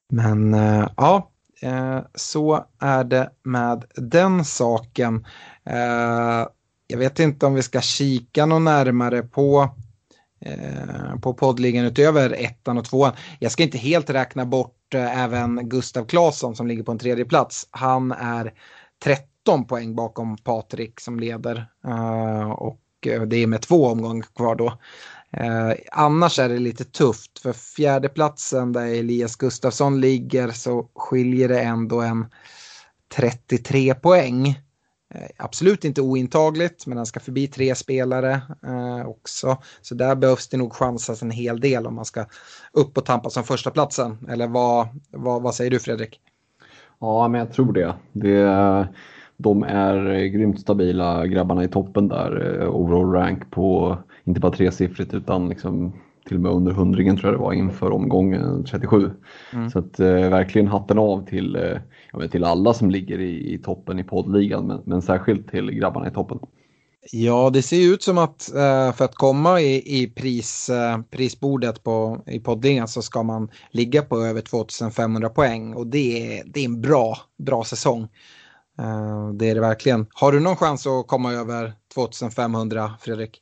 men 0.09 0.53
eh, 0.53 0.89
ja, 0.97 1.31
eh, 1.61 1.99
så 2.15 2.65
är 2.79 3.03
det 3.03 3.29
med 3.43 3.85
den 3.95 4.45
saken. 4.45 5.25
jag 6.87 6.97
vet 6.97 7.19
inte 7.19 7.45
om 7.45 7.53
vi 7.53 7.63
ska 7.63 7.81
kika 7.81 8.45
något 8.45 8.61
närmare 8.61 9.23
på 9.23 9.69
på 11.21 11.33
poddligan 11.33 11.85
utöver 11.85 12.29
ettan 12.29 12.77
och 12.77 12.85
tvåan. 12.85 13.13
Jag 13.39 13.51
ska 13.51 13.63
inte 13.63 13.77
helt 13.77 14.09
räkna 14.09 14.45
bort 14.45 14.93
även 14.93 15.69
Gustav 15.69 16.05
Claesson 16.05 16.55
som 16.55 16.67
ligger 16.67 16.83
på 16.83 16.91
en 16.91 16.97
tredje 16.97 17.25
plats. 17.25 17.67
Han 17.71 18.11
är 18.11 18.53
13 19.03 19.65
poäng 19.67 19.95
bakom 19.95 20.37
Patrik 20.37 20.99
som 20.99 21.19
leder 21.19 21.65
och 22.55 22.81
det 23.27 23.35
är 23.35 23.47
med 23.47 23.61
två 23.61 23.87
omgångar 23.87 24.25
kvar 24.35 24.55
då. 24.55 24.77
Eh, 25.33 25.73
annars 25.91 26.39
är 26.39 26.49
det 26.49 26.59
lite 26.59 26.83
tufft 26.83 27.39
för 27.39 27.53
fjärdeplatsen 27.53 28.73
där 28.73 28.85
Elias 28.85 29.35
Gustafsson 29.35 30.01
ligger 30.01 30.51
så 30.51 30.89
skiljer 30.95 31.47
det 31.47 31.59
ändå 31.61 32.01
en 32.01 32.25
33 33.15 33.93
poäng. 33.93 34.47
Eh, 35.13 35.29
absolut 35.37 35.85
inte 35.85 36.01
ointagligt, 36.01 36.87
men 36.87 36.97
han 36.97 37.05
ska 37.05 37.19
förbi 37.19 37.47
tre 37.47 37.75
spelare 37.75 38.41
eh, 38.63 39.07
också. 39.07 39.57
Så 39.81 39.95
där 39.95 40.15
behövs 40.15 40.47
det 40.49 40.57
nog 40.57 40.73
chansas 40.73 41.21
en 41.21 41.31
hel 41.31 41.59
del 41.59 41.87
om 41.87 41.95
man 41.95 42.05
ska 42.05 42.25
upp 42.73 42.97
och 42.97 43.05
tampas 43.05 43.33
som 43.33 43.43
första 43.43 43.71
platsen. 43.71 44.17
Eller 44.29 44.47
vad, 44.47 44.87
vad, 45.11 45.41
vad 45.41 45.55
säger 45.55 45.71
du 45.71 45.79
Fredrik? 45.79 46.19
Ja, 46.99 47.27
men 47.27 47.39
jag 47.39 47.53
tror 47.53 47.73
det. 47.73 47.95
det 48.11 48.87
de 49.41 49.63
är 49.63 50.25
grymt 50.25 50.59
stabila 50.59 51.27
grabbarna 51.27 51.63
i 51.63 51.67
toppen 51.67 52.07
där. 52.07 52.61
Eh, 52.61 52.75
overall 52.75 53.11
rank 53.11 53.51
på 53.51 53.97
inte 54.23 54.39
bara 54.39 54.51
tresiffrigt 54.51 55.13
utan 55.13 55.49
liksom 55.49 55.93
till 56.27 56.37
och 56.37 56.41
med 56.41 56.51
under 56.51 56.71
hundringen 56.71 57.17
tror 57.17 57.31
jag 57.31 57.39
det 57.39 57.43
var 57.43 57.53
inför 57.53 57.91
omgången 57.91 58.63
37. 58.63 59.11
Mm. 59.53 59.69
Så 59.69 59.79
att 59.79 59.99
eh, 59.99 60.07
verkligen 60.07 60.67
hatten 60.67 60.99
av 60.99 61.25
till, 61.25 61.55
eh, 61.55 61.77
ja, 62.13 62.27
till 62.27 62.43
alla 62.43 62.73
som 62.73 62.91
ligger 62.91 63.19
i, 63.19 63.53
i 63.53 63.57
toppen 63.57 63.99
i 63.99 64.03
poddligan 64.03 64.67
men, 64.67 64.81
men, 64.85 65.01
särskilt 65.01 65.51
till 65.51 65.71
grabbarna 65.71 66.07
i 66.07 66.11
toppen. 66.11 66.39
Ja, 67.11 67.49
det 67.53 67.61
ser 67.61 67.93
ut 67.93 68.03
som 68.03 68.17
att 68.17 68.55
eh, 68.55 68.93
för 68.93 69.05
att 69.05 69.15
komma 69.15 69.61
i, 69.61 70.01
i 70.01 70.07
pris, 70.07 70.69
eh, 70.69 70.99
prisbordet 71.11 71.83
på, 71.83 72.23
i 72.27 72.39
poddligan 72.39 72.87
så 72.87 73.01
ska 73.01 73.23
man 73.23 73.49
ligga 73.71 74.01
på 74.01 74.17
över 74.17 74.41
2500 74.41 75.29
poäng 75.29 75.73
och 75.73 75.87
det 75.87 76.37
är, 76.37 76.43
det 76.45 76.59
är 76.59 76.65
en 76.65 76.81
bra, 76.81 77.17
bra 77.37 77.63
säsong. 77.63 78.01
Eh, 78.79 79.29
det 79.33 79.49
är 79.49 79.55
det 79.55 79.61
verkligen. 79.61 80.07
Har 80.13 80.31
du 80.31 80.39
någon 80.39 80.55
chans 80.55 80.87
att 80.87 81.07
komma 81.07 81.33
över 81.33 81.73
2500 81.93 82.91
Fredrik? 83.01 83.41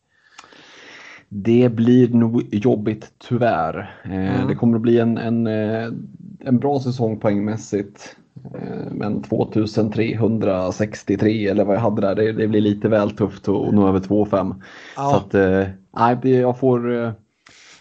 Det 1.29 1.69
blir 1.69 2.09
nog 2.09 2.47
jobbigt 2.51 3.11
tyvärr. 3.17 3.95
Mm. 4.03 4.47
Det 4.47 4.55
kommer 4.55 4.75
att 4.75 4.81
bli 4.81 4.99
en, 4.99 5.17
en, 5.17 5.47
eh, 5.47 5.91
en 6.39 6.59
bra 6.59 6.79
säsong 6.79 7.19
poängmässigt. 7.19 8.15
Eh, 8.55 8.91
men 8.91 9.21
2363 9.21 11.47
eller 11.47 11.65
vad 11.65 11.75
jag 11.75 11.81
hade 11.81 12.01
där, 12.01 12.15
det, 12.15 12.31
det 12.31 12.47
blir 12.47 12.61
lite 12.61 12.89
väl 12.89 13.11
tufft 13.11 13.47
att 13.47 13.73
nå 13.73 13.87
över 13.87 13.99
2,5. 13.99 14.61
Ja. 14.95 15.09
Så 15.09 15.15
att, 15.15 15.33
nej, 16.23 16.31
jag 16.31 16.59
får 16.59 17.13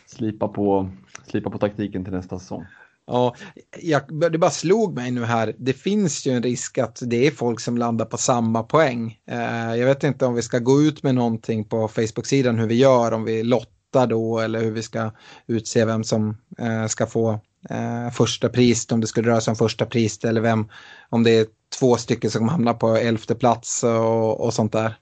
slipa 0.06 0.48
på, 0.48 0.88
slipa 1.26 1.50
på 1.50 1.58
taktiken 1.58 2.04
till 2.04 2.12
nästa 2.12 2.38
säsong. 2.38 2.64
Ja, 3.10 3.34
jag, 3.82 4.30
det 4.32 4.38
bara 4.38 4.50
slog 4.50 4.94
mig 4.94 5.10
nu 5.10 5.24
här. 5.24 5.54
Det 5.58 5.72
finns 5.72 6.26
ju 6.26 6.32
en 6.32 6.42
risk 6.42 6.78
att 6.78 6.98
det 7.02 7.26
är 7.26 7.30
folk 7.30 7.60
som 7.60 7.78
landar 7.78 8.04
på 8.04 8.16
samma 8.16 8.62
poäng. 8.62 9.18
Eh, 9.30 9.74
jag 9.74 9.86
vet 9.86 10.04
inte 10.04 10.26
om 10.26 10.34
vi 10.34 10.42
ska 10.42 10.58
gå 10.58 10.82
ut 10.82 11.02
med 11.02 11.14
någonting 11.14 11.64
på 11.64 11.88
Facebook-sidan 11.88 12.58
hur 12.58 12.66
vi 12.66 12.74
gör, 12.74 13.12
om 13.12 13.24
vi 13.24 13.42
lottar 13.42 14.06
då 14.06 14.38
eller 14.38 14.60
hur 14.60 14.70
vi 14.70 14.82
ska 14.82 15.10
utse 15.46 15.84
vem 15.84 16.04
som 16.04 16.36
eh, 16.58 16.86
ska 16.86 17.06
få 17.06 17.40
eh, 17.70 18.10
första 18.12 18.48
pris, 18.48 18.92
om 18.92 19.00
det 19.00 19.06
skulle 19.06 19.30
röra 19.30 19.40
sig 19.40 19.50
om 19.50 19.56
första 19.56 19.86
pris 19.86 20.24
eller 20.24 20.40
vem, 20.40 20.68
om 21.08 21.22
det 21.22 21.30
är 21.30 21.46
två 21.78 21.96
stycken 21.96 22.30
som 22.30 22.48
hamnar 22.48 22.74
på 22.74 22.96
elfte 22.96 23.34
plats 23.34 23.84
och, 23.84 24.40
och 24.40 24.54
sånt 24.54 24.72
där. 24.72 24.96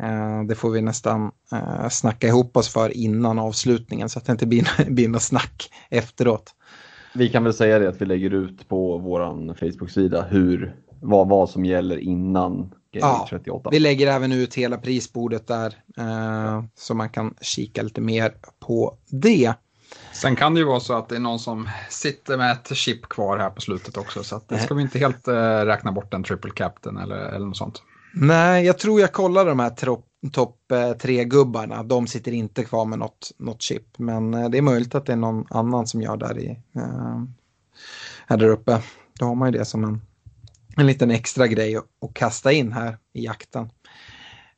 Eh, 0.00 0.42
det 0.48 0.54
får 0.54 0.70
vi 0.70 0.80
nästan 0.80 1.30
eh, 1.52 1.88
snacka 1.88 2.26
ihop 2.26 2.56
oss 2.56 2.68
för 2.68 2.96
innan 2.96 3.38
avslutningen 3.38 4.08
så 4.08 4.18
att 4.18 4.24
det 4.24 4.32
inte 4.32 4.46
blir, 4.46 4.90
blir 4.90 5.08
något 5.08 5.22
snack 5.22 5.70
efteråt. 5.90 6.54
Vi 7.14 7.28
kan 7.28 7.44
väl 7.44 7.54
säga 7.54 7.78
det 7.78 7.88
att 7.88 8.00
vi 8.00 8.06
lägger 8.06 8.34
ut 8.34 8.68
på 8.68 8.98
vår 8.98 9.54
Facebook-sida 9.54 10.22
hur, 10.22 10.76
vad, 11.00 11.28
vad 11.28 11.50
som 11.50 11.64
gäller 11.64 11.96
innan 11.96 12.74
Game 12.92 13.06
ja, 13.06 13.26
38. 13.30 13.70
Vi 13.70 13.78
lägger 13.78 14.06
även 14.06 14.32
ut 14.32 14.54
hela 14.54 14.78
prisbordet 14.78 15.46
där 15.46 15.74
eh, 15.98 16.64
så 16.74 16.94
man 16.94 17.08
kan 17.08 17.34
kika 17.40 17.82
lite 17.82 18.00
mer 18.00 18.34
på 18.66 18.98
det. 19.08 19.54
Sen 20.12 20.36
kan 20.36 20.54
det 20.54 20.60
ju 20.60 20.66
vara 20.66 20.80
så 20.80 20.94
att 20.94 21.08
det 21.08 21.16
är 21.16 21.20
någon 21.20 21.38
som 21.38 21.68
sitter 21.90 22.36
med 22.36 22.52
ett 22.52 22.76
chip 22.76 23.08
kvar 23.08 23.38
här 23.38 23.50
på 23.50 23.60
slutet 23.60 23.96
också 23.96 24.22
så 24.22 24.36
att 24.36 24.48
det 24.48 24.58
ska 24.58 24.74
vi 24.74 24.82
inte 24.82 24.98
helt 24.98 25.28
eh, 25.28 25.34
räkna 25.64 25.92
bort 25.92 26.14
en 26.14 26.22
triple 26.24 26.50
captain 26.50 26.96
eller, 26.96 27.16
eller 27.16 27.46
något 27.46 27.56
sånt. 27.56 27.82
Nej, 28.14 28.66
jag 28.66 28.78
tror 28.78 29.00
jag 29.00 29.12
kollar 29.12 29.46
de 29.46 29.58
här 29.58 29.70
topp 30.32 30.72
eh, 30.72 30.92
tre-gubbarna. 30.92 31.82
De 31.82 32.06
sitter 32.06 32.32
inte 32.32 32.64
kvar 32.64 32.84
med 32.84 32.98
något, 32.98 33.32
något 33.36 33.62
chip. 33.62 33.98
Men 33.98 34.34
eh, 34.34 34.48
det 34.48 34.58
är 34.58 34.62
möjligt 34.62 34.94
att 34.94 35.06
det 35.06 35.12
är 35.12 35.16
någon 35.16 35.46
annan 35.50 35.86
som 35.86 36.02
gör 36.02 36.16
där, 36.16 36.38
i, 36.38 36.50
eh, 36.76 37.22
här 38.26 38.36
där 38.36 38.48
uppe. 38.48 38.82
Då 39.18 39.26
har 39.26 39.34
man 39.34 39.52
ju 39.52 39.58
det 39.58 39.64
som 39.64 39.84
en, 39.84 40.00
en 40.76 40.86
liten 40.86 41.10
extra 41.10 41.46
grej 41.46 41.76
att, 41.76 41.84
att 42.02 42.14
kasta 42.14 42.52
in 42.52 42.72
här 42.72 42.98
i 43.12 43.24
jakten. 43.24 43.70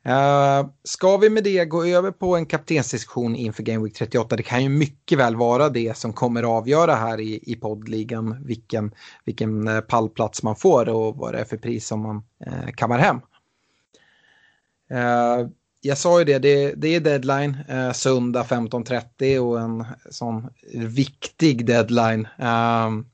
Uh, 0.07 0.69
ska 0.83 1.17
vi 1.17 1.29
med 1.29 1.43
det 1.43 1.65
gå 1.65 1.85
över 1.85 2.11
på 2.11 2.35
en 2.35 2.45
kaptensdiskussion 2.45 3.35
inför 3.35 3.63
Game 3.63 3.83
Week 3.83 3.93
38? 3.93 4.35
Det 4.35 4.43
kan 4.43 4.63
ju 4.63 4.69
mycket 4.69 5.19
väl 5.19 5.35
vara 5.35 5.69
det 5.69 5.97
som 5.97 6.13
kommer 6.13 6.43
avgöra 6.43 6.95
här 6.95 7.19
i, 7.19 7.39
i 7.43 7.55
poddligan 7.55 8.45
vilken, 8.45 8.93
vilken 9.25 9.81
pallplats 9.87 10.43
man 10.43 10.55
får 10.55 10.89
och 10.89 11.17
vad 11.17 11.33
det 11.33 11.39
är 11.39 11.45
för 11.45 11.57
pris 11.57 11.87
som 11.87 12.01
man 12.01 12.23
uh, 12.47 12.71
kammar 12.75 12.99
hem. 12.99 13.15
Uh, 14.91 15.49
jag 15.85 15.97
sa 15.97 16.19
ju 16.19 16.25
det, 16.25 16.39
det, 16.39 16.73
det 16.73 16.95
är 16.95 16.99
deadline, 16.99 17.57
eh, 17.69 17.91
söndag 17.91 18.43
15.30 18.43 19.37
och 19.37 19.59
en 19.61 19.85
sån 20.09 20.49
viktig 20.73 21.65
deadline. 21.65 22.27
Um, 22.37 23.05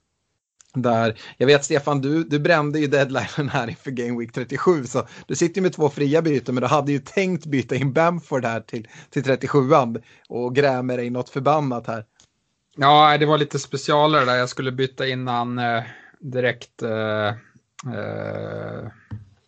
där, 0.74 1.20
jag 1.38 1.48
vet 1.48 1.66
Stefan, 1.66 2.02
du, 2.02 2.24
du 2.24 2.40
brände 2.40 2.80
ju 2.80 2.88
deadlinen 2.88 3.50
här 3.50 3.68
inför 3.68 3.92
Game 3.92 4.20
Week 4.20 4.34
37 4.34 4.86
så 4.86 5.08
du 5.28 5.36
sitter 5.36 5.56
ju 5.56 5.62
med 5.62 5.74
två 5.74 5.90
fria 5.90 6.22
byten 6.22 6.56
men 6.56 6.62
du 6.62 6.68
hade 6.68 6.92
ju 6.92 7.00
tänkt 7.00 7.46
byta 7.46 7.76
in 7.76 7.94
Bamford 7.94 8.46
här 8.46 8.62
till, 8.62 8.88
till 9.10 9.24
37an 9.24 10.02
och 10.30 10.56
grämer 10.56 10.98
dig 10.98 11.10
något 11.10 11.30
förbannat 11.30 11.88
här. 11.88 12.06
Ja, 12.78 13.18
det 13.18 13.26
var 13.26 13.38
lite 13.38 13.60
specialare 13.60 14.26
där. 14.26 14.36
Jag 14.36 14.50
skulle 14.50 14.72
byta 14.72 15.08
innan 15.08 15.60
eh, 15.60 15.84
direkt, 16.20 16.82
eh, 16.82 17.28
eh, 17.94 18.88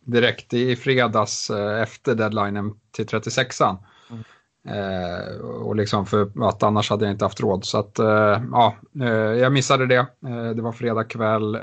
direkt 0.05 0.53
i 0.53 0.75
fredags 0.75 1.49
eh, 1.49 1.81
efter 1.81 2.15
deadlinen 2.15 2.73
till 2.91 3.05
36an. 3.05 3.77
Mm. 4.09 4.23
Eh, 4.67 5.35
och 5.39 5.75
liksom 5.75 6.05
för 6.05 6.47
att 6.47 6.63
annars 6.63 6.89
hade 6.89 7.05
jag 7.05 7.13
inte 7.13 7.25
haft 7.25 7.41
råd. 7.41 7.65
Så 7.65 7.79
att 7.79 7.99
eh, 7.99 8.41
ja, 8.51 8.75
jag 9.37 9.51
missade 9.51 9.87
det. 9.87 10.05
det 10.55 10.61
var 10.61 10.71
fredag 10.71 11.03
kväll, 11.03 11.57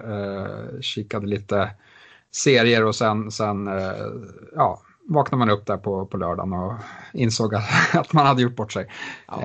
kikade 0.81 1.27
lite 1.27 1.71
serier 2.33 2.85
och 2.85 2.97
sen, 2.97 3.31
sen 3.31 3.71
ja, 4.55 4.83
vaknade 5.09 5.39
man 5.39 5.51
upp 5.51 5.67
där 5.67 5.77
på, 5.77 6.07
på 6.07 6.17
lördagen 6.17 6.53
och 6.53 6.75
insåg 7.13 7.55
att, 7.55 7.65
att 7.95 8.13
man 8.13 8.27
hade 8.27 8.43
gjort 8.43 8.57
bort 8.57 8.73
sig. 8.73 8.91
Ja. 9.27 9.41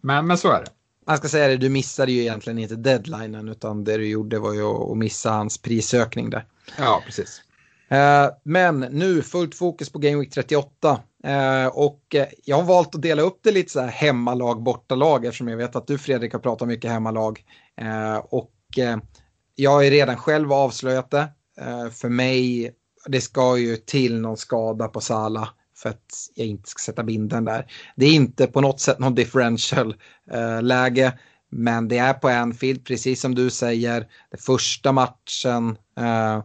men, 0.00 0.26
men 0.26 0.38
så 0.38 0.52
är 0.52 0.60
det 0.60 0.70
man 1.06 1.18
ska 1.18 1.28
säga 1.28 1.48
det, 1.48 1.56
du 1.56 1.68
missade 1.68 2.12
ju 2.12 2.20
egentligen 2.20 2.58
inte 2.58 2.76
deadlinen 2.76 3.48
utan 3.48 3.84
det 3.84 3.96
du 3.96 4.08
gjorde 4.08 4.38
var 4.38 4.52
ju 4.52 4.62
att 4.62 4.96
missa 4.96 5.30
hans 5.30 5.58
prisökning 5.58 6.30
där. 6.30 6.44
Ja, 6.78 7.02
precis. 7.06 7.42
Eh, 7.90 8.30
men 8.44 8.80
nu 8.80 9.22
fullt 9.22 9.54
fokus 9.54 9.92
på 9.92 9.98
Game 9.98 10.16
Week 10.16 10.30
38. 10.30 11.00
Eh, 11.24 11.66
och 11.66 12.14
eh, 12.14 12.26
jag 12.44 12.56
har 12.56 12.62
valt 12.62 12.94
att 12.94 13.02
dela 13.02 13.22
upp 13.22 13.38
det 13.42 13.52
lite 13.52 13.72
så 13.72 13.80
här 13.80 13.88
hemmalag, 13.88 14.62
bortalag 14.62 15.24
eftersom 15.24 15.48
jag 15.48 15.56
vet 15.56 15.76
att 15.76 15.86
du 15.86 15.98
Fredrik 15.98 16.32
har 16.32 16.40
pratat 16.40 16.68
mycket 16.68 16.90
hemmalag. 16.90 17.44
Och 18.24 18.54
jag 19.54 19.70
har 19.70 19.82
ju 19.82 19.90
redan 19.90 20.16
själv 20.16 20.52
avslöjat 20.52 21.10
det. 21.10 21.28
För 21.92 22.08
mig, 22.08 22.72
det 23.06 23.20
ska 23.20 23.58
ju 23.58 23.76
till 23.76 24.20
någon 24.20 24.36
skada 24.36 24.88
på 24.88 25.00
Sala 25.00 25.48
för 25.76 25.88
att 25.88 26.30
jag 26.34 26.46
inte 26.46 26.70
ska 26.70 26.78
sätta 26.78 27.02
binden 27.02 27.44
där. 27.44 27.72
Det 27.96 28.06
är 28.06 28.12
inte 28.12 28.46
på 28.46 28.60
något 28.60 28.80
sätt 28.80 28.98
någon 28.98 29.14
differential 29.14 29.94
läge. 30.62 31.18
Men 31.50 31.88
det 31.88 31.98
är 31.98 32.14
på 32.14 32.28
Anfield, 32.28 32.84
precis 32.84 33.20
som 33.20 33.34
du 33.34 33.50
säger. 33.50 34.06
Det 34.30 34.42
första 34.42 34.92
matchen 34.92 35.76
eh, 35.98 36.42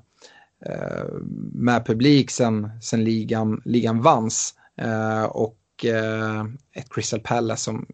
med 1.53 1.85
publik 1.85 2.31
sen, 2.31 2.69
sen 2.81 3.03
ligan, 3.03 3.61
ligan 3.65 4.01
vanns. 4.01 4.53
Eh, 4.77 5.23
och 5.23 5.85
eh, 5.85 6.45
ett 6.73 6.89
Crystal 6.89 7.19
Palace 7.19 7.63
som... 7.63 7.85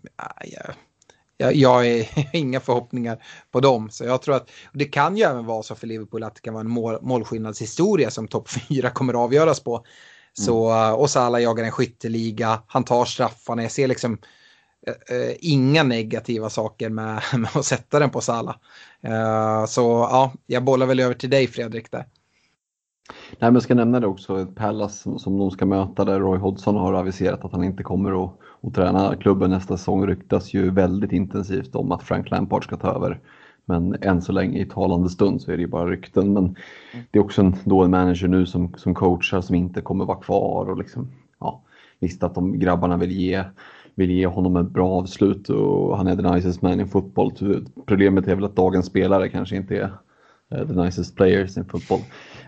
jag, 1.38 1.56
jag 1.56 1.88
är 1.88 2.08
inga 2.36 2.60
förhoppningar 2.60 3.24
på 3.52 3.60
dem. 3.60 3.90
Så 3.90 4.04
jag 4.06 4.22
tror 4.22 4.36
att 4.36 4.50
det 4.74 4.86
kan 4.86 5.18
ju 5.18 5.24
även 5.24 5.46
vara 5.46 5.64
så 5.64 5.76
för 5.76 5.88
Liverpool 5.88 6.24
att 6.24 6.36
det 6.36 6.42
kan 6.42 6.54
vara 6.54 6.62
en 6.62 6.70
mål, 6.70 6.98
målskillnadshistoria 7.02 8.10
som 8.12 8.28
topp 8.28 8.50
4 8.70 8.90
kommer 8.90 9.14
att 9.14 9.20
avgöras 9.20 9.60
på. 9.60 9.86
Så, 10.34 10.70
mm. 10.70 10.96
och 10.96 11.10
Salah 11.10 11.42
jagar 11.42 11.64
en 11.64 11.72
skytteliga, 11.72 12.64
han 12.68 12.84
tar 12.84 13.06
straffarna. 13.06 13.62
Jag 13.62 13.72
ser 13.72 13.88
liksom 13.88 14.18
eh, 14.88 15.18
eh 15.18 15.36
inga 15.40 15.84
negativa 15.84 16.50
saker 16.50 16.90
med, 16.90 17.22
med, 17.38 17.50
att 17.54 17.66
sätta 17.66 18.00
den 18.00 18.10
på 18.10 18.22
Salah. 18.22 18.56
Eh, 19.04 19.66
så 19.66 19.82
ja, 20.12 20.34
jag 20.46 20.64
bollar 20.64 20.86
väl 20.86 21.00
över 21.00 21.14
till 21.14 21.30
dig 21.30 21.48
Fredrik 21.48 21.92
där. 21.92 22.06
Nej, 23.30 23.38
men 23.40 23.54
jag 23.54 23.64
ska 23.64 23.76
nämna 23.76 24.00
det 24.00 24.08
också, 24.08 24.46
Pallas 24.56 25.00
som, 25.00 25.20
som 25.20 25.40
de 25.40 25.52
ska 25.52 25.66
möta 25.66 26.06
där 26.06 26.20
Roy 26.20 26.38
Hodgson 26.38 26.76
har 26.76 26.94
aviserat 26.94 27.46
att 27.46 27.52
han 27.52 27.64
inte 27.64 27.84
kommer 27.84 28.24
att, 28.24 28.32
att 28.62 28.74
träna 28.74 29.16
klubben 29.16 29.50
nästa 29.50 29.78
säsong 29.78 30.08
ryktas 30.08 30.54
ju 30.54 30.70
väldigt 30.70 31.12
intensivt 31.12 31.76
om 31.76 31.92
att 31.92 32.04
Frank 32.04 32.30
Lampard 32.30 32.64
ska 32.64 32.78
ta 32.78 32.92
över. 32.96 33.20
Men 33.66 33.96
än 34.02 34.22
så 34.22 34.32
länge 34.32 34.60
i 34.60 34.66
talande 34.66 35.10
stund 35.10 35.42
så 35.42 35.52
är 35.52 35.56
det 35.56 35.62
ju 35.62 35.68
bara 35.68 35.90
rykten. 35.90 36.34
Men 36.34 36.56
det 37.12 37.20
är 37.20 37.24
också 37.24 37.42
en, 37.42 37.56
då 37.64 37.84
en 37.84 37.92
manager 37.92 38.28
nu 38.28 38.46
som, 38.46 38.74
som 38.78 38.96
coachar 38.96 39.42
som 39.42 39.56
inte 39.56 39.82
kommer 39.82 40.06
vara 40.06 40.18
kvar. 40.18 40.70
Och 40.70 40.78
liksom, 40.78 41.08
ja, 41.40 41.64
visst 42.00 42.24
att 42.24 42.36
de 42.36 42.60
grabbarna 42.60 42.98
vill 42.98 43.12
ge, 43.12 43.44
vill 43.96 44.12
ge 44.12 44.28
honom 44.28 44.56
ett 44.56 44.70
bra 44.70 44.90
avslut 44.90 45.50
och 45.50 45.98
han 45.98 46.08
är 46.08 46.16
the 46.16 46.32
nicest 46.32 46.62
man 46.62 46.80
in 46.80 46.88
football. 46.88 47.32
Problemet 47.86 48.28
är 48.28 48.36
väl 48.36 48.46
att 48.46 48.56
dagens 48.56 48.86
spelare 48.86 49.30
kanske 49.30 49.56
inte 49.56 49.78
är 49.78 49.92
eh, 50.52 50.68
the 50.68 50.74
nicest 50.74 51.16
players 51.16 51.58
in 51.58 51.66
football. 51.66 52.00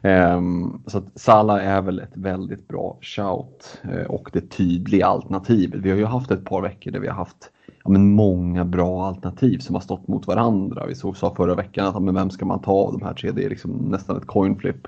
Um, 0.06 0.84
så 0.88 0.98
att 0.98 1.20
Salah 1.20 1.68
är 1.68 1.82
väl 1.82 2.00
ett 2.00 2.18
väldigt 2.18 2.68
bra 2.68 2.98
shout 3.02 3.82
eh, 3.84 4.06
och 4.06 4.30
det 4.34 4.50
tydliga 4.50 5.06
alternativet. 5.06 5.80
Vi 5.80 5.90
har 5.90 5.98
ju 5.98 6.06
haft 6.06 6.32
ett 6.32 6.46
par 6.46 6.62
veckor 6.62 6.92
där 6.92 7.00
vi 7.00 7.08
har 7.08 7.16
haft 7.16 7.52
ja, 7.84 7.90
men 7.90 8.12
många 8.16 8.66
bra 8.66 9.06
alternativ 9.06 9.58
som 9.60 9.76
har 9.76 9.82
stått 9.82 10.08
mot 10.08 10.28
varandra. 10.28 10.86
Vi 10.86 10.96
såg, 10.96 11.18
sa 11.18 11.36
förra 11.36 11.56
veckan 11.56 11.88
att 11.88 12.04
men 12.04 12.16
vem 12.16 12.30
ska 12.30 12.46
man 12.46 12.62
ta 12.62 12.72
av 12.72 12.92
de 12.92 13.06
här 13.06 13.14
tre? 13.14 13.32
Det 13.32 13.46
är 13.46 13.50
liksom 13.50 13.72
nästan 13.72 14.18
ett 14.18 14.28
coin 14.28 14.56
flip. 14.56 14.88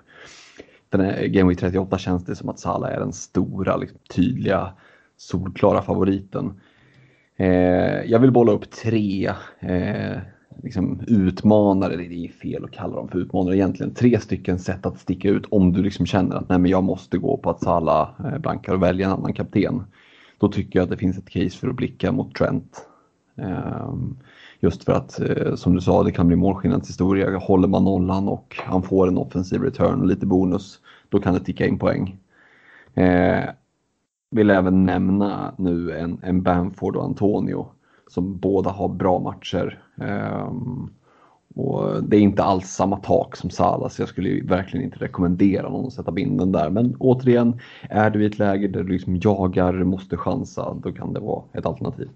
Den 0.89 1.01
här 1.01 1.25
Game 1.25 1.49
Week 1.49 1.59
38 1.59 1.97
känns 1.97 2.25
det 2.25 2.35
som 2.35 2.49
att 2.49 2.59
Salah 2.59 2.91
är 2.91 2.99
den 2.99 3.13
stora, 3.13 3.77
liksom, 3.77 3.99
tydliga, 4.15 4.73
solklara 5.17 5.81
favoriten. 5.81 6.61
Eh, 7.37 8.01
jag 8.05 8.19
vill 8.19 8.31
bolla 8.31 8.51
upp 8.51 8.71
tre 8.71 9.33
eh, 9.59 10.17
liksom 10.63 11.01
utmanare, 11.07 11.95
det 11.95 12.25
är 12.25 12.31
fel 12.31 12.63
att 12.63 12.71
kalla 12.71 12.95
dem 12.95 13.07
för 13.07 13.19
utmanare 13.19 13.57
egentligen, 13.57 13.93
tre 13.93 14.19
stycken 14.19 14.59
sätt 14.59 14.85
att 14.85 14.99
sticka 14.99 15.29
ut 15.29 15.45
om 15.51 15.73
du 15.73 15.83
liksom 15.83 16.05
känner 16.05 16.35
att 16.35 16.49
nej 16.49 16.59
men 16.59 16.71
jag 16.71 16.83
måste 16.83 17.17
gå 17.17 17.37
på 17.37 17.49
att 17.49 17.63
Salah 17.63 18.09
eh, 18.25 18.39
blankar 18.39 18.73
och 18.73 18.83
välja 18.83 19.05
en 19.05 19.13
annan 19.13 19.33
kapten 19.33 19.83
då 20.37 20.47
tycker 20.47 20.79
jag 20.79 20.83
att 20.83 20.89
det 20.89 20.97
finns 20.97 21.17
ett 21.17 21.29
case 21.29 21.57
för 21.57 21.67
att 21.67 21.75
blicka 21.75 22.11
mot 22.11 22.35
Trent. 22.35 22.87
Ehm, 23.37 24.17
just 24.59 24.83
för 24.83 24.93
att, 24.93 25.19
eh, 25.19 25.55
som 25.55 25.75
du 25.75 25.81
sa, 25.81 26.03
det 26.03 26.11
kan 26.11 26.27
bli 26.27 26.35
målskillnadshistoria. 26.35 27.37
Håller 27.37 27.67
man 27.67 27.83
nollan 27.83 28.27
och 28.27 28.55
han 28.65 28.83
får 28.83 29.07
en 29.07 29.17
offensiv 29.17 29.61
return 29.61 30.01
och 30.01 30.07
lite 30.07 30.25
bonus, 30.25 30.79
då 31.09 31.19
kan 31.19 31.33
det 31.33 31.39
ticka 31.39 31.67
in 31.67 31.79
poäng. 31.79 32.17
Eh, 32.93 33.43
vill 34.31 34.49
även 34.49 34.85
nämna 34.85 35.55
nu 35.57 35.91
en, 35.91 36.19
en 36.23 36.43
Bamford 36.43 36.95
och 36.95 37.03
Antonio 37.03 37.67
som 38.07 38.37
båda 38.39 38.69
har 38.69 38.89
bra 38.89 39.19
matcher. 39.19 39.83
Ehm, 40.01 40.89
och 41.55 42.03
det 42.03 42.17
är 42.17 42.21
inte 42.21 42.43
alls 42.43 42.69
samma 42.69 42.97
tak 42.97 43.35
som 43.35 43.49
Salah 43.49 43.89
så 43.89 44.01
jag 44.01 44.09
skulle 44.09 44.41
verkligen 44.41 44.85
inte 44.85 44.97
rekommendera 44.97 45.69
någon 45.69 45.87
att 45.87 45.93
sätta 45.93 46.11
binden 46.11 46.51
där. 46.51 46.69
Men 46.69 46.95
återigen, 46.99 47.59
är 47.89 48.09
du 48.09 48.23
i 48.23 48.25
ett 48.25 48.39
läge 48.39 48.67
där 48.67 48.83
du 48.83 48.93
liksom 48.93 49.19
jagar, 49.21 49.83
måste 49.83 50.17
chansa, 50.17 50.73
då 50.83 50.91
kan 50.91 51.13
det 51.13 51.19
vara 51.19 51.43
ett 51.53 51.65
alternativ. 51.65 52.09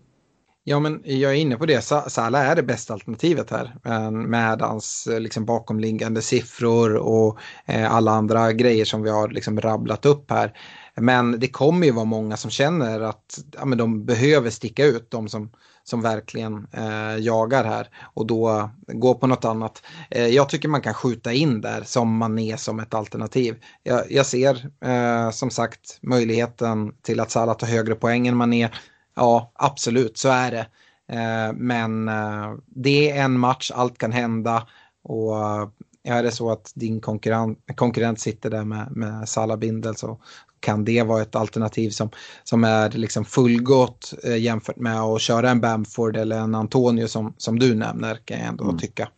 Ja, 0.64 0.80
men 0.80 1.02
jag 1.04 1.32
är 1.32 1.36
inne 1.36 1.56
på 1.56 1.66
det. 1.66 1.82
Salah 2.08 2.50
är 2.50 2.56
det 2.56 2.64
bästa 2.64 2.94
alternativet 2.94 3.52
här 3.52 3.76
ehm, 3.86 4.22
med 4.22 4.62
hans 4.62 5.08
eh, 5.08 5.20
liksom, 5.20 5.46
bakomliggande 5.46 6.22
siffror 6.22 6.96
och 6.96 7.40
eh, 7.66 7.96
alla 7.96 8.12
andra 8.12 8.54
grejer 8.54 8.86
som 8.86 9.04
vi 9.04 9.10
har 9.10 9.30
liksom, 9.30 9.62
rabblat 9.62 10.06
upp 10.06 10.32
här. 10.32 10.54
Men 11.02 11.40
det 11.40 11.48
kommer 11.48 11.86
ju 11.86 11.92
vara 11.92 12.06
många 12.06 12.38
som 12.38 12.52
känner 12.52 13.00
att 13.00 13.40
ja, 13.52 13.66
men 13.66 13.78
de 13.78 14.06
behöver 14.06 14.50
sticka 14.50 14.86
ut, 14.86 15.12
de 15.12 15.30
som, 15.30 15.50
som 15.84 16.02
verkligen 16.02 16.68
eh, 16.72 17.18
jagar 17.20 17.64
här 17.64 17.90
och 18.14 18.28
då 18.28 18.70
gå 18.88 19.16
på 19.16 19.28
något 19.28 19.46
annat. 19.46 19.84
Eh, 20.12 20.28
jag 20.28 20.50
tycker 20.50 20.70
man 20.70 20.82
kan 20.82 20.94
skjuta 20.94 21.34
in 21.34 21.62
där 21.62 21.84
som 21.86 22.18
man 22.18 22.40
är 22.40 22.58
som 22.58 22.80
ett 22.80 22.94
alternativ. 22.94 23.56
Jag, 23.84 24.12
jag 24.12 24.26
ser 24.26 24.70
eh, 24.86 25.32
som 25.32 25.50
sagt 25.50 25.98
möjligheten 26.02 26.94
till 27.02 27.20
att 27.20 27.32
Salah 27.32 27.58
tar 27.58 27.68
högre 27.68 27.96
poäng 27.96 28.28
än 28.28 28.38
man 28.38 28.54
är. 28.54 28.80
Ja, 29.16 29.52
absolut, 29.56 30.18
så 30.18 30.30
är 30.30 30.52
det. 30.52 30.68
Eh, 31.10 31.54
men 31.54 32.08
eh, 32.08 32.54
det 32.66 33.12
är 33.12 33.24
en 33.24 33.40
match, 33.40 33.72
allt 33.76 33.98
kan 33.98 34.12
hända 34.12 34.68
och 35.04 35.38
eh, 35.38 35.68
är 36.04 36.24
det 36.24 36.32
så 36.32 36.52
att 36.52 36.72
din 36.76 37.02
konkurrent, 37.02 37.60
konkurrent 37.76 38.20
sitter 38.20 38.50
där 38.50 38.64
med, 38.64 38.92
med 38.92 39.30
Salah 39.30 39.58
Bindel 39.58 39.96
så, 39.96 40.22
kan 40.60 40.86
det 40.86 41.04
vara 41.04 41.22
ett 41.22 41.36
alternativ 41.36 41.90
som, 41.90 42.10
som 42.44 42.64
är 42.64 42.90
liksom 42.90 43.26
fullgott 43.26 44.14
eh, 44.24 44.38
jämfört 44.38 44.78
med 44.78 45.00
att 45.00 45.22
köra 45.22 45.50
en 45.50 45.62
Bamford 45.62 46.18
eller 46.18 46.40
en 46.40 46.56
Antonio 46.56 47.08
som, 47.08 47.34
som 47.38 47.60
du 47.60 47.76
nämner 47.76 48.16
kan 48.26 48.38
jag 48.38 48.48
ändå 48.48 48.64
mm. 48.64 48.78
tycka. 48.78 49.10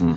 Mm. 0.00 0.14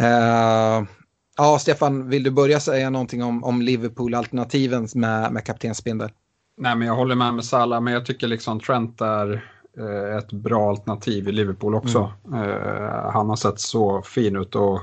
Uh, 0.00 0.88
ja, 1.36 1.58
Stefan, 1.58 2.08
vill 2.08 2.22
du 2.22 2.30
börja 2.30 2.60
säga 2.60 2.90
någonting 2.90 3.22
om, 3.22 3.44
om 3.44 3.62
Liverpool-alternativen 3.62 4.88
med, 4.94 5.32
med 5.32 5.44
kaptensbindel? 5.44 6.10
Nej, 6.56 6.76
men 6.76 6.88
jag 6.88 6.96
håller 6.96 7.14
med 7.14 7.34
med 7.34 7.44
Salah, 7.44 7.80
men 7.80 7.92
jag 7.92 8.06
tycker 8.06 8.28
liksom 8.28 8.60
Trent 8.60 9.00
är 9.00 9.44
eh, 9.78 10.16
ett 10.18 10.32
bra 10.32 10.70
alternativ 10.70 11.28
i 11.28 11.32
Liverpool 11.32 11.74
också. 11.74 12.12
Mm. 12.26 12.50
Eh, 12.50 13.10
han 13.12 13.28
har 13.28 13.36
sett 13.36 13.60
så 13.60 14.02
fin 14.02 14.36
ut 14.36 14.54
och 14.54 14.80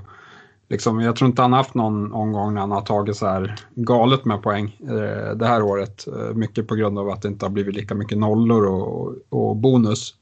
Liksom, 0.70 0.99
jag 0.99 1.15
tror 1.15 1.30
inte 1.30 1.41
han 1.41 1.51
har 1.51 1.57
haft 1.57 1.74
någon 1.74 2.13
omgång 2.13 2.53
när 2.53 2.61
han 2.61 2.72
har 2.72 2.82
tagit 2.82 3.17
så 3.17 3.28
här 3.28 3.55
galet 3.76 4.26
med 4.26 4.41
poäng 4.41 4.78
eh, 4.82 5.36
det 5.36 5.45
här 5.45 5.61
året. 5.61 6.07
Eh, 6.07 6.34
mycket 6.36 6.67
på 6.67 6.76
grund 6.76 6.99
av 6.99 7.09
att 7.09 7.22
det 7.22 7.28
inte 7.28 7.45
har 7.45 7.49
blivit 7.49 7.76
lika 7.76 7.95
mycket 7.95 8.17
nollor 8.17 8.65
och, 8.65 9.15
och 9.30 9.55
bonus. 9.55 10.15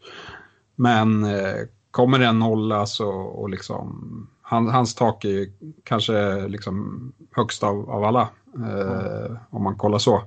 Men 0.76 1.24
eh, 1.24 1.56
kommer 1.92 2.20
det 2.20 2.26
en 2.26 2.40
nolla 2.40 2.86
så 2.86 3.10
och 3.10 3.50
liksom, 3.50 4.28
han, 4.42 4.68
hans 4.68 4.96
tak 4.96 5.26
är 5.26 5.30
ju 5.30 5.52
kanske 5.84 6.48
liksom 6.48 7.12
högst 7.32 7.64
av, 7.64 7.90
av 7.90 8.04
alla. 8.04 8.30
Eh, 8.56 9.36
om 9.50 9.64
man 9.64 9.76
kollar 9.76 9.98
så. 9.98 10.24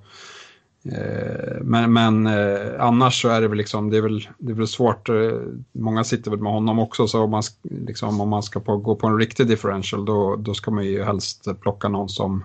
Eh, 0.85 1.61
men, 1.61 1.93
men 1.93 2.26
eh, 2.26 2.85
annars 2.85 3.22
så 3.22 3.28
är 3.28 3.41
det 3.41 3.49
väl 3.49 3.59
liksom, 3.59 3.91
det 3.91 3.97
är 3.97 4.03
väl, 4.03 4.28
det 4.39 4.53
är 4.53 4.57
väl 4.57 4.68
svårt, 4.68 5.09
eh, 5.09 5.33
många 5.72 6.05
sitter 6.05 6.31
väl 6.31 6.41
med 6.41 6.53
honom 6.53 6.78
också, 6.78 7.09
så 7.09 7.22
om 7.22 7.31
man, 7.31 7.43
liksom, 7.62 8.20
om 8.20 8.28
man 8.28 8.43
ska 8.43 8.61
på, 8.61 8.76
gå 8.76 8.97
på 8.97 9.07
en 9.07 9.18
riktig 9.18 9.47
differential 9.47 10.05
då, 10.05 10.37
då 10.37 10.55
ska 10.55 10.70
man 10.70 10.85
ju 10.85 11.03
helst 11.03 11.49
plocka 11.61 11.89
någon 11.89 12.09
som 12.09 12.45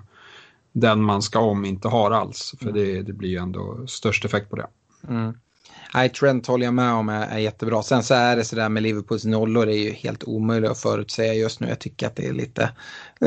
den 0.72 1.02
man 1.02 1.22
ska 1.22 1.38
om 1.38 1.64
inte 1.64 1.88
har 1.88 2.10
alls, 2.10 2.54
för 2.60 2.72
det, 2.72 3.02
det 3.02 3.12
blir 3.12 3.28
ju 3.28 3.36
ändå 3.36 3.86
störst 3.86 4.24
effekt 4.24 4.50
på 4.50 4.56
det. 4.56 4.66
Mm. 5.08 5.34
Nej, 5.96 6.08
Trent 6.08 6.46
håller 6.46 6.64
jag 6.64 6.74
med 6.74 6.92
om 6.92 7.08
är, 7.08 7.26
är 7.26 7.38
jättebra. 7.38 7.82
Sen 7.82 8.02
så 8.02 8.14
är 8.14 8.36
det 8.36 8.44
sådär 8.44 8.68
med 8.68 8.82
Liverpools 8.82 9.24
nollor, 9.24 9.66
det 9.66 9.74
är 9.74 9.78
ju 9.78 9.92
helt 9.92 10.24
omöjligt 10.24 10.70
att 10.70 10.78
förutsäga 10.78 11.34
just 11.34 11.60
nu. 11.60 11.68
Jag 11.68 11.78
tycker 11.78 12.06
att 12.06 12.16
det 12.16 12.26
är 12.26 12.32
lite 12.32 12.70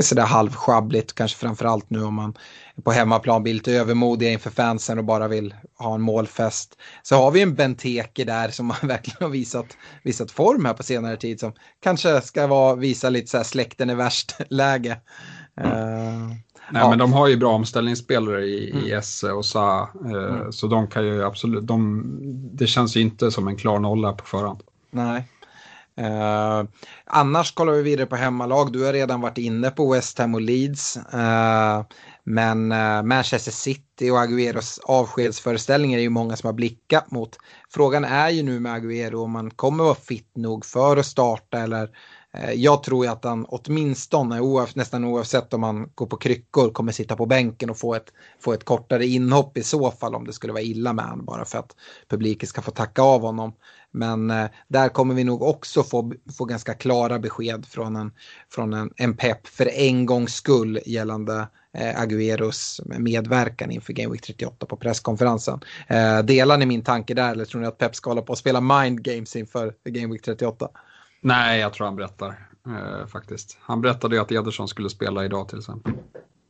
sådär 0.01 0.23
halvschabbligt, 0.23 1.15
kanske 1.15 1.37
framförallt 1.37 1.89
nu 1.89 2.03
om 2.03 2.13
man 2.13 2.37
på 2.83 2.91
hemmaplan 2.91 3.43
blir 3.43 3.53
lite 3.53 3.71
övermodiga 3.71 4.29
inför 4.29 4.49
fansen 4.49 4.97
och 4.97 5.03
bara 5.03 5.27
vill 5.27 5.55
ha 5.79 5.95
en 5.95 6.01
målfest. 6.01 6.77
Så 7.03 7.15
har 7.15 7.31
vi 7.31 7.41
en 7.41 7.55
Benteke 7.55 8.23
där 8.23 8.49
som 8.49 8.67
verkligen 8.81 9.17
har 9.21 9.29
visat, 9.29 9.77
visat 10.03 10.31
form 10.31 10.65
här 10.65 10.73
på 10.73 10.83
senare 10.83 11.17
tid 11.17 11.39
som 11.39 11.53
kanske 11.83 12.21
ska 12.21 12.47
vara, 12.47 12.75
visa 12.75 13.09
lite 13.09 13.27
så 13.27 13.37
här 13.37 13.43
släkten 13.43 13.89
är 13.89 13.95
värst-läge. 13.95 14.97
Mm. 15.61 15.71
Uh, 15.71 16.35
Nej, 16.71 16.81
ja. 16.81 16.89
men 16.89 16.99
de 16.99 17.13
har 17.13 17.27
ju 17.27 17.37
bra 17.37 17.51
omställningsspelare 17.51 18.45
i, 18.45 18.71
mm. 18.71 18.85
i 18.85 18.91
Esse 18.91 19.31
och 19.31 19.45
Sa, 19.45 19.89
eh, 20.05 20.11
mm. 20.11 20.51
så 20.51 20.67
de 20.67 20.87
kan 20.87 21.05
ju 21.05 21.23
absolut, 21.23 21.67
de, 21.67 22.03
det 22.53 22.67
känns 22.67 22.97
ju 22.97 23.01
inte 23.01 23.31
som 23.31 23.47
en 23.47 23.55
klar 23.55 23.79
nolla 23.79 24.13
på 24.13 24.25
förhand. 24.25 24.63
Nej. 24.91 25.27
Eh, 25.99 26.63
annars 27.05 27.51
kollar 27.53 27.73
vi 27.73 27.81
vidare 27.81 28.07
på 28.07 28.15
hemmalag. 28.15 28.71
Du 28.71 28.85
har 28.85 28.93
redan 28.93 29.21
varit 29.21 29.37
inne 29.37 29.69
på 29.69 29.93
West 29.93 30.17
Ham 30.17 30.35
och 30.35 30.41
Leeds. 30.41 30.97
Eh, 30.97 31.83
men 32.23 32.71
eh, 32.71 33.03
Manchester 33.03 33.51
City 33.51 34.09
och 34.09 34.19
Agueros 34.19 34.79
avskedsföreställningar 34.83 35.97
är 35.97 36.01
ju 36.01 36.09
många 36.09 36.35
som 36.35 36.47
har 36.47 36.53
blickat 36.53 37.11
mot. 37.11 37.37
Frågan 37.69 38.05
är 38.05 38.29
ju 38.29 38.43
nu 38.43 38.59
med 38.59 38.73
Aguero 38.73 39.23
om 39.23 39.31
man 39.31 39.51
kommer 39.51 39.83
vara 39.83 39.95
fit 39.95 40.31
nog 40.35 40.65
för 40.65 40.97
att 40.97 41.05
starta 41.05 41.59
eller 41.59 41.89
Eh, 42.33 42.51
jag 42.51 42.83
tror 42.83 43.05
ju 43.05 43.11
att 43.11 43.23
han 43.23 43.45
åtminstone, 43.45 44.39
oav, 44.39 44.69
nästan 44.75 45.03
oavsett 45.03 45.53
om 45.53 45.63
han 45.63 45.89
går 45.95 46.05
på 46.05 46.17
kryckor, 46.17 46.71
kommer 46.71 46.91
sitta 46.91 47.15
på 47.15 47.25
bänken 47.25 47.69
och 47.69 47.77
få 47.77 47.95
ett, 47.95 48.13
få 48.39 48.53
ett 48.53 48.63
kortare 48.63 49.05
inhopp 49.05 49.57
i 49.57 49.63
så 49.63 49.91
fall 49.91 50.15
om 50.15 50.25
det 50.25 50.33
skulle 50.33 50.53
vara 50.53 50.63
illa 50.63 50.93
med 50.93 51.05
honom 51.05 51.25
bara 51.25 51.45
för 51.45 51.59
att 51.59 51.75
publiken 52.07 52.47
ska 52.47 52.61
få 52.61 52.71
tacka 52.71 53.01
av 53.01 53.21
honom. 53.21 53.53
Men 53.91 54.31
eh, 54.31 54.45
där 54.67 54.89
kommer 54.89 55.15
vi 55.15 55.23
nog 55.23 55.41
också 55.41 55.83
få, 55.83 56.13
få 56.37 56.45
ganska 56.45 56.73
klara 56.73 57.19
besked 57.19 57.65
från 57.65 57.95
en, 57.95 58.11
från 58.49 58.73
en, 58.73 58.93
en 58.95 59.17
pepp 59.17 59.47
för 59.47 59.65
en 59.65 60.05
gångs 60.05 60.35
skull 60.35 60.79
gällande 60.85 61.47
eh, 61.77 62.01
Agueros 62.01 62.81
medverkan 62.85 63.71
inför 63.71 63.93
Game 63.93 64.11
Week 64.11 64.21
38 64.21 64.65
på 64.65 64.77
presskonferensen. 64.77 65.59
Eh, 65.87 66.19
delar 66.19 66.57
ni 66.57 66.65
min 66.65 66.83
tanke 66.83 67.13
där 67.13 67.31
eller 67.31 67.45
tror 67.45 67.61
ni 67.61 67.67
att 67.67 67.77
Pep 67.77 67.95
ska 67.95 68.09
hålla 68.09 68.21
på 68.21 68.31
och 68.31 68.37
spela 68.37 68.61
mind 68.61 69.03
games 69.03 69.35
inför 69.35 69.73
Game 69.83 70.13
Week 70.13 70.21
38? 70.21 70.69
Nej, 71.21 71.59
jag 71.59 71.73
tror 71.73 71.85
han 71.85 71.95
berättar 71.95 72.49
eh, 72.65 73.07
faktiskt. 73.07 73.57
Han 73.61 73.81
berättade 73.81 74.15
ju 74.15 74.21
att 74.21 74.31
Ederson 74.31 74.67
skulle 74.67 74.89
spela 74.89 75.25
idag 75.25 75.49
till 75.49 75.59
exempel. 75.59 75.93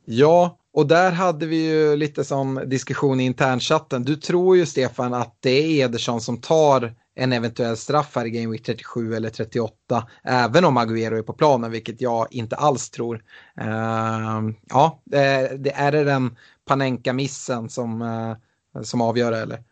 Ja, 0.04 0.58
och 0.72 0.86
där 0.86 1.12
hade 1.12 1.46
vi 1.46 1.56
ju 1.70 1.96
lite 1.96 2.24
som 2.24 2.62
diskussion 2.66 3.20
i 3.20 3.24
internchatten. 3.24 4.04
Du 4.04 4.16
tror 4.16 4.56
ju 4.56 4.66
Stefan 4.66 5.14
att 5.14 5.36
det 5.40 5.50
är 5.50 5.84
Ederson 5.84 6.20
som 6.20 6.40
tar 6.40 6.94
en 7.14 7.32
eventuell 7.32 7.76
straff 7.76 8.16
här 8.16 8.24
i 8.24 8.30
Game 8.30 8.52
Week 8.52 8.62
37 8.62 9.14
eller 9.14 9.30
38, 9.30 10.08
även 10.22 10.64
om 10.64 10.78
Agüero 10.78 11.18
är 11.18 11.22
på 11.22 11.32
planen, 11.32 11.70
vilket 11.70 12.00
jag 12.00 12.26
inte 12.30 12.56
alls 12.56 12.90
tror. 12.90 13.24
Uh, 13.60 14.50
ja, 14.68 15.00
det, 15.04 15.56
det, 15.58 15.70
är 15.70 15.92
det 15.92 16.04
den 16.04 16.36
Panenka-missen 16.64 17.68
som, 17.68 18.02
uh, 18.02 18.36
som 18.82 19.00
avgör 19.00 19.32
eller? 19.32 19.62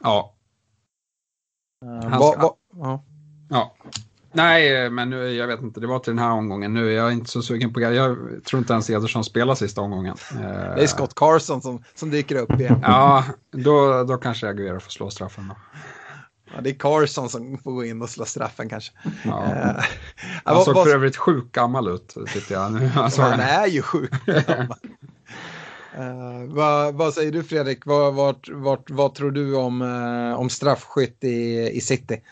Ja. 0.00 0.34
Uh, 1.84 2.18
va, 2.18 2.34
va, 2.38 2.54
ja. 2.74 3.04
ja. 3.50 3.74
Nej, 4.32 4.90
men 4.90 5.10
nu, 5.10 5.32
jag 5.32 5.46
vet 5.46 5.62
inte, 5.62 5.80
det 5.80 5.86
var 5.86 5.98
till 5.98 6.10
den 6.10 6.24
här 6.24 6.30
omgången. 6.30 6.74
Nu 6.74 6.88
är 6.88 6.96
jag 6.96 7.12
inte 7.12 7.30
så 7.30 7.42
sugen 7.42 7.72
på 7.72 7.80
det. 7.80 7.94
Jag 7.94 8.16
tror 8.44 8.58
inte 8.58 8.72
ens 8.72 8.90
Ederson 8.90 9.24
spelar 9.24 9.54
sista 9.54 9.80
omgången. 9.80 10.16
Det 10.76 10.82
är 10.82 10.86
Scott 10.86 11.14
Carson 11.14 11.62
som, 11.62 11.84
som 11.94 12.10
dyker 12.10 12.36
upp 12.36 12.60
igen. 12.60 12.80
Ja, 12.82 13.24
då, 13.50 14.04
då 14.04 14.16
kanske 14.16 14.48
Aguero 14.48 14.80
får 14.80 14.90
slå 14.90 15.10
straffen 15.10 15.48
då. 15.48 15.56
Ja, 16.54 16.60
det 16.60 16.70
är 16.70 16.74
Carson 16.74 17.28
som 17.28 17.58
får 17.58 17.72
gå 17.72 17.84
in 17.84 18.02
och 18.02 18.10
slå 18.10 18.24
straffen 18.24 18.68
kanske. 18.68 18.92
Ja. 19.24 19.30
Uh, 19.30 19.84
han 20.44 20.64
såg 20.64 20.74
för 20.74 20.94
övrigt 20.94 21.16
sjukt 21.16 21.52
gammal 21.52 21.88
ut 21.88 22.16
tyckte 22.32 22.54
jag. 22.54 22.72
Nu, 22.72 22.90
alltså, 22.96 23.22
han 23.22 23.40
är 23.40 23.66
ju 23.66 23.82
sjukt 23.82 24.26
gammal. 24.26 24.78
Uh, 25.98 26.54
vad, 26.54 26.94
vad, 26.94 27.14
säger 27.14 27.32
du 27.32 27.42
Fredrik? 27.42 27.86
Vad, 27.86 28.14
vad, 28.14 28.48
vad, 28.50 28.82
vad 28.90 29.14
tror 29.14 29.30
du 29.30 29.56
om, 29.56 29.82
uh, 29.82 30.40
om 30.40 30.50
straffskytt 30.50 31.24
i, 31.24 31.70
i 31.72 31.80
City? 31.80 32.22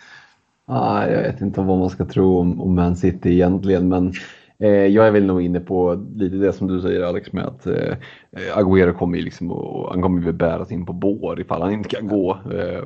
Ah, 0.71 1.07
jag 1.07 1.23
vet 1.23 1.41
inte 1.41 1.61
vad 1.61 1.79
man 1.79 1.91
ska 1.91 2.05
tro 2.05 2.39
om, 2.39 2.61
om 2.61 2.75
Man 2.75 2.97
City 2.97 3.33
egentligen, 3.33 3.89
men 3.89 4.13
eh, 4.59 4.71
jag 4.71 5.07
är 5.07 5.11
väl 5.11 5.27
nog 5.27 5.43
inne 5.43 5.61
på 5.61 6.07
lite 6.15 6.37
det 6.37 6.53
som 6.53 6.67
du 6.67 6.81
säger 6.81 7.03
Alex 7.03 7.33
med 7.33 7.45
att 7.45 7.67
eh, 7.67 7.97
Agüero 8.55 8.93
kommer 8.93 9.19
ju 9.19 9.25
liksom 9.25 9.53
och, 9.53 9.91
han 9.91 10.03
kommer 10.03 10.23
ju 10.23 10.33
bäras 10.33 10.73
in 10.73 10.87
på 10.87 10.93
bår 10.93 11.41
ifall 11.41 11.63
han 11.63 11.73
inte 11.73 11.89
kan 11.89 12.09
gå. 12.09 12.39
Eh, 12.53 12.83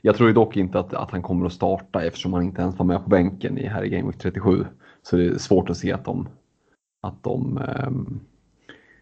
jag 0.00 0.16
tror 0.16 0.28
ju 0.28 0.34
dock 0.34 0.56
inte 0.56 0.78
att, 0.78 0.94
att 0.94 1.10
han 1.10 1.22
kommer 1.22 1.46
att 1.46 1.52
starta 1.52 2.04
eftersom 2.04 2.32
han 2.32 2.42
inte 2.42 2.62
ens 2.62 2.78
var 2.78 2.86
med 2.86 3.04
på 3.04 3.10
bänken 3.10 3.58
i, 3.58 3.66
här 3.66 3.84
i 3.84 3.88
Game 3.88 4.06
Week 4.06 4.18
37. 4.18 4.64
Så 5.02 5.16
det 5.16 5.26
är 5.26 5.38
svårt 5.38 5.70
att 5.70 5.76
se 5.76 5.92
att 5.92 6.04
de, 6.04 6.28
att 7.02 7.22
de 7.22 7.58
eh, 7.58 7.90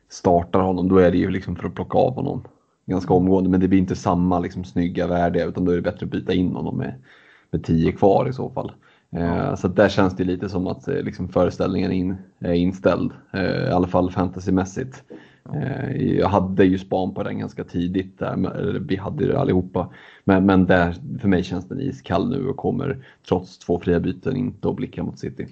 startar 0.09 0.61
honom. 0.61 0.89
Då 0.89 0.99
är 0.99 1.11
det 1.11 1.19
ju 1.19 1.31
liksom 1.31 1.57
för 1.57 1.69
att 1.69 1.75
plocka 1.75 1.99
av 1.99 2.15
honom 2.15 2.43
ganska 2.87 3.15
omgående, 3.15 3.51
men 3.51 3.61
det 3.61 3.69
blir 3.69 3.79
inte 3.79 3.97
samma 3.97 4.39
liksom, 4.39 4.65
snygga 4.65 5.07
värde 5.07 5.45
utan 5.45 5.65
då 5.65 5.73
är 5.73 5.77
det 5.77 5.83
bättre 5.83 6.07
att 6.07 6.13
byta 6.13 6.33
in 6.33 6.55
honom 6.55 6.77
med 6.77 6.95
med 7.51 7.65
tio 7.65 7.93
kvar 7.93 8.29
i 8.29 8.33
så 8.33 8.51
fall. 8.51 8.73
Eh, 9.17 9.55
så 9.55 9.69
där 9.69 9.89
känns 9.89 10.17
det 10.17 10.25
lite 10.25 10.49
som 10.49 10.67
att 10.67 10.89
eh, 10.89 11.03
liksom, 11.03 11.29
föreställningen 11.29 11.93
in, 11.93 12.17
är 12.39 12.53
inställd, 12.53 13.13
eh, 13.33 13.69
i 13.69 13.71
alla 13.71 13.87
fall 13.87 14.11
fantasymässigt. 14.11 15.05
Jag 15.99 16.29
hade 16.29 16.65
ju 16.65 16.79
span 16.79 17.15
på 17.15 17.23
den 17.23 17.39
ganska 17.39 17.65
tidigt, 17.65 18.19
där, 18.19 18.79
vi 18.89 18.97
hade 18.97 19.27
det 19.27 19.41
allihopa. 19.41 19.89
Men, 20.25 20.47
men 20.47 20.67
där, 20.67 20.95
för 21.21 21.29
mig 21.29 21.45
känns 21.45 21.69
den 21.69 21.81
iskall 21.81 22.31
nu 22.31 22.49
och 22.49 22.57
kommer 22.57 23.05
trots 23.29 23.59
två 23.59 23.81
fria 23.81 24.01
byten 24.01 24.37
inte 24.37 24.69
att 24.69 24.77
blicka 24.77 25.03
mot 25.03 25.19
City. 25.19 25.47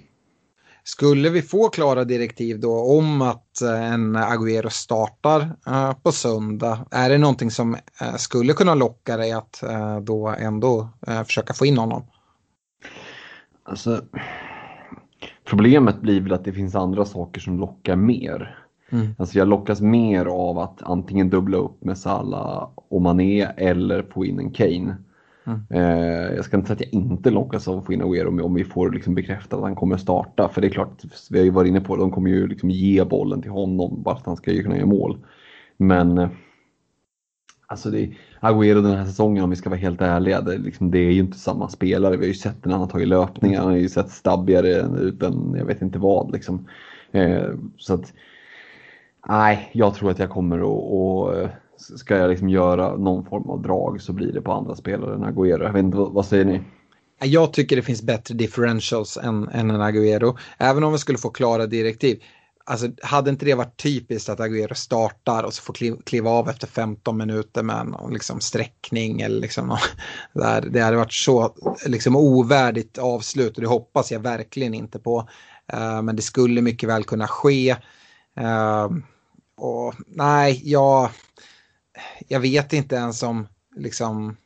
Skulle 0.91 1.29
vi 1.29 1.41
få 1.41 1.69
klara 1.69 2.03
direktiv 2.03 2.59
då 2.59 2.97
om 2.97 3.21
att 3.21 3.61
en 3.61 4.15
Agüero 4.15 4.69
startar 4.69 5.49
på 6.03 6.11
söndag, 6.11 6.85
är 6.91 7.09
det 7.09 7.17
någonting 7.17 7.51
som 7.51 7.77
skulle 8.17 8.53
kunna 8.53 8.75
locka 8.75 9.17
dig 9.17 9.31
att 9.31 9.63
då 10.01 10.27
ändå 10.27 10.89
försöka 11.25 11.53
få 11.53 11.65
in 11.65 11.77
honom? 11.77 12.03
Alltså, 13.63 14.01
problemet 15.45 16.01
blir 16.01 16.21
väl 16.21 16.33
att 16.33 16.45
det 16.45 16.53
finns 16.53 16.75
andra 16.75 17.05
saker 17.05 17.41
som 17.41 17.59
lockar 17.59 17.95
mer. 17.95 18.65
Mm. 18.89 19.15
Alltså 19.17 19.37
jag 19.37 19.47
lockas 19.47 19.81
mer 19.81 20.25
av 20.25 20.59
att 20.59 20.81
antingen 20.81 21.29
dubbla 21.29 21.57
upp 21.57 21.83
med 21.83 21.97
Salah 21.97 22.69
och 22.75 23.01
Mané 23.01 23.41
eller 23.57 24.03
få 24.13 24.25
in 24.25 24.39
en 24.39 24.51
Kane. 24.51 24.95
Mm. 25.49 25.61
Eh, 25.69 26.35
jag 26.35 26.45
ska 26.45 26.57
inte 26.57 26.67
säga 26.67 26.75
att 26.75 26.81
jag 26.81 26.93
inte 26.93 27.29
lockas 27.29 27.67
av 27.67 27.77
att 27.77 27.85
få 27.85 27.93
in 27.93 28.01
Aguero 28.01 28.45
om 28.45 28.53
vi 28.53 28.63
får 28.63 28.91
liksom 28.91 29.15
bekräftat 29.15 29.53
att 29.53 29.65
han 29.65 29.75
kommer 29.75 29.97
starta. 29.97 30.49
För 30.49 30.61
det 30.61 30.67
är 30.67 30.71
klart, 30.71 31.03
vi 31.29 31.37
har 31.37 31.45
ju 31.45 31.51
varit 31.51 31.69
inne 31.69 31.81
på 31.81 31.95
det, 31.95 32.01
de 32.01 32.11
kommer 32.11 32.29
ju 32.29 32.47
liksom 32.47 32.69
ge 32.69 33.03
bollen 33.03 33.41
till 33.41 33.51
honom 33.51 34.03
bara 34.03 34.15
för 34.15 34.21
att 34.21 34.27
han 34.27 34.37
ska 34.37 34.51
kunna 34.51 34.77
göra 34.77 34.85
mål. 34.85 35.17
Men 35.77 36.17
eh, 36.17 36.29
Alltså 37.71 37.89
det, 37.89 38.09
Aguero 38.39 38.81
den 38.81 38.97
här 38.97 39.05
säsongen 39.05 39.43
om 39.43 39.49
vi 39.49 39.55
ska 39.55 39.69
vara 39.69 39.79
helt 39.79 40.01
ärliga, 40.01 40.41
det, 40.41 40.57
liksom, 40.57 40.91
det 40.91 40.99
är 40.99 41.11
ju 41.11 41.19
inte 41.19 41.37
samma 41.37 41.69
spelare. 41.69 42.17
Vi 42.17 42.23
har 42.23 42.27
ju 42.27 42.33
sett 42.33 42.65
när 42.65 42.71
han 42.71 42.81
har 42.81 42.87
tagit 42.87 43.07
löpningar, 43.07 43.59
han 43.59 43.69
har 43.69 43.77
ju 43.77 43.89
sett 43.89 44.09
stabbigare 44.09 44.67
ut 44.99 45.23
än 45.23 45.51
typ 45.51 45.59
jag 45.59 45.65
vet 45.65 45.81
inte 45.81 45.99
vad. 45.99 46.31
Liksom. 46.31 46.67
Eh, 47.11 47.49
så 47.77 47.93
att, 47.93 48.13
nej, 49.27 49.69
jag 49.73 49.95
tror 49.95 50.11
att 50.11 50.19
jag 50.19 50.29
kommer 50.29 50.57
att, 50.57 51.49
ska 51.79 52.17
jag 52.17 52.29
liksom 52.29 52.49
göra 52.49 52.95
någon 52.97 53.25
form 53.25 53.49
av 53.49 53.61
drag 53.61 54.01
så 54.01 54.13
blir 54.13 54.33
det 54.33 54.41
på 54.41 54.51
andra 54.51 54.75
spelare 54.75 55.15
än 55.15 55.23
Agüero. 55.23 55.63
Jag 55.63 55.73
vet 55.73 55.83
inte, 55.83 55.97
vad, 55.97 56.25
säger 56.25 56.45
ni? 56.45 56.61
Jag 57.21 57.53
tycker 57.53 57.75
det 57.75 57.81
finns 57.81 58.03
bättre 58.03 58.35
differentials 58.35 59.17
än, 59.17 59.47
än 59.47 59.69
en 59.69 59.81
Agüero. 59.81 60.37
Även 60.57 60.83
om 60.83 60.91
vi 60.91 60.97
skulle 60.97 61.17
få 61.17 61.29
klara 61.29 61.65
direktiv 61.65 62.19
alltså, 62.69 62.87
hade 63.01 63.29
inte 63.29 63.45
det 63.45 63.53
varit 63.53 63.77
typiskt 63.77 64.29
att 64.29 64.39
Agüero 64.39 64.73
startar 64.73 65.43
och 65.43 65.53
så 65.53 65.61
får 65.61 66.03
kliva 66.03 66.29
av 66.29 66.49
efter 66.49 66.67
15 66.67 67.17
minuter 67.17 67.63
med 67.63 67.75
en 67.75 68.13
liksom, 68.13 68.39
sträckning 68.39 69.21
eller 69.21 69.41
liksom, 69.41 69.77
där, 70.33 70.61
det 70.61 70.79
hade 70.79 70.97
varit 70.97 71.13
så 71.13 71.55
liksom, 71.85 72.15
ovärdigt 72.15 72.97
avslut 72.97 73.55
och 73.55 73.61
det 73.61 73.67
hoppas 73.67 74.11
jag 74.11 74.19
verkligen 74.19 74.73
inte 74.73 74.99
på. 74.99 75.29
Uh, 75.73 76.01
men 76.01 76.15
det 76.15 76.21
skulle 76.21 76.61
mycket 76.61 76.89
väl 76.89 77.03
kunna 77.03 77.27
ske. 77.27 77.75
Uh, 78.39 78.87
och 79.57 79.93
nej, 80.07 80.61
jag, 80.63 81.09
jag 82.27 82.39
vet 82.39 82.73
inte 82.73 82.95
ens 82.95 83.23
om, 83.23 83.47
liksom, 83.75 84.37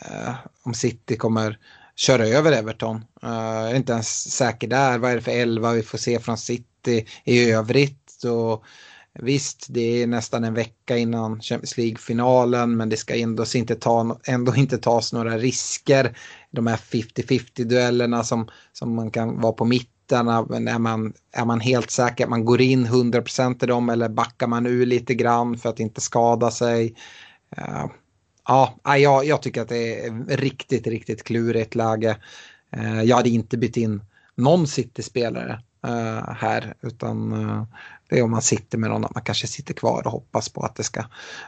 eh, 0.00 0.34
om 0.62 0.74
City 0.74 1.16
kommer 1.16 1.58
köra 1.96 2.26
över 2.26 2.52
Everton. 2.52 2.96
Eh, 3.22 3.30
jag 3.30 3.70
är 3.70 3.74
inte 3.74 3.92
ens 3.92 4.32
säker 4.32 4.68
där. 4.68 4.98
Vad 4.98 5.10
är 5.10 5.16
det 5.16 5.22
för 5.22 5.30
elva 5.30 5.72
vi 5.72 5.82
får 5.82 5.98
se 5.98 6.20
från 6.20 6.38
City? 6.38 6.70
i, 6.86 7.06
i 7.24 7.50
övrigt. 7.50 8.24
Och, 8.24 8.64
Visst, 9.12 9.66
det 9.68 10.02
är 10.02 10.06
nästan 10.06 10.44
en 10.44 10.54
vecka 10.54 10.96
innan 10.96 11.40
Champions 11.40 11.76
League-finalen 11.76 12.76
men 12.76 12.88
det 12.88 12.96
ska 12.96 13.16
ändå 13.16 13.44
inte, 13.54 13.74
ta, 13.74 14.20
ändå 14.24 14.54
inte 14.54 14.78
tas 14.78 15.12
några 15.12 15.38
risker. 15.38 16.16
De 16.50 16.66
här 16.66 16.76
50-50 16.76 17.64
duellerna 17.64 18.24
som, 18.24 18.48
som 18.72 18.94
man 18.94 19.10
kan 19.10 19.40
vara 19.40 19.52
på 19.52 19.64
mitten. 19.64 19.99
Men 20.48 20.68
är 20.68 20.78
man, 20.78 21.12
är 21.32 21.44
man 21.44 21.60
helt 21.60 21.90
säker 21.90 22.24
att 22.24 22.30
man 22.30 22.44
går 22.44 22.60
in 22.60 22.86
100% 22.86 23.64
i 23.64 23.66
dem 23.66 23.88
eller 23.88 24.08
backar 24.08 24.46
man 24.46 24.66
ur 24.66 24.86
lite 24.86 25.14
grann 25.14 25.58
för 25.58 25.68
att 25.68 25.80
inte 25.80 26.00
skada 26.00 26.50
sig? 26.50 26.94
Uh, 27.58 27.86
ja, 28.48 28.74
jag, 28.84 29.24
jag 29.24 29.42
tycker 29.42 29.62
att 29.62 29.68
det 29.68 30.06
är 30.06 30.36
riktigt, 30.36 30.86
riktigt 30.86 31.24
klurigt 31.24 31.74
läge. 31.74 32.16
Uh, 32.76 33.02
jag 33.02 33.16
hade 33.16 33.30
inte 33.30 33.58
bytt 33.58 33.76
in 33.76 34.04
någon 34.34 34.66
City-spelare 34.66 35.62
uh, 35.86 36.32
här 36.32 36.74
utan 36.82 37.32
det 38.10 38.18
är 38.18 38.22
om 38.22 38.30
man 38.30 38.42
sitter 38.42 38.78
med 38.78 38.90
någon, 38.90 39.04
att 39.04 39.14
man 39.14 39.22
kanske 39.22 39.46
sitter 39.46 39.74
kvar 39.74 40.02
och 40.06 40.12
hoppas 40.12 40.48
på 40.48 40.62
att 40.62 40.76
det 40.76 40.82
ska 40.82 41.04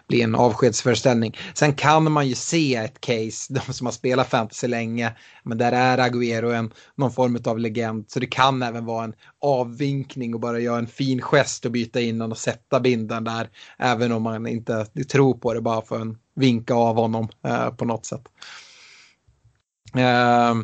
bli 0.08 0.22
en 0.22 0.34
avskedsföreställning. 0.34 1.36
Sen 1.54 1.74
kan 1.74 2.12
man 2.12 2.28
ju 2.28 2.34
se 2.34 2.74
ett 2.74 3.00
case, 3.00 3.52
de 3.52 3.72
som 3.72 3.86
har 3.86 3.92
spelat 3.92 4.28
fantasy 4.28 4.68
länge, 4.68 5.12
men 5.42 5.58
där 5.58 5.72
är 5.72 5.98
Agüero 5.98 6.54
en, 6.54 6.72
någon 6.96 7.12
form 7.12 7.38
av 7.44 7.58
legend. 7.58 8.04
Så 8.08 8.20
det 8.20 8.26
kan 8.26 8.62
även 8.62 8.84
vara 8.84 9.04
en 9.04 9.14
avvinkning 9.40 10.34
och 10.34 10.40
bara 10.40 10.58
göra 10.58 10.78
en 10.78 10.86
fin 10.86 11.20
gest 11.20 11.64
och 11.64 11.72
byta 11.72 12.00
in 12.00 12.14
honom 12.14 12.32
och 12.32 12.38
sätta 12.38 12.80
binden 12.80 13.24
där. 13.24 13.50
Även 13.78 14.12
om 14.12 14.22
man 14.22 14.46
inte 14.46 14.84
tror 14.84 15.34
på 15.34 15.54
det, 15.54 15.60
bara 15.60 15.82
för 15.82 16.00
en 16.00 16.18
vinka 16.34 16.74
av 16.74 16.96
honom 16.96 17.28
eh, 17.46 17.70
på 17.70 17.84
något 17.84 18.06
sätt. 18.06 18.22
Eh, 19.94 20.54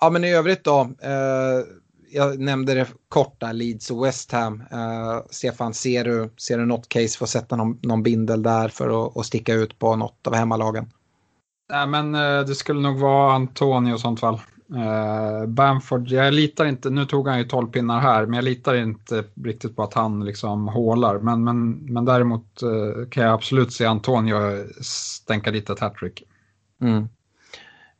ja 0.00 0.10
men 0.10 0.24
i 0.24 0.34
övrigt 0.34 0.64
då. 0.64 0.80
Eh, 0.80 1.83
jag 2.14 2.38
nämnde 2.38 2.74
det 2.74 2.86
korta, 3.08 3.52
Leeds 3.52 3.90
och 3.90 4.04
West 4.04 4.32
Ham. 4.32 4.60
Uh, 4.60 5.22
Stefan, 5.30 5.74
ser 5.74 6.04
du, 6.04 6.30
ser 6.36 6.58
du 6.58 6.66
något 6.66 6.88
case 6.88 7.18
för 7.18 7.24
att 7.24 7.30
sätta 7.30 7.56
någon, 7.56 7.78
någon 7.82 8.02
bindel 8.02 8.42
där 8.42 8.68
för 8.68 9.06
att, 9.06 9.16
att 9.16 9.26
sticka 9.26 9.54
ut 9.54 9.78
på 9.78 9.96
något 9.96 10.26
av 10.26 10.34
hemmalagen? 10.34 10.90
Nej, 11.72 11.86
men 11.86 12.14
uh, 12.14 12.46
det 12.46 12.54
skulle 12.54 12.80
nog 12.80 12.98
vara 12.98 13.32
Antonio 13.32 13.96
i 13.96 13.98
sånt 13.98 14.20
fall. 14.20 14.40
Uh, 14.74 15.46
Bamford, 15.46 16.08
jag 16.08 16.34
litar 16.34 16.64
inte, 16.64 16.90
nu 16.90 17.04
tog 17.04 17.28
han 17.28 17.38
ju 17.38 17.44
12 17.44 17.68
pinnar 17.70 18.00
här, 18.00 18.26
men 18.26 18.34
jag 18.34 18.44
litar 18.44 18.74
inte 18.74 19.24
riktigt 19.44 19.76
på 19.76 19.82
att 19.82 19.94
han 19.94 20.24
liksom 20.24 20.68
hålar. 20.68 21.18
Men, 21.18 21.44
men, 21.44 21.70
men 21.70 22.04
däremot 22.04 22.62
kan 23.10 23.22
jag 23.22 23.32
absolut 23.32 23.72
se 23.72 23.84
Antonio 23.84 24.66
stänka 24.80 25.50
dit 25.50 25.70
ett 25.70 25.80
hattrick. 25.80 26.22
Mm. 26.80 27.08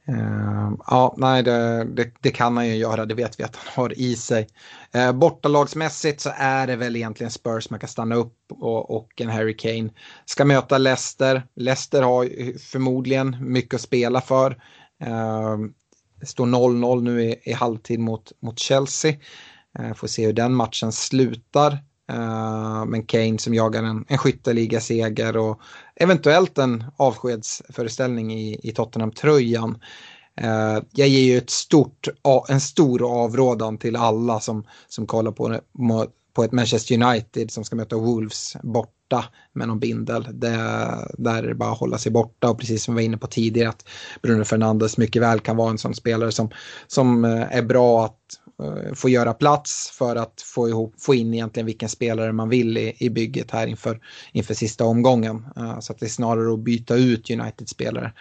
Uh, 0.09 0.73
ja, 0.87 1.15
nej, 1.17 1.43
det, 1.43 1.85
det, 1.85 2.11
det, 2.21 2.31
kan 2.31 2.57
han 2.57 2.69
ju 2.69 2.75
göra, 2.75 3.07
det 3.07 3.15
vet 3.15 3.41
vi 3.41 3.45
att 3.45 3.57
han 3.57 3.85
har 3.85 3.99
i 3.99 4.17
sig. 4.17 4.49
Uh, 4.97 5.13
bortalagsmässigt 5.13 6.21
så 6.21 6.31
är 6.37 6.67
det 6.67 6.77
väl 6.77 6.97
egentligen 6.97 7.31
Spurs 7.31 7.71
man 7.71 7.81
kan 7.81 7.89
stanna 7.89 8.15
upp 8.15 8.39
och, 8.49 8.97
och 8.97 9.21
en 9.21 9.29
Harry 9.29 9.57
Kane. 9.57 9.91
Ska 10.25 10.45
möta 10.45 10.79
Leicester. 10.79 11.43
Leicester 11.57 12.03
har 12.03 12.59
förmodligen 12.59 13.37
mycket 13.41 13.75
att 13.75 13.81
spela 13.81 14.21
för. 14.21 14.51
Uh, 15.07 15.59
det 16.21 16.27
står 16.27 16.47
0-0 16.47 17.03
nu 17.03 17.23
i, 17.23 17.41
i, 17.43 17.53
halvtid 17.53 18.01
mot, 18.01 18.33
mot 18.41 18.59
Chelsea. 18.59 19.13
Uh, 19.79 19.95
får 19.95 20.07
se 20.07 20.27
hur 20.27 20.33
den 20.33 20.55
matchen 20.55 20.93
slutar. 20.93 21.79
Uh, 22.13 22.85
men 22.85 23.07
Kane 23.07 23.39
som 23.39 23.55
jagar 23.55 23.83
en, 23.83 24.05
en 24.09 24.19
skytteligaseger 24.19 25.37
och 25.37 25.61
eventuellt 25.97 26.59
en 26.59 26.85
avskedsföreställning 26.97 28.33
i, 28.33 28.61
i 28.63 28.73
Tottenham-tröjan. 28.73 29.79
Uh, 30.43 30.83
jag 30.93 31.09
ger 31.09 31.33
ju 31.33 31.39
ett 31.39 31.51
stort, 31.51 32.09
en 32.49 32.61
stor 32.61 33.23
avrådan 33.23 33.79
till 33.79 33.97
alla 33.97 34.41
som, 34.41 34.65
som 34.89 35.07
kollar 35.07 35.33
på, 35.33 35.49
det 35.49 35.61
på 36.35 36.45
ett 36.45 36.53
Manchester 36.53 37.03
United 37.03 37.51
som 37.51 37.65
ska 37.65 37.77
möta 37.77 37.97
Wolves 37.97 38.57
borta 38.63 39.25
med 39.53 39.69
någon 39.69 39.79
bindel. 39.79 40.29
Det, 40.33 40.49
där 41.19 41.43
är 41.43 41.49
det 41.49 41.55
bara 41.55 41.73
att 41.73 41.79
hålla 41.79 41.99
sig 41.99 42.13
borta 42.13 42.51
och 42.51 42.59
precis 42.59 42.85
som 42.85 42.95
vi 42.95 43.03
var 43.03 43.05
inne 43.05 43.19
på 43.19 43.27
tidigare 43.27 43.69
att 43.69 43.89
Bruno 44.23 44.45
Fernandes 44.45 44.99
mycket 44.99 45.23
väl 45.23 45.41
kan 45.41 45.57
vara 45.57 45.71
en 45.71 45.79
sån 45.79 45.95
spelare 45.95 46.33
som, 46.33 46.51
som 46.87 47.25
eh, 47.25 47.57
är 47.57 47.63
bra 47.63 48.05
att 48.05 48.19
uh, 48.63 48.95
få 48.95 49.09
göra 49.09 49.35
plats 49.35 49.91
för 49.99 50.17
att 50.17 50.43
få, 50.55 50.69
ihop, 50.69 50.95
få 50.99 51.15
in 51.15 51.35
egentligen 51.35 51.67
vilken 51.67 51.89
spelare 51.89 52.33
man 52.33 52.49
vill 52.49 52.79
i, 52.79 52.97
i 52.99 53.11
bygget 53.11 53.51
här 53.51 53.67
inför, 53.67 54.01
inför 54.33 54.55
sista 54.55 54.85
omgången. 54.85 55.47
Uh, 55.59 55.81
så 55.81 55.93
att 55.93 55.99
det 55.99 56.07
är 56.07 56.11
snarare 56.11 56.53
att 56.53 56.65
byta 56.65 56.95
ut 56.95 57.31
United-spelare. 57.31 58.13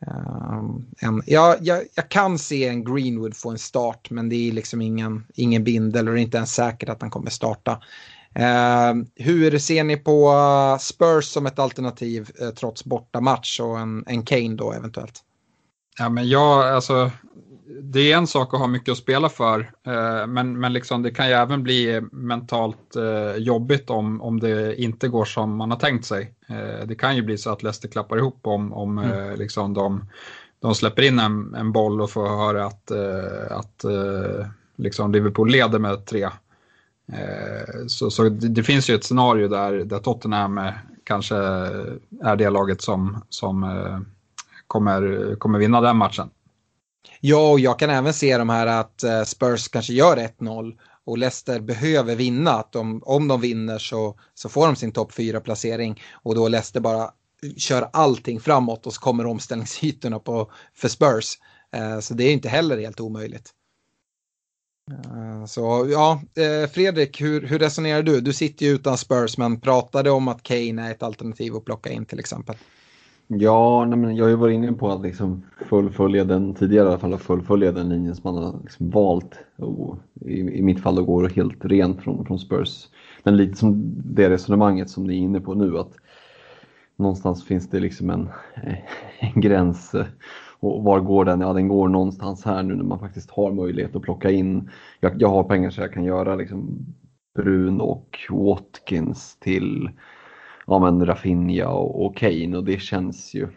Ehm, 0.00 0.86
en, 0.98 1.22
ja, 1.26 1.56
jag, 1.60 1.82
jag, 1.94 2.08
kan 2.08 2.38
se 2.38 2.68
en 2.68 2.84
Greenwood 2.84 3.36
få 3.36 3.50
en 3.50 3.58
start 3.58 4.10
men 4.10 4.28
det 4.28 4.48
är 4.48 4.52
liksom 4.52 4.82
ingen, 4.82 5.26
ingen 5.34 5.64
bindel 5.64 6.08
och 6.08 6.14
det 6.14 6.20
är 6.20 6.22
inte 6.22 6.36
ens 6.36 6.54
säkert 6.54 6.88
att 6.88 7.02
han 7.02 7.10
kommer 7.10 7.30
starta. 7.30 7.80
Uh, 8.38 9.04
hur 9.14 9.58
ser 9.58 9.84
ni 9.84 9.96
på 9.96 10.32
Spurs 10.80 11.24
som 11.24 11.46
ett 11.46 11.58
alternativ 11.58 12.30
uh, 12.42 12.50
trots 12.50 12.84
bortamatch 12.84 13.60
och 13.60 13.78
en, 13.78 14.04
en 14.06 14.22
Kane 14.22 14.54
då 14.54 14.72
eventuellt? 14.72 15.22
Ja, 15.98 16.08
men 16.08 16.28
jag, 16.28 16.68
alltså, 16.68 17.10
det 17.68 18.12
är 18.12 18.16
en 18.16 18.26
sak 18.26 18.54
att 18.54 18.60
ha 18.60 18.66
mycket 18.66 18.92
att 18.92 18.98
spela 18.98 19.28
för, 19.28 19.60
eh, 19.86 20.26
men, 20.26 20.60
men 20.60 20.72
liksom 20.72 21.02
det 21.02 21.10
kan 21.10 21.28
ju 21.28 21.32
även 21.32 21.62
bli 21.62 22.00
mentalt 22.12 22.96
eh, 22.96 23.36
jobbigt 23.36 23.90
om, 23.90 24.22
om 24.22 24.40
det 24.40 24.82
inte 24.82 25.08
går 25.08 25.24
som 25.24 25.56
man 25.56 25.70
har 25.70 25.78
tänkt 25.78 26.04
sig. 26.04 26.34
Eh, 26.48 26.86
det 26.86 26.94
kan 26.94 27.16
ju 27.16 27.22
bli 27.22 27.38
så 27.38 27.50
att 27.50 27.62
Leicester 27.62 27.88
klappar 27.88 28.16
ihop 28.16 28.38
om, 28.42 28.72
om 28.72 28.98
mm. 28.98 29.38
liksom 29.38 29.74
de, 29.74 30.04
de 30.60 30.74
släpper 30.74 31.02
in 31.02 31.18
en, 31.18 31.54
en 31.54 31.72
boll 31.72 32.00
och 32.00 32.10
får 32.10 32.28
höra 32.28 32.66
att, 32.66 32.90
att 33.50 33.84
liksom 34.76 35.12
Liverpool 35.12 35.50
leder 35.50 35.78
med 35.78 36.06
tre. 36.06 36.28
Så, 37.86 38.10
så 38.10 38.22
det, 38.22 38.48
det, 38.48 38.62
finns 38.62 38.90
ju 38.90 38.94
ett 38.94 39.04
scenario 39.04 39.48
där, 39.48 39.72
där 39.72 39.98
Tottenham 39.98 40.60
kanske 41.04 41.36
är 42.22 42.36
det 42.36 42.50
laget 42.50 42.82
som, 42.82 43.24
som 43.28 43.66
kommer, 44.66 45.34
kommer 45.38 45.58
vinna 45.58 45.80
den 45.80 45.96
matchen. 45.96 46.30
Ja, 47.20 47.50
och 47.50 47.60
jag 47.60 47.78
kan 47.78 47.90
även 47.90 48.14
se 48.14 48.38
de 48.38 48.48
här 48.48 48.66
att 48.66 49.02
eh, 49.02 49.22
Spurs 49.22 49.68
kanske 49.68 49.92
gör 49.92 50.16
1-0 50.16 50.72
och 51.04 51.18
Leicester 51.18 51.60
behöver 51.60 52.16
vinna. 52.16 52.50
Att 52.50 52.72
de, 52.72 53.02
om 53.04 53.28
de 53.28 53.40
vinner 53.40 53.78
så, 53.78 54.18
så 54.34 54.48
får 54.48 54.66
de 54.66 54.76
sin 54.76 54.92
topp 54.92 55.12
4-placering 55.12 56.02
och 56.12 56.34
då 56.34 56.48
Leicester 56.48 56.80
bara 56.80 57.10
kör 57.56 57.88
allting 57.92 58.40
framåt 58.40 58.86
och 58.86 58.94
så 58.94 59.00
kommer 59.00 59.26
omställningsytorna 59.26 60.18
på, 60.18 60.52
för 60.74 60.88
Spurs. 60.88 61.38
Eh, 61.72 62.00
så 62.00 62.14
det 62.14 62.24
är 62.24 62.32
inte 62.32 62.48
heller 62.48 62.78
helt 62.78 63.00
omöjligt. 63.00 63.50
Eh, 64.90 65.46
så 65.46 65.88
ja, 65.92 66.22
Fredrik, 66.72 67.20
hur, 67.20 67.46
hur 67.46 67.58
resonerar 67.58 68.02
du? 68.02 68.20
Du 68.20 68.32
sitter 68.32 68.66
ju 68.66 68.72
utan 68.72 68.98
Spurs 68.98 69.38
men 69.38 69.60
pratade 69.60 70.10
om 70.10 70.28
att 70.28 70.42
Kane 70.42 70.86
är 70.86 70.90
ett 70.90 71.02
alternativ 71.02 71.56
att 71.56 71.64
plocka 71.64 71.90
in 71.90 72.06
till 72.06 72.20
exempel. 72.20 72.56
Ja, 73.28 73.84
nej, 73.84 73.98
men 73.98 74.16
jag 74.16 74.24
har 74.24 74.30
ju 74.30 74.36
varit 74.36 74.54
inne 74.54 74.72
på 74.72 74.90
att 74.90 75.02
liksom 75.02 75.42
fullfölja 75.68 76.24
den 76.24 76.54
tidigare 76.54 76.84
i 76.86 76.88
alla 76.88 76.98
fall, 76.98 77.18
fullfölja 77.18 77.72
den 77.72 77.88
linjen 77.88 78.14
som 78.16 78.34
man 78.34 78.44
har 78.44 78.60
liksom 78.62 78.90
valt. 78.90 79.38
Och 79.56 79.98
i, 80.20 80.40
I 80.40 80.62
mitt 80.62 80.80
fall 80.80 80.94
då 80.94 81.04
går 81.04 81.28
helt 81.28 81.64
rent 81.64 82.02
från, 82.02 82.26
från 82.26 82.38
Spurs. 82.38 82.88
Men 83.22 83.36
lite 83.36 83.56
som 83.56 83.92
det 84.04 84.30
resonemanget 84.30 84.90
som 84.90 85.04
ni 85.04 85.14
är 85.14 85.18
inne 85.18 85.40
på 85.40 85.54
nu 85.54 85.78
att 85.78 85.92
någonstans 86.96 87.44
finns 87.44 87.70
det 87.70 87.80
liksom 87.80 88.10
en, 88.10 88.28
en 89.18 89.40
gräns. 89.40 89.94
Och 90.60 90.84
var 90.84 91.00
går 91.00 91.24
den? 91.24 91.40
Ja, 91.40 91.52
den 91.52 91.68
går 91.68 91.88
någonstans 91.88 92.44
här 92.44 92.62
nu 92.62 92.74
när 92.74 92.84
man 92.84 92.98
faktiskt 92.98 93.30
har 93.30 93.52
möjlighet 93.52 93.96
att 93.96 94.02
plocka 94.02 94.30
in. 94.30 94.70
Jag, 95.00 95.22
jag 95.22 95.28
har 95.28 95.44
pengar 95.44 95.70
så 95.70 95.80
jag 95.80 95.92
kan 95.92 96.04
göra 96.04 96.36
liksom 96.36 96.86
Brun 97.34 97.80
och 97.80 98.18
Watkins 98.30 99.36
till 99.40 99.90
ja, 100.66 100.78
men 100.78 101.06
Rafinha 101.06 101.68
och, 101.68 102.06
och 102.06 102.16
Kane 102.16 102.56
och 102.56 102.64
det 102.64 102.80
känns 102.80 103.34
ju 103.34 103.48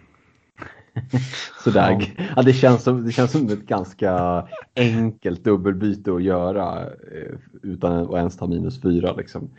sådär. 1.64 1.98
Ja. 2.18 2.24
ja. 2.36 2.42
det, 2.42 2.54
känns 2.54 2.84
som, 2.84 3.06
det 3.06 3.12
känns 3.12 3.32
som 3.32 3.48
ett 3.48 3.66
ganska 3.66 4.44
enkelt 4.76 5.44
dubbelbyte 5.44 6.14
att 6.14 6.24
göra 6.24 6.82
eh, 6.82 7.36
utan 7.64 7.94
att 7.94 8.14
ens 8.14 8.38
ta 8.38 8.48
minus 8.48 8.82
fyra. 8.82 9.14
Liksom. 9.14 9.50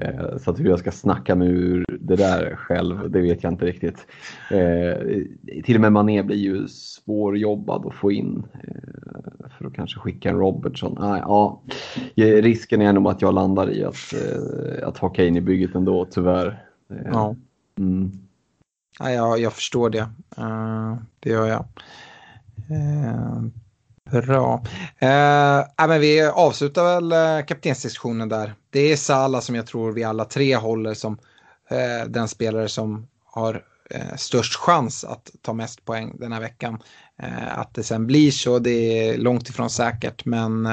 Eh, 0.00 0.36
så 0.38 0.50
att 0.50 0.60
hur 0.60 0.68
jag 0.68 0.78
ska 0.78 0.90
snacka 0.90 1.34
mig 1.34 1.48
ur 1.48 1.84
det 2.00 2.16
där 2.16 2.56
själv, 2.56 3.10
det 3.10 3.20
vet 3.20 3.42
jag 3.42 3.52
inte 3.52 3.66
riktigt. 3.66 4.06
Eh, 4.50 5.22
till 5.64 5.74
och 5.74 5.80
med 5.80 5.92
Mané 5.92 6.22
blir 6.22 6.36
ju 6.36 6.68
svårjobbad 6.68 7.86
att 7.86 7.94
få 7.94 8.12
in 8.12 8.42
för 9.58 9.66
att 9.66 9.74
kanske 9.74 10.00
skicka 10.00 10.30
en 10.30 10.36
Robertson. 10.36 10.98
Ah, 10.98 11.18
ja, 11.18 11.62
risken 12.16 12.82
är 12.82 12.92
nog 12.92 13.08
att 13.08 13.22
jag 13.22 13.34
landar 13.34 13.70
i 13.70 13.84
att, 13.84 14.14
att 14.82 14.98
ha 14.98 15.08
Kane 15.08 15.38
i 15.38 15.40
bygget 15.40 15.74
ändå, 15.74 16.04
tyvärr. 16.10 16.71
Ja. 17.04 17.36
Mm. 17.78 18.12
ja 18.98 19.10
jag, 19.10 19.40
jag 19.40 19.52
förstår 19.52 19.90
det. 19.90 20.10
Uh, 20.38 20.96
det 21.20 21.30
gör 21.30 21.46
jag. 21.46 21.64
Uh, 22.70 23.44
bra. 24.22 24.62
Uh, 25.02 25.88
men 25.88 26.00
vi 26.00 26.22
avslutar 26.22 27.00
väl 27.00 27.42
kaptensdiskussionen 27.44 28.28
där. 28.28 28.54
Det 28.70 28.92
är 28.92 28.96
Sala 28.96 29.40
som 29.40 29.54
jag 29.54 29.66
tror 29.66 29.92
vi 29.92 30.04
alla 30.04 30.24
tre 30.24 30.56
håller 30.56 30.94
som 30.94 31.12
uh, 31.72 32.08
den 32.08 32.28
spelare 32.28 32.68
som 32.68 33.08
har 33.24 33.64
störst 34.16 34.56
chans 34.56 35.04
att 35.04 35.30
ta 35.42 35.52
mest 35.52 35.84
poäng 35.84 36.16
den 36.18 36.32
här 36.32 36.40
veckan. 36.40 36.82
att 37.48 37.74
det 37.74 37.82
sen 37.82 38.06
blir 38.06 38.30
så, 38.30 38.58
det 38.58 38.70
är 38.70 39.18
långt 39.18 39.48
ifrån 39.48 39.70
säkert, 39.70 40.24
men 40.24 40.68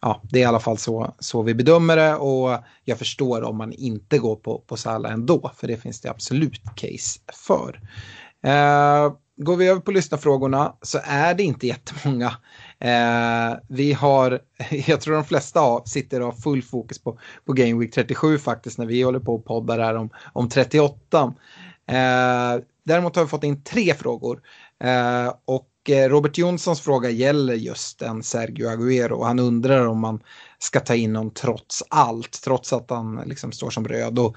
ja, 0.00 0.22
det 0.30 0.38
är 0.38 0.42
i 0.42 0.44
alla 0.44 0.60
fall 0.60 0.78
så, 0.78 1.14
så 1.18 1.42
vi 1.42 1.54
bedömer 1.54 1.96
det 1.96 2.14
och 2.14 2.58
jag 2.84 2.98
förstår 2.98 3.42
om 3.42 3.56
man 3.56 3.72
inte 3.72 4.18
går 4.18 4.36
på, 4.36 4.58
på 4.58 4.76
Salah 4.76 5.12
ändå, 5.12 5.50
för 5.56 5.66
det 5.68 5.76
finns 5.76 6.00
det 6.00 6.10
absolut 6.10 6.62
case 6.74 7.20
för. 7.46 7.80
Eh, 8.44 9.12
går 9.36 9.56
vi 9.56 9.68
över 9.68 9.80
på 9.80 9.90
lyssnarfrågorna 9.90 10.74
så 10.82 10.98
är 11.04 11.34
det 11.34 11.42
inte 11.42 11.66
jättemånga. 11.66 12.36
Eh, 12.78 13.58
vi 13.68 13.92
har, 13.92 14.40
jag 14.86 15.00
tror 15.00 15.14
de 15.14 15.24
flesta 15.24 15.84
sitter 15.84 16.20
och 16.20 16.26
har 16.26 16.40
full 16.40 16.62
fokus 16.62 17.02
på, 17.02 17.18
på 17.46 17.52
Game 17.52 17.80
Week 17.80 17.94
37 17.94 18.38
faktiskt 18.38 18.78
när 18.78 18.86
vi 18.86 19.02
håller 19.02 19.20
på 19.20 19.34
och 19.34 19.44
poddar 19.44 19.78
här 19.78 19.94
om, 19.94 20.10
om 20.32 20.48
38. 20.48 21.34
Eh, 21.86 22.62
däremot 22.84 23.16
har 23.16 23.22
vi 23.22 23.28
fått 23.28 23.44
in 23.44 23.62
tre 23.64 23.94
frågor. 23.94 24.40
Eh, 24.84 25.34
och 25.44 25.69
Eh, 25.92 26.08
Robert 26.08 26.38
Jonssons 26.38 26.80
fråga 26.80 27.10
gäller 27.10 27.54
just 27.54 28.02
en 28.02 28.22
Sergio 28.22 28.68
Aguero. 28.68 29.22
Han 29.22 29.38
undrar 29.38 29.86
om 29.86 30.00
man 30.00 30.22
ska 30.58 30.80
ta 30.80 30.94
in 30.94 31.16
honom 31.16 31.34
trots 31.34 31.82
allt, 31.88 32.42
trots 32.44 32.72
att 32.72 32.90
han 32.90 33.22
liksom 33.26 33.52
står 33.52 33.70
som 33.70 33.88
röd. 33.88 34.18
Och 34.18 34.36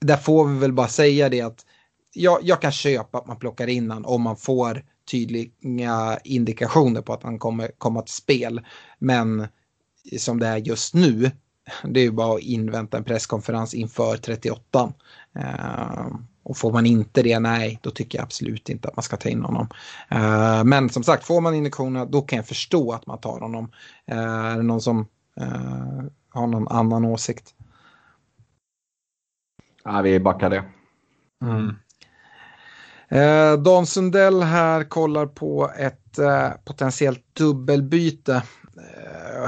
där 0.00 0.16
får 0.16 0.46
vi 0.46 0.58
väl 0.58 0.72
bara 0.72 0.88
säga 0.88 1.28
det 1.28 1.40
att 1.40 1.66
jag, 2.12 2.38
jag 2.42 2.62
kan 2.62 2.72
köpa 2.72 3.18
att 3.18 3.26
man 3.26 3.38
plockar 3.38 3.66
in 3.66 3.90
honom 3.90 4.12
om 4.12 4.22
man 4.22 4.36
får 4.36 4.84
tydliga 5.10 6.18
indikationer 6.24 7.00
på 7.00 7.12
att 7.12 7.22
han 7.22 7.38
kommer 7.38 7.70
komma 7.78 8.02
till 8.02 8.14
spel. 8.14 8.60
Men 8.98 9.48
som 10.18 10.38
det 10.40 10.46
är 10.46 10.56
just 10.56 10.94
nu, 10.94 11.30
det 11.84 12.00
är 12.00 12.04
ju 12.04 12.10
bara 12.10 12.34
att 12.34 12.42
invänta 12.42 12.96
en 12.96 13.04
presskonferens 13.04 13.74
inför 13.74 14.16
38. 14.16 14.92
Uh, 15.36 15.42
eh, 15.42 16.06
och 16.46 16.56
får 16.56 16.72
man 16.72 16.86
inte 16.86 17.22
det, 17.22 17.38
nej, 17.38 17.78
då 17.82 17.90
tycker 17.90 18.18
jag 18.18 18.24
absolut 18.24 18.68
inte 18.68 18.88
att 18.88 18.96
man 18.96 19.02
ska 19.02 19.16
ta 19.16 19.28
in 19.28 19.42
honom. 19.42 19.68
Uh, 20.14 20.64
men 20.64 20.88
som 20.88 21.02
sagt, 21.02 21.24
får 21.24 21.40
man 21.40 21.54
injektionerna, 21.54 22.04
då 22.04 22.22
kan 22.22 22.36
jag 22.36 22.46
förstå 22.46 22.92
att 22.92 23.06
man 23.06 23.20
tar 23.20 23.40
honom. 23.40 23.72
Uh, 24.12 24.18
är 24.18 24.56
det 24.56 24.62
någon 24.62 24.80
som 24.80 24.98
uh, 25.40 26.04
har 26.28 26.46
någon 26.46 26.68
annan 26.68 27.04
åsikt? 27.04 27.54
Ja, 29.84 30.02
vi 30.02 30.20
backar 30.20 30.50
det. 30.50 30.64
Mm. 31.42 31.68
Uh, 33.12 33.62
Dan 33.62 33.86
Sundell 33.86 34.42
här 34.42 34.84
kollar 34.84 35.26
på 35.26 35.70
ett 35.78 36.18
potentiellt 36.64 37.24
dubbelbyte 37.32 38.42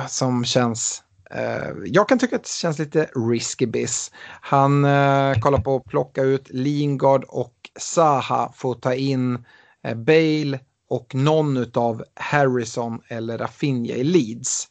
som 0.09 0.45
känns 0.45 1.03
Eh, 1.31 1.73
jag 1.85 2.09
kan 2.09 2.19
tycka 2.19 2.37
att 2.37 2.43
det 2.43 2.49
känns 2.49 2.79
lite 2.79 3.11
risky 3.15 3.67
biz. 3.67 4.11
Han 4.41 4.85
uh, 4.85 5.41
kollar 5.41 5.59
på 5.59 5.77
att 5.77 5.85
plocka 5.85 6.23
ut 6.23 6.49
Lingard 6.51 7.25
och 7.29 7.55
Saha 7.79 8.53
för 8.55 8.73
att 8.73 8.83
ta 8.83 8.95
in 8.95 9.45
uh, 9.89 9.95
Bale 9.95 10.61
och 10.89 11.15
någon 11.15 11.67
av 11.75 12.05
Harrison 12.15 13.01
eller 13.09 13.39
Rafinha 13.39 13.95
i 13.95 14.05
Leeds. 14.05 14.69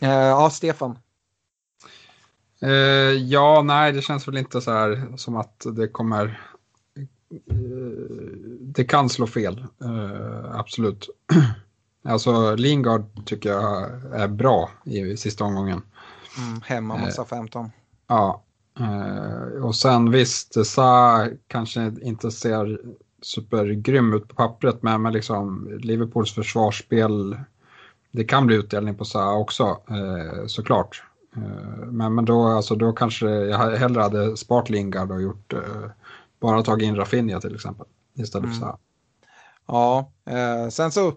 ja, 0.00 0.50
Stefan. 0.50 0.98
ja, 3.18 3.62
nej, 3.62 3.92
det 3.92 4.02
känns 4.02 4.28
väl 4.28 4.36
inte 4.36 4.60
så 4.60 4.70
här 4.70 5.16
som 5.16 5.36
att 5.36 5.66
det 5.76 5.88
kommer... 5.88 6.40
det 8.60 8.84
kan 8.84 9.08
slå 9.08 9.26
fel, 9.26 9.66
absolut. 10.52 11.08
Alltså 12.04 12.54
Lingard 12.54 13.26
tycker 13.26 13.50
jag 13.50 13.90
är 14.12 14.28
bra 14.28 14.70
i 14.84 15.16
sista 15.16 15.44
omgången. 15.44 15.82
Mm, 16.38 16.60
hemma 16.64 16.96
mot 16.96 17.18
eh, 17.18 17.24
15. 17.24 17.70
Ja. 18.06 18.42
Eh, 18.80 19.64
och 19.64 19.76
sen 19.76 20.10
visst, 20.10 20.66
Sa 20.66 21.26
kanske 21.46 21.92
inte 22.02 22.30
ser 22.30 22.80
supergrym 23.22 24.14
ut 24.14 24.28
på 24.28 24.34
pappret, 24.34 24.82
men, 24.82 25.02
men 25.02 25.12
liksom 25.12 25.70
Liverpools 25.82 26.34
försvarsspel, 26.34 27.38
det 28.10 28.24
kan 28.24 28.46
bli 28.46 28.56
utdelning 28.56 28.94
på 28.94 29.04
Sa 29.04 29.36
också, 29.36 29.80
eh, 29.88 30.46
såklart. 30.46 31.02
Eh, 31.36 31.86
men, 31.86 32.14
men 32.14 32.24
då, 32.24 32.46
alltså, 32.46 32.74
då 32.74 32.92
kanske 32.92 33.26
jag 33.26 33.76
hellre 33.76 34.02
hade 34.02 34.36
sparat 34.36 34.70
Lingard 34.70 35.10
och 35.10 35.22
gjort, 35.22 35.52
eh, 35.52 35.90
bara 36.40 36.62
tagit 36.62 36.86
in 36.86 36.96
Rafinha 36.96 37.40
till 37.40 37.54
exempel, 37.54 37.86
istället 38.14 38.48
för 38.48 38.56
mm. 38.56 38.60
Sa. 38.60 38.78
Ja, 39.66 40.10
eh, 40.26 40.68
sen 40.68 40.92
så 40.92 41.12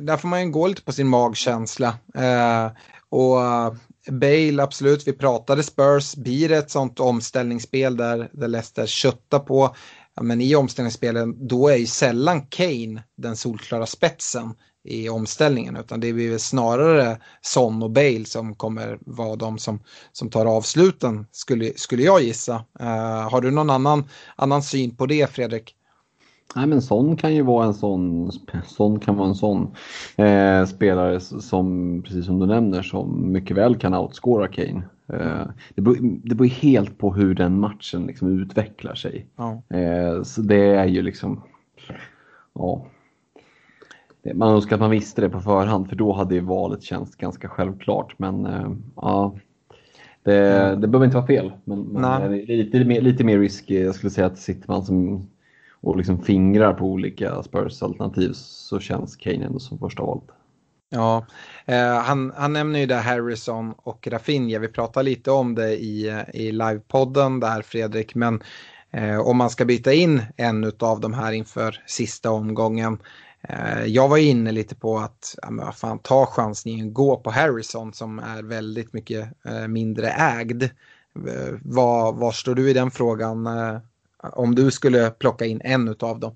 där 0.00 0.16
får 0.16 0.28
man 0.28 0.42
ju 0.44 0.50
gå 0.50 0.66
lite 0.66 0.82
på 0.82 0.92
sin 0.92 1.08
magkänsla. 1.08 1.94
Eh, 2.14 2.70
och 3.08 3.36
Bale, 4.10 4.62
absolut, 4.62 5.08
vi 5.08 5.12
pratade 5.12 5.62
Spurs, 5.62 6.14
blir 6.14 6.48
det 6.48 6.56
ett 6.56 6.70
sånt 6.70 7.00
omställningsspel 7.00 7.96
där, 7.96 8.30
där 8.32 8.48
Leicester 8.48 8.86
köttar 8.86 9.38
på. 9.38 9.76
Ja, 10.14 10.22
men 10.22 10.40
i 10.40 10.54
omställningsspelen, 10.54 11.48
då 11.48 11.68
är 11.68 11.76
ju 11.76 11.86
sällan 11.86 12.46
Kane 12.46 13.02
den 13.16 13.36
solklara 13.36 13.86
spetsen 13.86 14.54
i 14.84 15.08
omställningen, 15.08 15.76
utan 15.76 16.00
det 16.00 16.12
blir 16.12 16.30
väl 16.30 16.40
snarare 16.40 17.20
Son 17.40 17.82
och 17.82 17.90
Bale 17.90 18.24
som 18.24 18.54
kommer 18.54 18.98
vara 19.00 19.36
de 19.36 19.58
som, 19.58 19.82
som 20.12 20.30
tar 20.30 20.46
avsluten, 20.46 21.26
skulle, 21.32 21.72
skulle 21.76 22.02
jag 22.02 22.22
gissa. 22.22 22.64
Eh, 22.80 23.30
har 23.30 23.40
du 23.40 23.50
någon 23.50 23.70
annan, 23.70 24.08
annan 24.36 24.62
syn 24.62 24.96
på 24.96 25.06
det, 25.06 25.30
Fredrik? 25.30 25.76
Nej 26.56 26.66
men 26.66 26.82
sån 26.82 27.16
kan 27.16 27.34
ju 27.34 27.42
vara 27.42 27.66
en 27.66 27.74
sån, 27.74 28.30
sån 28.66 29.00
kan 29.00 29.16
vara 29.16 29.28
en 29.28 29.34
sån 29.34 29.74
eh, 30.16 30.64
spelare 30.64 31.20
som, 31.20 32.02
precis 32.02 32.26
som 32.26 32.38
du 32.38 32.46
nämner, 32.46 32.82
som 32.82 33.32
mycket 33.32 33.56
väl 33.56 33.76
kan 33.76 33.94
outscora 33.94 34.48
Kane. 34.48 34.82
Eh, 35.12 35.46
det, 35.74 35.82
beror, 35.82 35.96
det 36.24 36.34
beror 36.34 36.48
helt 36.48 36.98
på 36.98 37.14
hur 37.14 37.34
den 37.34 37.60
matchen 37.60 38.06
liksom 38.06 38.40
utvecklar 38.40 38.94
sig. 38.94 39.26
Ja. 39.36 39.62
Eh, 39.76 40.22
så 40.22 40.40
det 40.42 40.64
är 40.64 40.86
ju 40.86 41.02
liksom, 41.02 41.42
ja. 42.54 42.86
Man 44.34 44.54
önskar 44.54 44.76
att 44.76 44.80
man 44.80 44.90
visste 44.90 45.20
det 45.20 45.28
på 45.28 45.40
förhand 45.40 45.88
för 45.88 45.96
då 45.96 46.12
hade 46.12 46.34
ju 46.34 46.40
valet 46.40 46.82
känts 46.82 47.16
ganska 47.16 47.48
självklart. 47.48 48.18
Men 48.18 48.46
eh, 48.46 48.70
ja, 48.96 49.34
det, 50.22 50.76
det 50.80 50.88
behöver 50.88 51.04
inte 51.04 51.16
vara 51.16 51.26
fel. 51.26 51.52
Men, 51.64 51.80
men 51.80 52.36
lite, 52.36 52.84
mer, 52.84 53.00
lite 53.00 53.24
mer 53.24 53.38
risky. 53.38 53.82
Jag 53.82 53.94
skulle 53.94 54.10
säga 54.10 54.26
att 54.26 54.38
sitter 54.38 54.68
man 54.68 54.84
som 54.84 55.26
och 55.82 55.96
liksom 55.96 56.22
fingrar 56.22 56.72
på 56.72 56.84
olika 56.84 57.42
Spurs-alternativ 57.42 58.32
så 58.34 58.80
känns 58.80 59.16
Kane 59.16 59.44
ändå 59.44 59.58
som 59.58 59.78
första 59.78 60.02
valet. 60.02 60.24
Ja, 60.90 61.26
eh, 61.66 61.94
han, 61.94 62.32
han 62.36 62.52
nämner 62.52 62.78
ju 62.78 62.86
där 62.86 63.00
Harrison 63.00 63.74
och 63.76 64.06
Rafinha. 64.06 64.58
Vi 64.58 64.68
pratade 64.68 65.04
lite 65.04 65.30
om 65.30 65.54
det 65.54 65.76
i, 65.76 66.22
i 66.34 66.52
livepodden 66.52 67.40
där 67.40 67.62
Fredrik, 67.62 68.14
men 68.14 68.42
eh, 68.90 69.20
om 69.20 69.36
man 69.36 69.50
ska 69.50 69.64
byta 69.64 69.92
in 69.92 70.22
en 70.36 70.72
av 70.78 71.00
de 71.00 71.14
här 71.14 71.32
inför 71.32 71.82
sista 71.86 72.30
omgången. 72.30 72.98
Eh, 73.48 73.84
jag 73.84 74.08
var 74.08 74.16
inne 74.16 74.52
lite 74.52 74.74
på 74.74 74.98
att 74.98 75.34
ja, 75.42 75.50
men 75.50 75.72
fan, 75.72 75.98
ta 75.98 76.26
chansningen, 76.26 76.94
gå 76.94 77.16
på 77.16 77.30
Harrison 77.30 77.92
som 77.92 78.18
är 78.18 78.42
väldigt 78.42 78.92
mycket 78.92 79.28
eh, 79.44 79.68
mindre 79.68 80.08
ägd. 80.10 80.62
Eh, 80.62 81.54
vad, 81.62 82.16
var 82.16 82.32
står 82.32 82.54
du 82.54 82.70
i 82.70 82.72
den 82.72 82.90
frågan? 82.90 83.46
Eh? 83.46 83.78
Om 84.22 84.54
du 84.54 84.70
skulle 84.70 85.10
plocka 85.10 85.46
in 85.46 85.60
en 85.64 85.94
av 86.00 86.20
dem? 86.20 86.34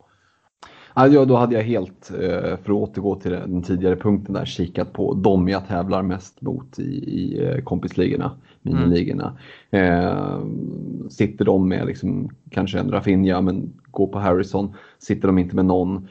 Ja, 0.94 1.24
då 1.24 1.36
hade 1.36 1.54
jag 1.54 1.62
helt, 1.62 2.10
eh, 2.10 2.40
för 2.40 2.54
att 2.54 2.68
återgå 2.68 3.14
till 3.14 3.30
den 3.30 3.62
tidigare 3.62 3.96
punkten 3.96 4.34
där, 4.34 4.44
kikat 4.44 4.92
på 4.92 5.14
de 5.14 5.48
jag 5.48 5.68
tävlar 5.68 6.02
mest 6.02 6.40
mot 6.40 6.78
i, 6.78 6.82
i 6.82 7.44
eh, 7.44 7.62
kompisligorna, 7.64 8.30
miniligorna. 8.62 9.38
Mm. 9.70 10.06
Eh, 10.06 10.40
sitter 11.10 11.44
de 11.44 11.68
med 11.68 11.86
liksom, 11.86 12.30
kanske 12.50 12.78
en 12.78 12.90
Rafinha, 12.90 13.40
men 13.40 13.72
gå 13.90 14.06
på 14.06 14.18
Harrison. 14.18 14.74
Sitter 14.98 15.28
de 15.28 15.38
inte 15.38 15.56
med 15.56 15.64
någon, 15.64 16.08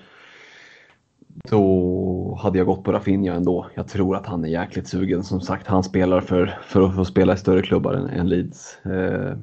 då 1.49 2.39
hade 2.41 2.57
jag 2.57 2.67
gått 2.67 2.83
på 2.83 2.91
Rafinha 2.91 3.33
ändå. 3.33 3.67
Jag 3.75 3.87
tror 3.87 4.15
att 4.15 4.25
han 4.25 4.45
är 4.45 4.49
jäkligt 4.49 4.87
sugen. 4.87 5.23
Som 5.23 5.41
sagt, 5.41 5.67
han 5.67 5.83
spelar 5.83 6.21
för, 6.21 6.59
för 6.67 6.81
att 6.81 6.95
få 6.95 7.05
spela 7.05 7.33
i 7.33 7.37
större 7.37 7.61
klubbar 7.61 7.93
än, 7.93 8.09
än 8.09 8.29
Leeds. 8.29 8.85
Eh, 8.85 9.37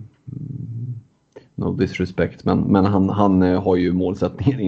no 1.54 1.72
disrespect, 1.72 2.44
men, 2.44 2.60
men 2.60 2.84
han, 2.84 3.08
han 3.08 3.42
eh, 3.42 3.62
har 3.62 3.76
ju 3.76 3.92
målsättningen 3.92 4.60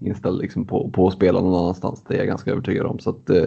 inställd 0.00 0.40
liksom 0.40 0.66
på, 0.66 0.90
på 0.90 1.08
att 1.08 1.14
spela 1.14 1.40
någon 1.40 1.62
annanstans. 1.62 2.04
Det 2.08 2.14
är 2.14 2.18
jag 2.18 2.26
ganska 2.26 2.50
övertygad 2.50 2.86
om. 2.86 2.98
Så 2.98 3.10
att, 3.10 3.30
eh, 3.30 3.46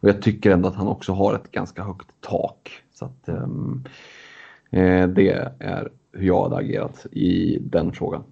och 0.00 0.08
jag 0.08 0.22
tycker 0.22 0.50
ändå 0.50 0.68
att 0.68 0.76
han 0.76 0.88
också 0.88 1.12
har 1.12 1.34
ett 1.34 1.50
ganska 1.50 1.82
högt 1.82 2.08
tak. 2.20 2.70
Så 2.94 3.04
att, 3.04 3.28
um, 3.28 3.84
det 5.14 5.30
är 5.58 5.88
hur 6.12 6.26
jag 6.26 6.42
hade 6.42 6.56
agerat 6.56 7.06
i 7.12 7.58
den 7.60 7.92
frågan. 7.92 8.24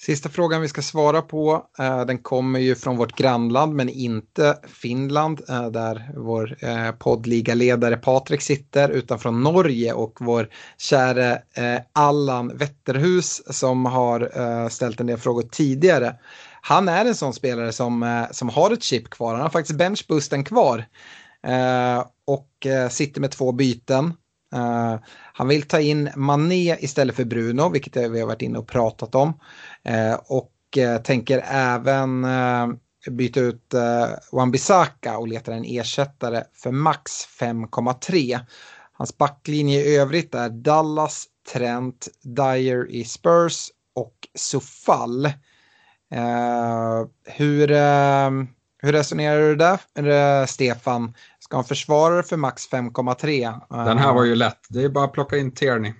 Sista 0.00 0.28
frågan 0.28 0.62
vi 0.62 0.68
ska 0.68 0.82
svara 0.82 1.22
på, 1.22 1.66
eh, 1.78 2.04
den 2.04 2.18
kommer 2.18 2.60
ju 2.60 2.74
från 2.74 2.96
vårt 2.96 3.16
grannland 3.16 3.74
men 3.74 3.88
inte 3.88 4.58
Finland 4.68 5.40
eh, 5.48 5.70
där 5.70 6.10
vår 6.16 6.56
eh, 6.60 6.90
poddligaledare 6.90 7.96
Patrik 7.96 8.42
sitter 8.42 8.88
utan 8.88 9.18
från 9.18 9.42
Norge 9.42 9.92
och 9.92 10.18
vår 10.20 10.48
käre 10.78 11.42
Allan 11.92 12.56
Wetterhus 12.56 13.42
som 13.50 13.86
har 13.86 14.68
ställt 14.68 15.00
en 15.00 15.06
del 15.06 15.18
frågor 15.18 15.42
tidigare. 15.42 16.14
Han 16.60 16.88
är 16.88 17.04
en 17.04 17.14
sån 17.14 17.34
spelare 17.34 17.72
som, 17.72 18.26
som 18.30 18.48
har 18.48 18.70
ett 18.70 18.82
chip 18.82 19.10
kvar, 19.10 19.32
han 19.32 19.42
har 19.42 19.50
faktiskt 19.50 19.78
benchboosten 19.78 20.44
kvar 20.44 20.84
och 22.26 22.66
sitter 22.90 23.20
med 23.20 23.30
två 23.30 23.52
byten. 23.52 24.12
Uh, 24.54 24.96
han 25.32 25.48
vill 25.48 25.62
ta 25.62 25.80
in 25.80 26.10
Mané 26.16 26.76
istället 26.80 27.16
för 27.16 27.24
Bruno, 27.24 27.68
vilket 27.68 27.96
vi 27.96 28.20
har 28.20 28.26
varit 28.26 28.42
inne 28.42 28.58
och 28.58 28.68
pratat 28.68 29.14
om. 29.14 29.28
Uh, 29.88 30.14
och 30.14 30.52
uh, 30.78 31.02
tänker 31.02 31.44
även 31.48 32.26
byta 33.10 33.40
ut 33.40 33.74
Wan-Bissaka 34.32 35.16
och 35.16 35.28
letar 35.28 35.52
en 35.52 35.64
ersättare 35.64 36.44
för 36.54 36.70
max 36.70 37.12
5,3. 37.40 38.40
Hans 38.92 39.18
backlinje 39.18 39.80
i 39.80 39.96
övrigt 39.96 40.34
är 40.34 40.48
Dallas, 40.48 41.24
Trent, 41.52 42.08
Dyer 42.22 42.90
i 42.90 43.04
Spurs 43.04 43.68
och 43.94 44.14
Sofall. 44.34 45.32
Hur, 47.24 47.68
hur 48.82 48.92
resonerar 48.92 49.40
du 49.40 49.56
där, 49.56 50.46
Stefan? 50.46 51.14
Ska 51.54 51.58
han 51.58 51.64
försvara 51.64 52.22
för 52.22 52.36
max 52.36 52.70
5,3? 52.70 53.84
Den 53.84 53.98
här 53.98 54.14
var 54.14 54.24
ju 54.24 54.34
lätt. 54.34 54.58
Det 54.68 54.84
är 54.84 54.88
bara 54.88 55.04
att 55.04 55.12
plocka 55.12 55.36
in 55.36 55.50
Tierney. 55.50 55.92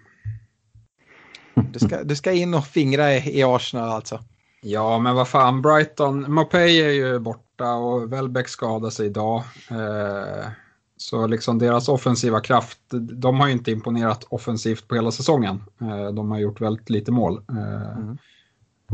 Du 1.55 1.79
ska, 1.79 2.05
du 2.05 2.17
ska 2.17 2.33
in 2.33 2.55
och 2.55 2.67
fingra 2.67 3.15
i, 3.15 3.39
i 3.39 3.43
Arsenal 3.43 3.89
alltså? 3.89 4.21
Ja, 4.63 4.99
men 4.99 5.15
vad 5.15 5.29
fan, 5.29 5.63
Brighton, 5.63 6.33
Mopey 6.33 6.81
är 6.81 6.91
ju 6.91 7.19
borta 7.19 7.75
och 7.75 8.13
Welbeck 8.13 8.49
skadade 8.49 8.91
sig 8.91 9.07
idag. 9.07 9.43
Eh, 9.71 10.47
så 10.97 11.27
liksom 11.27 11.59
deras 11.59 11.89
offensiva 11.89 12.41
kraft, 12.41 12.79
de 13.13 13.41
har 13.41 13.47
ju 13.47 13.53
inte 13.53 13.71
imponerat 13.71 14.25
offensivt 14.29 14.89
på 14.89 14.95
hela 14.95 15.11
säsongen. 15.11 15.63
Eh, 15.81 16.13
de 16.13 16.31
har 16.31 16.39
gjort 16.39 16.61
väldigt 16.61 16.91
lite 16.91 17.13
mål. 17.13 17.43
Eh, 17.49 17.99
mm. 17.99 18.19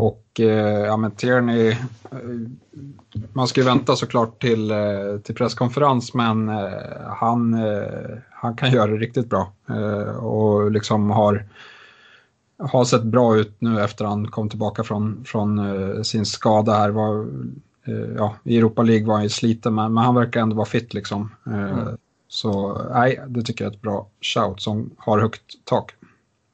Och 0.00 0.40
eh, 0.40 0.86
ja, 0.86 0.96
men 0.96 1.10
Tierney, 1.10 1.68
eh, 1.68 1.76
man 3.32 3.48
ska 3.48 3.60
ju 3.60 3.66
vänta 3.66 3.96
såklart 3.96 4.40
till, 4.40 4.70
eh, 4.70 5.18
till 5.22 5.34
presskonferens 5.34 6.14
men 6.14 6.48
han, 7.06 7.56
han 8.30 8.56
kan 8.56 8.70
göra 8.70 8.90
det 8.90 8.96
riktigt 8.96 9.28
bra. 9.28 9.52
och 10.20 10.70
liksom 10.70 11.10
har 11.10 11.44
har 12.58 12.84
sett 12.84 13.02
bra 13.02 13.36
ut 13.36 13.56
nu 13.58 13.80
efter 13.80 14.04
han 14.04 14.26
kom 14.26 14.48
tillbaka 14.48 14.84
från, 14.84 15.24
från 15.24 16.04
sin 16.04 16.26
skada 16.26 16.72
här. 16.72 16.90
Var, 16.90 17.26
ja, 18.16 18.34
I 18.44 18.58
Europa 18.58 18.82
League 18.82 19.06
var 19.06 19.14
han 19.14 19.22
ju 19.22 19.28
sliten 19.28 19.74
men, 19.74 19.94
men 19.94 20.04
han 20.04 20.14
verkar 20.14 20.40
ändå 20.40 20.56
vara 20.56 20.66
fit 20.66 20.94
liksom. 20.94 21.34
Mm. 21.46 21.96
Så 22.28 22.82
nej, 22.92 23.20
det 23.28 23.42
tycker 23.42 23.64
jag 23.64 23.72
är 23.72 23.76
ett 23.76 23.82
bra 23.82 24.06
shout 24.20 24.60
som 24.60 24.90
har 24.98 25.18
högt 25.18 25.64
tak. 25.64 25.94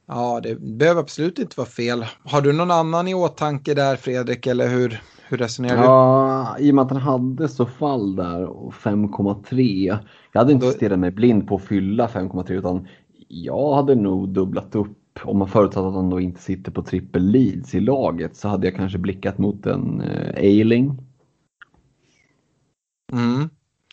Ja, 0.07 0.39
det 0.43 0.59
behöver 0.59 1.01
absolut 1.01 1.39
inte 1.39 1.53
vara 1.57 1.67
fel. 1.67 2.05
Har 2.23 2.41
du 2.41 2.53
någon 2.53 2.71
annan 2.71 3.07
i 3.07 3.13
åtanke 3.13 3.73
där 3.73 3.95
Fredrik 3.95 4.47
eller 4.47 4.67
hur, 4.67 5.01
hur 5.27 5.37
resonerar 5.37 5.77
du? 5.77 5.83
Ja, 5.83 6.57
i 6.59 6.71
och 6.71 6.75
med 6.75 6.81
att 6.81 6.91
han 6.91 7.01
hade 7.01 7.47
så 7.47 7.65
fall 7.65 8.15
där 8.15 8.43
och 8.45 8.73
5,3. 8.73 9.97
Jag 10.31 10.41
hade 10.41 10.53
inte 10.53 10.65
Då... 10.65 10.71
stirrat 10.71 10.99
mig 10.99 11.11
blind 11.11 11.47
på 11.47 11.55
att 11.55 11.63
fylla 11.63 12.07
5,3 12.07 12.51
utan 12.51 12.87
jag 13.27 13.75
hade 13.75 13.95
nog 13.95 14.29
dubblat 14.29 14.75
upp 14.75 14.97
om 15.23 15.37
man 15.37 15.47
förutsatt 15.47 15.85
att 15.85 15.93
han 15.93 16.09
då 16.09 16.19
inte 16.19 16.41
sitter 16.41 16.71
på 16.71 16.83
trippel 16.83 17.23
leads 17.23 17.75
i 17.75 17.79
laget 17.79 18.35
så 18.35 18.47
hade 18.47 18.67
jag 18.67 18.75
kanske 18.75 18.97
blickat 18.97 19.37
mot 19.37 19.65
en 19.65 20.01
uh, 20.01 20.35
Ailing. 20.35 20.97
Mm. 23.13 23.49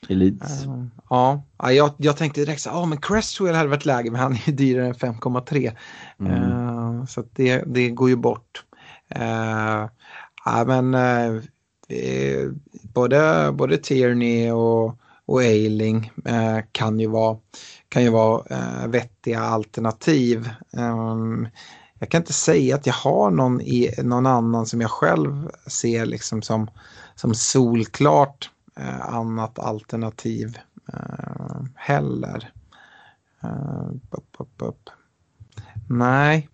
Leeds. 0.09 0.67
Uh, 0.67 0.87
ja, 1.11 1.43
jag, 1.59 1.91
jag 1.97 2.17
tänkte 2.17 2.41
direkt 2.41 2.61
så 2.61 2.71
oh, 2.71 2.87
men 2.87 3.01
Cresswell 3.01 3.55
hade 3.55 3.69
varit 3.69 3.85
läge 3.85 4.11
men 4.11 4.21
han 4.21 4.33
är 4.33 4.43
ju 4.47 4.53
dyrare 4.53 4.87
än 4.87 4.95
5,3. 4.95 5.77
Mm. 6.21 6.33
Uh, 6.33 7.07
så 7.07 7.25
det, 7.33 7.63
det 7.67 7.91
går 7.91 8.09
ju 8.09 8.17
bort. 8.17 8.65
Uh, 9.17 9.89
ja, 10.45 10.65
men 10.67 10.97
både, 12.83 13.53
både 13.53 13.77
Tierney 13.79 14.51
och, 14.51 14.99
och 15.27 15.41
Ailing 15.41 16.13
kan 16.73 17.01
ju 17.01 17.07
vara 17.07 17.37
kan 17.95 18.03
ju 18.03 18.11
vara 18.11 18.43
eh, 18.51 18.89
vettiga 18.89 19.41
alternativ. 19.41 20.51
Um, 20.73 21.49
jag 21.99 22.11
kan 22.11 22.21
inte 22.21 22.33
säga 22.33 22.75
att 22.75 22.87
jag 22.87 22.95
har 22.95 23.31
någon, 23.31 23.61
i, 23.61 23.95
någon 24.03 24.27
annan 24.27 24.67
som 24.67 24.81
jag 24.81 24.91
själv 24.91 25.51
ser 25.67 26.07
liksom 26.07 26.43
som, 26.43 26.71
som 27.15 27.35
solklart 27.35 28.51
eh, 28.51 28.54
Eh, 28.81 29.15
annat 29.15 29.59
alternativ 29.59 30.59
eh, 30.93 31.63
heller. 31.75 32.53
Eh, 33.43 33.89
upp, 34.11 34.37
upp, 34.39 34.63
upp. 34.63 34.91
Nej, 35.89 36.49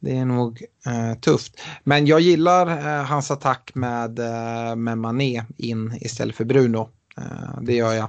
det 0.00 0.18
är 0.18 0.24
nog 0.24 0.62
eh, 0.86 1.18
tufft. 1.18 1.60
Men 1.84 2.06
jag 2.06 2.20
gillar 2.20 2.66
eh, 2.66 3.04
hans 3.04 3.30
attack 3.30 3.70
med, 3.74 4.18
eh, 4.18 4.76
med 4.76 4.98
Mané 4.98 5.44
in 5.56 5.98
istället 6.00 6.36
för 6.36 6.44
Bruno. 6.44 6.88
Eh, 7.16 7.60
det 7.62 7.74
gör 7.74 7.92
jag. 7.92 8.08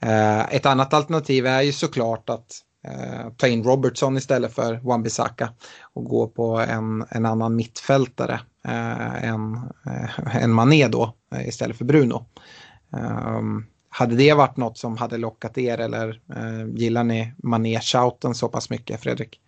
Eh, 0.00 0.54
ett 0.54 0.66
annat 0.66 0.94
alternativ 0.94 1.46
är 1.46 1.62
ju 1.62 1.72
såklart 1.72 2.30
att 2.30 2.52
eh, 2.84 3.30
ta 3.36 3.46
in 3.46 3.64
Robertson 3.64 4.16
istället 4.16 4.54
för 4.54 4.74
Wan-Bissaka 4.74 5.48
och 5.94 6.04
gå 6.04 6.28
på 6.28 6.58
en, 6.58 7.04
en 7.10 7.26
annan 7.26 7.56
mittfältare 7.56 8.40
eh, 8.64 9.24
än, 9.24 9.54
eh, 9.86 10.36
än 10.42 10.52
Mané 10.52 10.88
då 10.88 11.14
eh, 11.34 11.48
istället 11.48 11.76
för 11.76 11.84
Bruno. 11.84 12.26
Um, 12.90 13.66
hade 13.88 14.16
det 14.16 14.34
varit 14.34 14.56
något 14.56 14.78
som 14.78 14.96
hade 14.96 15.18
lockat 15.18 15.58
er 15.58 15.78
eller 15.78 16.20
eh, 16.36 16.74
gillar 16.74 17.04
ni 17.04 17.32
Mané-shouten 17.36 18.34
så 18.34 18.48
pass 18.48 18.70
mycket 18.70 19.00
Fredrik? 19.00 19.40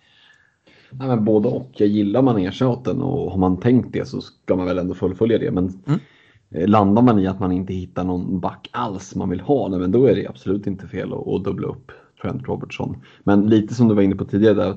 Ja, 0.91 1.07
men 1.07 1.25
både 1.25 1.49
och. 1.49 1.71
Jag 1.73 1.89
gillar 1.89 2.23
Mané-shouten 2.23 3.03
och 3.03 3.31
har 3.31 3.39
man 3.39 3.61
tänkt 3.61 3.93
det 3.93 4.09
så 4.09 4.21
ska 4.21 4.57
man 4.57 4.67
väl 4.67 4.79
ändå 4.79 4.95
fullfölja 4.95 5.39
det. 5.39 5.51
Men 5.51 5.83
mm. 5.87 6.01
Eh, 6.55 6.69
landar 6.69 7.03
man 7.03 7.19
i 7.19 7.27
att 7.27 7.41
man 7.41 7.53
inte 7.53 7.75
hittar 7.75 8.05
någon 8.05 8.41
back 8.41 8.69
alls 8.73 9.15
man 9.15 9.31
vill 9.31 9.41
ha, 9.41 9.69
nej, 9.69 9.79
men 9.79 9.93
då 9.93 10.07
är 10.07 10.15
det 10.15 10.27
absolut 10.29 10.67
inte 10.67 10.89
fel 10.89 11.13
att, 11.13 11.29
att 11.29 11.45
dubbla 11.45 11.69
upp 11.69 11.93
Trent 12.23 12.49
Robertson. 12.49 12.97
Men 13.25 13.47
lite 13.49 13.75
som 13.75 13.89
du 13.89 13.95
var 13.95 14.03
inne 14.03 14.17
på 14.17 14.25
tidigare 14.25 14.55
där, 14.55 14.77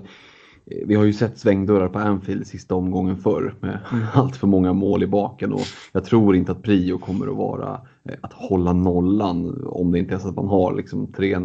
vi 0.66 0.96
har 0.96 1.04
ju 1.04 1.14
sett 1.14 1.38
svängdörrar 1.38 1.88
på 1.88 2.00
Anfield 2.00 2.48
sista 2.48 2.76
omgången 2.76 3.18
förr 3.18 3.56
med 3.60 3.80
mm. 3.92 4.06
allt 4.14 4.36
för 4.36 4.48
många 4.48 4.74
mål 4.74 5.04
i 5.04 5.08
baken 5.08 5.54
och 5.54 5.62
jag 5.92 6.06
tror 6.06 6.36
inte 6.36 6.52
att 6.52 6.64
prio 6.64 6.98
kommer 6.98 7.28
att 7.28 7.38
vara 7.38 7.82
eh, 8.04 8.16
att 8.22 8.34
hålla 8.34 8.74
nollan 8.74 9.64
om 9.68 9.92
det 9.92 10.00
inte 10.00 10.16
är 10.16 10.20
så 10.20 10.30
att 10.30 10.36
man 10.36 10.48
har 10.48 10.76
liksom 10.76 11.08
tre, 11.08 11.38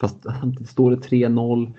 fast 0.00 0.26
står 0.68 0.90
det 0.90 0.96
3-0 0.96 1.72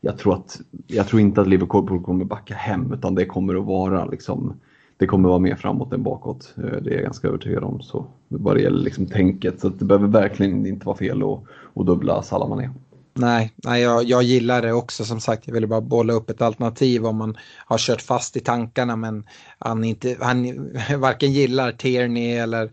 jag 0.00 0.18
tror, 0.18 0.34
att, 0.34 0.60
jag 0.86 1.08
tror 1.08 1.20
inte 1.20 1.40
att 1.40 1.48
Liverpool 1.48 2.02
kommer 2.02 2.24
backa 2.24 2.54
hem 2.54 2.92
utan 2.92 3.14
det 3.14 3.24
kommer 3.24 3.54
att 3.54 3.64
vara 3.64 4.04
liksom 4.04 4.54
det 4.96 5.06
kommer 5.06 5.28
vara 5.28 5.38
mer 5.38 5.56
framåt 5.56 5.92
än 5.92 6.02
bakåt. 6.02 6.54
Eh, 6.56 6.82
det 6.82 6.90
är 6.90 6.94
jag 6.94 7.02
ganska 7.02 7.28
övertygad 7.28 7.64
om. 7.64 7.80
Så 7.80 8.06
vad 8.28 8.56
det 8.56 8.62
gäller 8.62 8.84
liksom 8.84 9.06
tänket. 9.06 9.60
Så 9.60 9.68
det 9.68 9.84
behöver 9.84 10.08
verkligen 10.08 10.66
inte 10.66 10.86
vara 10.86 10.96
fel 10.96 11.22
att, 11.22 11.42
att 11.74 11.86
dubbla 11.86 12.22
Salamané. 12.22 12.70
Nej, 13.14 13.52
nej 13.56 13.82
jag, 13.82 14.04
jag 14.04 14.22
gillar 14.22 14.62
det 14.62 14.72
också 14.72 15.04
som 15.04 15.20
sagt. 15.20 15.46
Jag 15.46 15.54
ville 15.54 15.66
bara 15.66 15.80
bolla 15.80 16.12
upp 16.12 16.30
ett 16.30 16.42
alternativ 16.42 17.06
om 17.06 17.16
man 17.16 17.36
har 17.66 17.78
kört 17.78 18.02
fast 18.02 18.36
i 18.36 18.40
tankarna 18.40 18.96
men 18.96 19.24
han, 19.58 19.84
inte, 19.84 20.16
han 20.20 20.70
varken 20.98 21.32
gillar 21.32 21.72
Tierney 21.72 22.36
eller 22.36 22.70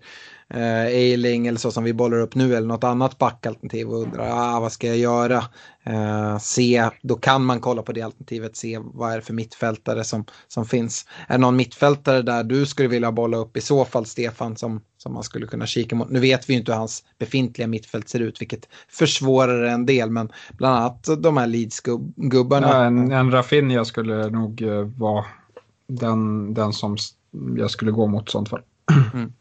eh, 0.54 0.86
Eiling 0.86 1.48
eller 1.48 1.60
så 1.60 1.72
som 1.72 1.84
vi 1.84 1.94
bollar 1.94 2.20
upp 2.20 2.36
nu 2.36 2.56
eller 2.56 2.68
något 2.68 2.84
annat 2.84 3.18
backalternativ 3.18 3.88
och 3.88 4.02
undrar 4.02 4.30
ah, 4.30 4.60
vad 4.60 4.72
ska 4.72 4.88
jag 4.88 4.98
göra. 4.98 5.44
Eh, 5.84 6.38
se, 6.38 6.90
då 7.02 7.16
kan 7.16 7.46
man 7.46 7.60
kolla 7.60 7.82
på 7.82 7.92
det 7.92 8.02
alternativet, 8.02 8.56
se 8.56 8.80
vad 8.84 9.12
är 9.12 9.16
det 9.16 9.22
för 9.22 9.34
mittfältare 9.34 10.04
som, 10.04 10.26
som 10.48 10.66
finns. 10.66 11.06
Är 11.28 11.34
det 11.34 11.38
någon 11.38 11.56
mittfältare 11.56 12.22
där 12.22 12.44
du 12.44 12.66
skulle 12.66 12.88
vilja 12.88 13.12
bolla 13.12 13.38
upp 13.38 13.58
i 13.58 13.62
så 13.62 13.86
fall 13.86 14.06
Stefan 14.06 14.58
som, 14.58 14.82
som 14.98 15.14
man 15.14 15.24
skulle 15.24 15.48
kunna 15.48 15.66
kika 15.66 15.96
mot? 15.96 16.10
Nu 16.10 16.20
vet 16.20 16.50
vi 16.50 16.54
ju 16.54 16.60
inte 16.60 16.72
hur 16.72 16.80
hans 16.80 17.04
befintliga 17.20 17.68
mittfält 17.68 18.10
ser 18.10 18.20
ut 18.20 18.42
vilket 18.42 18.68
försvårar 18.90 19.64
en 19.64 19.86
del 19.86 20.10
men 20.10 20.32
bland 20.52 20.76
annat 20.76 21.24
de 21.24 21.38
här 21.38 21.48
Leeds-gubbarna. 21.48 22.68
Ja, 22.68 22.84
en, 22.84 23.12
en 23.12 23.32
Rafinha 23.32 23.86
skulle 23.86 24.30
nog 24.30 24.62
uh, 24.62 24.82
vara 24.82 25.26
den, 25.88 26.54
den 26.54 26.74
som 26.74 26.98
jag 27.58 27.72
skulle 27.72 27.92
gå 27.92 28.08
mot 28.08 28.30
i 28.30 28.32
sånt 28.32 28.50
fall. 28.50 28.62
Mm. 29.14 29.34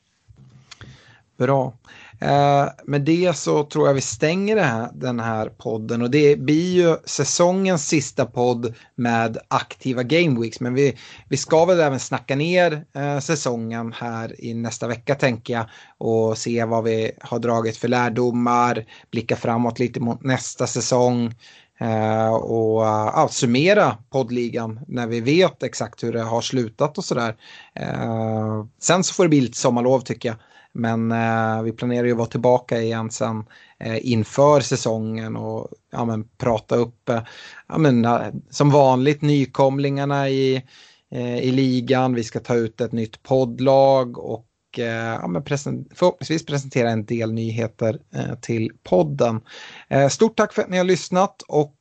Bra. 1.39 1.73
Eh, 2.21 2.69
med 2.85 3.01
det 3.01 3.37
så 3.37 3.65
tror 3.65 3.87
jag 3.87 3.95
vi 3.95 4.01
stänger 4.01 4.57
här, 4.57 4.91
den 4.95 5.21
här 5.21 5.49
podden 5.49 6.03
och 6.03 6.11
det 6.11 6.39
blir 6.39 6.73
ju 6.73 6.97
säsongens 7.05 7.89
sista 7.89 8.27
podd 8.27 8.75
med 8.95 9.39
aktiva 9.49 10.03
Game 10.03 10.41
Weeks. 10.41 10.61
Men 10.61 10.75
vi, 10.75 10.97
vi 11.29 11.37
ska 11.37 11.65
väl 11.65 11.81
även 11.81 12.01
snacka 12.01 12.37
ner 12.37 12.85
eh, 12.95 13.19
säsongen 13.19 13.93
här 13.93 14.45
i 14.45 14.55
nästa 14.55 14.89
vecka 14.89 15.15
tänker 15.15 15.55
jag 15.55 15.67
och 15.99 16.39
se 16.39 16.65
vad 16.65 16.85
vi 16.85 17.11
har 17.21 17.39
dragit 17.39 17.77
för 17.77 17.89
lärdomar, 17.89 18.85
blicka 19.11 19.37
framåt 19.37 19.79
lite 19.79 20.01
mot 20.01 20.25
nästa 20.25 20.67
säsong. 20.67 21.35
eh, 21.81 22.35
och 22.35 22.83
uh, 22.83 23.29
summera 23.29 23.97
poddligan 24.11 24.81
när 24.89 25.07
vi 25.07 25.21
vet 25.21 25.63
exakt 25.63 26.05
hur 26.05 26.13
det 26.13 26.23
har 26.23 26.41
slutat 26.41 26.99
och 26.99 27.05
sådär. 27.05 27.37
Uh, 27.81 28.65
sen 28.81 29.05
så 29.05 29.15
får 29.15 29.25
det 29.25 29.29
bli 29.29 29.41
lite 29.41 29.59
sommarlov 29.59 30.01
tycker 30.01 30.29
jag. 30.29 30.37
Men 30.77 31.13
eh, 31.13 31.63
vi 31.63 31.73
planerar 31.73 32.05
ju 32.05 32.13
att 32.13 32.19
vara 32.19 32.29
tillbaka 32.29 32.81
igen 32.81 33.11
sen 33.11 33.45
eh, 33.79 34.13
inför 34.13 34.61
säsongen 34.61 35.37
och 35.37 35.69
ja, 35.93 36.05
men, 36.05 36.29
prata 36.39 36.77
upp, 36.77 37.09
eh, 37.09 37.23
ja, 37.69 37.79
men, 37.79 38.05
eh, 38.05 38.21
som 38.51 38.71
vanligt, 38.71 39.23
nykomlingarna 39.23 40.29
i, 40.29 40.63
eh, 41.11 41.39
i 41.39 41.51
ligan. 41.51 42.15
Vi 42.15 42.25
ska 42.25 42.41
ta 42.41 42.55
ut 42.55 42.81
ett 42.81 42.93
nytt 42.93 43.23
poddlag 43.23 44.19
och 44.19 44.47
eh, 44.79 45.19
ja, 45.21 45.29
men 45.29 45.45
present 45.45 45.89
förhoppningsvis 45.95 46.47
presentera 46.47 46.91
en 46.91 47.05
del 47.05 47.33
nyheter 47.33 47.99
eh, 48.15 48.35
till 48.41 48.71
podden. 48.83 49.41
Eh, 49.89 50.09
stort 50.09 50.37
tack 50.37 50.53
för 50.53 50.63
att 50.63 50.71
ni 50.71 50.79
har 50.79 50.85
lyssnat 50.85 51.43
och 51.49 51.73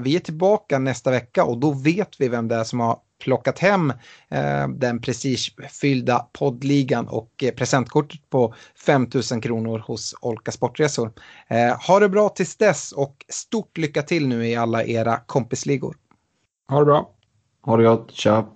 vi 0.00 0.16
är 0.16 0.18
tillbaka 0.18 0.78
nästa 0.78 1.10
vecka 1.10 1.44
och 1.44 1.58
då 1.58 1.70
vet 1.70 2.20
vi 2.20 2.28
vem 2.28 2.48
det 2.48 2.54
är 2.54 2.64
som 2.64 2.80
har 2.80 2.98
plockat 3.18 3.58
hem 3.58 3.90
eh, 4.28 4.68
den 4.68 5.00
prestigefyllda 5.00 6.26
poddligan 6.32 7.08
och 7.08 7.30
eh, 7.42 7.54
presentkortet 7.54 8.30
på 8.30 8.54
5 8.86 9.08
000 9.32 9.42
kronor 9.42 9.78
hos 9.78 10.14
Olka 10.20 10.52
Sportresor. 10.52 11.12
Eh, 11.48 11.86
ha 11.88 12.00
det 12.00 12.08
bra 12.08 12.28
tills 12.28 12.56
dess 12.56 12.92
och 12.92 13.24
stort 13.28 13.78
lycka 13.78 14.02
till 14.02 14.28
nu 14.28 14.48
i 14.48 14.56
alla 14.56 14.84
era 14.84 15.16
kompisligor. 15.16 15.96
Ha 16.68 16.78
det 16.78 16.84
bra. 16.84 17.10
Ha 17.62 17.76
det 17.76 17.84
gott, 17.84 18.12
tja! 18.12 18.55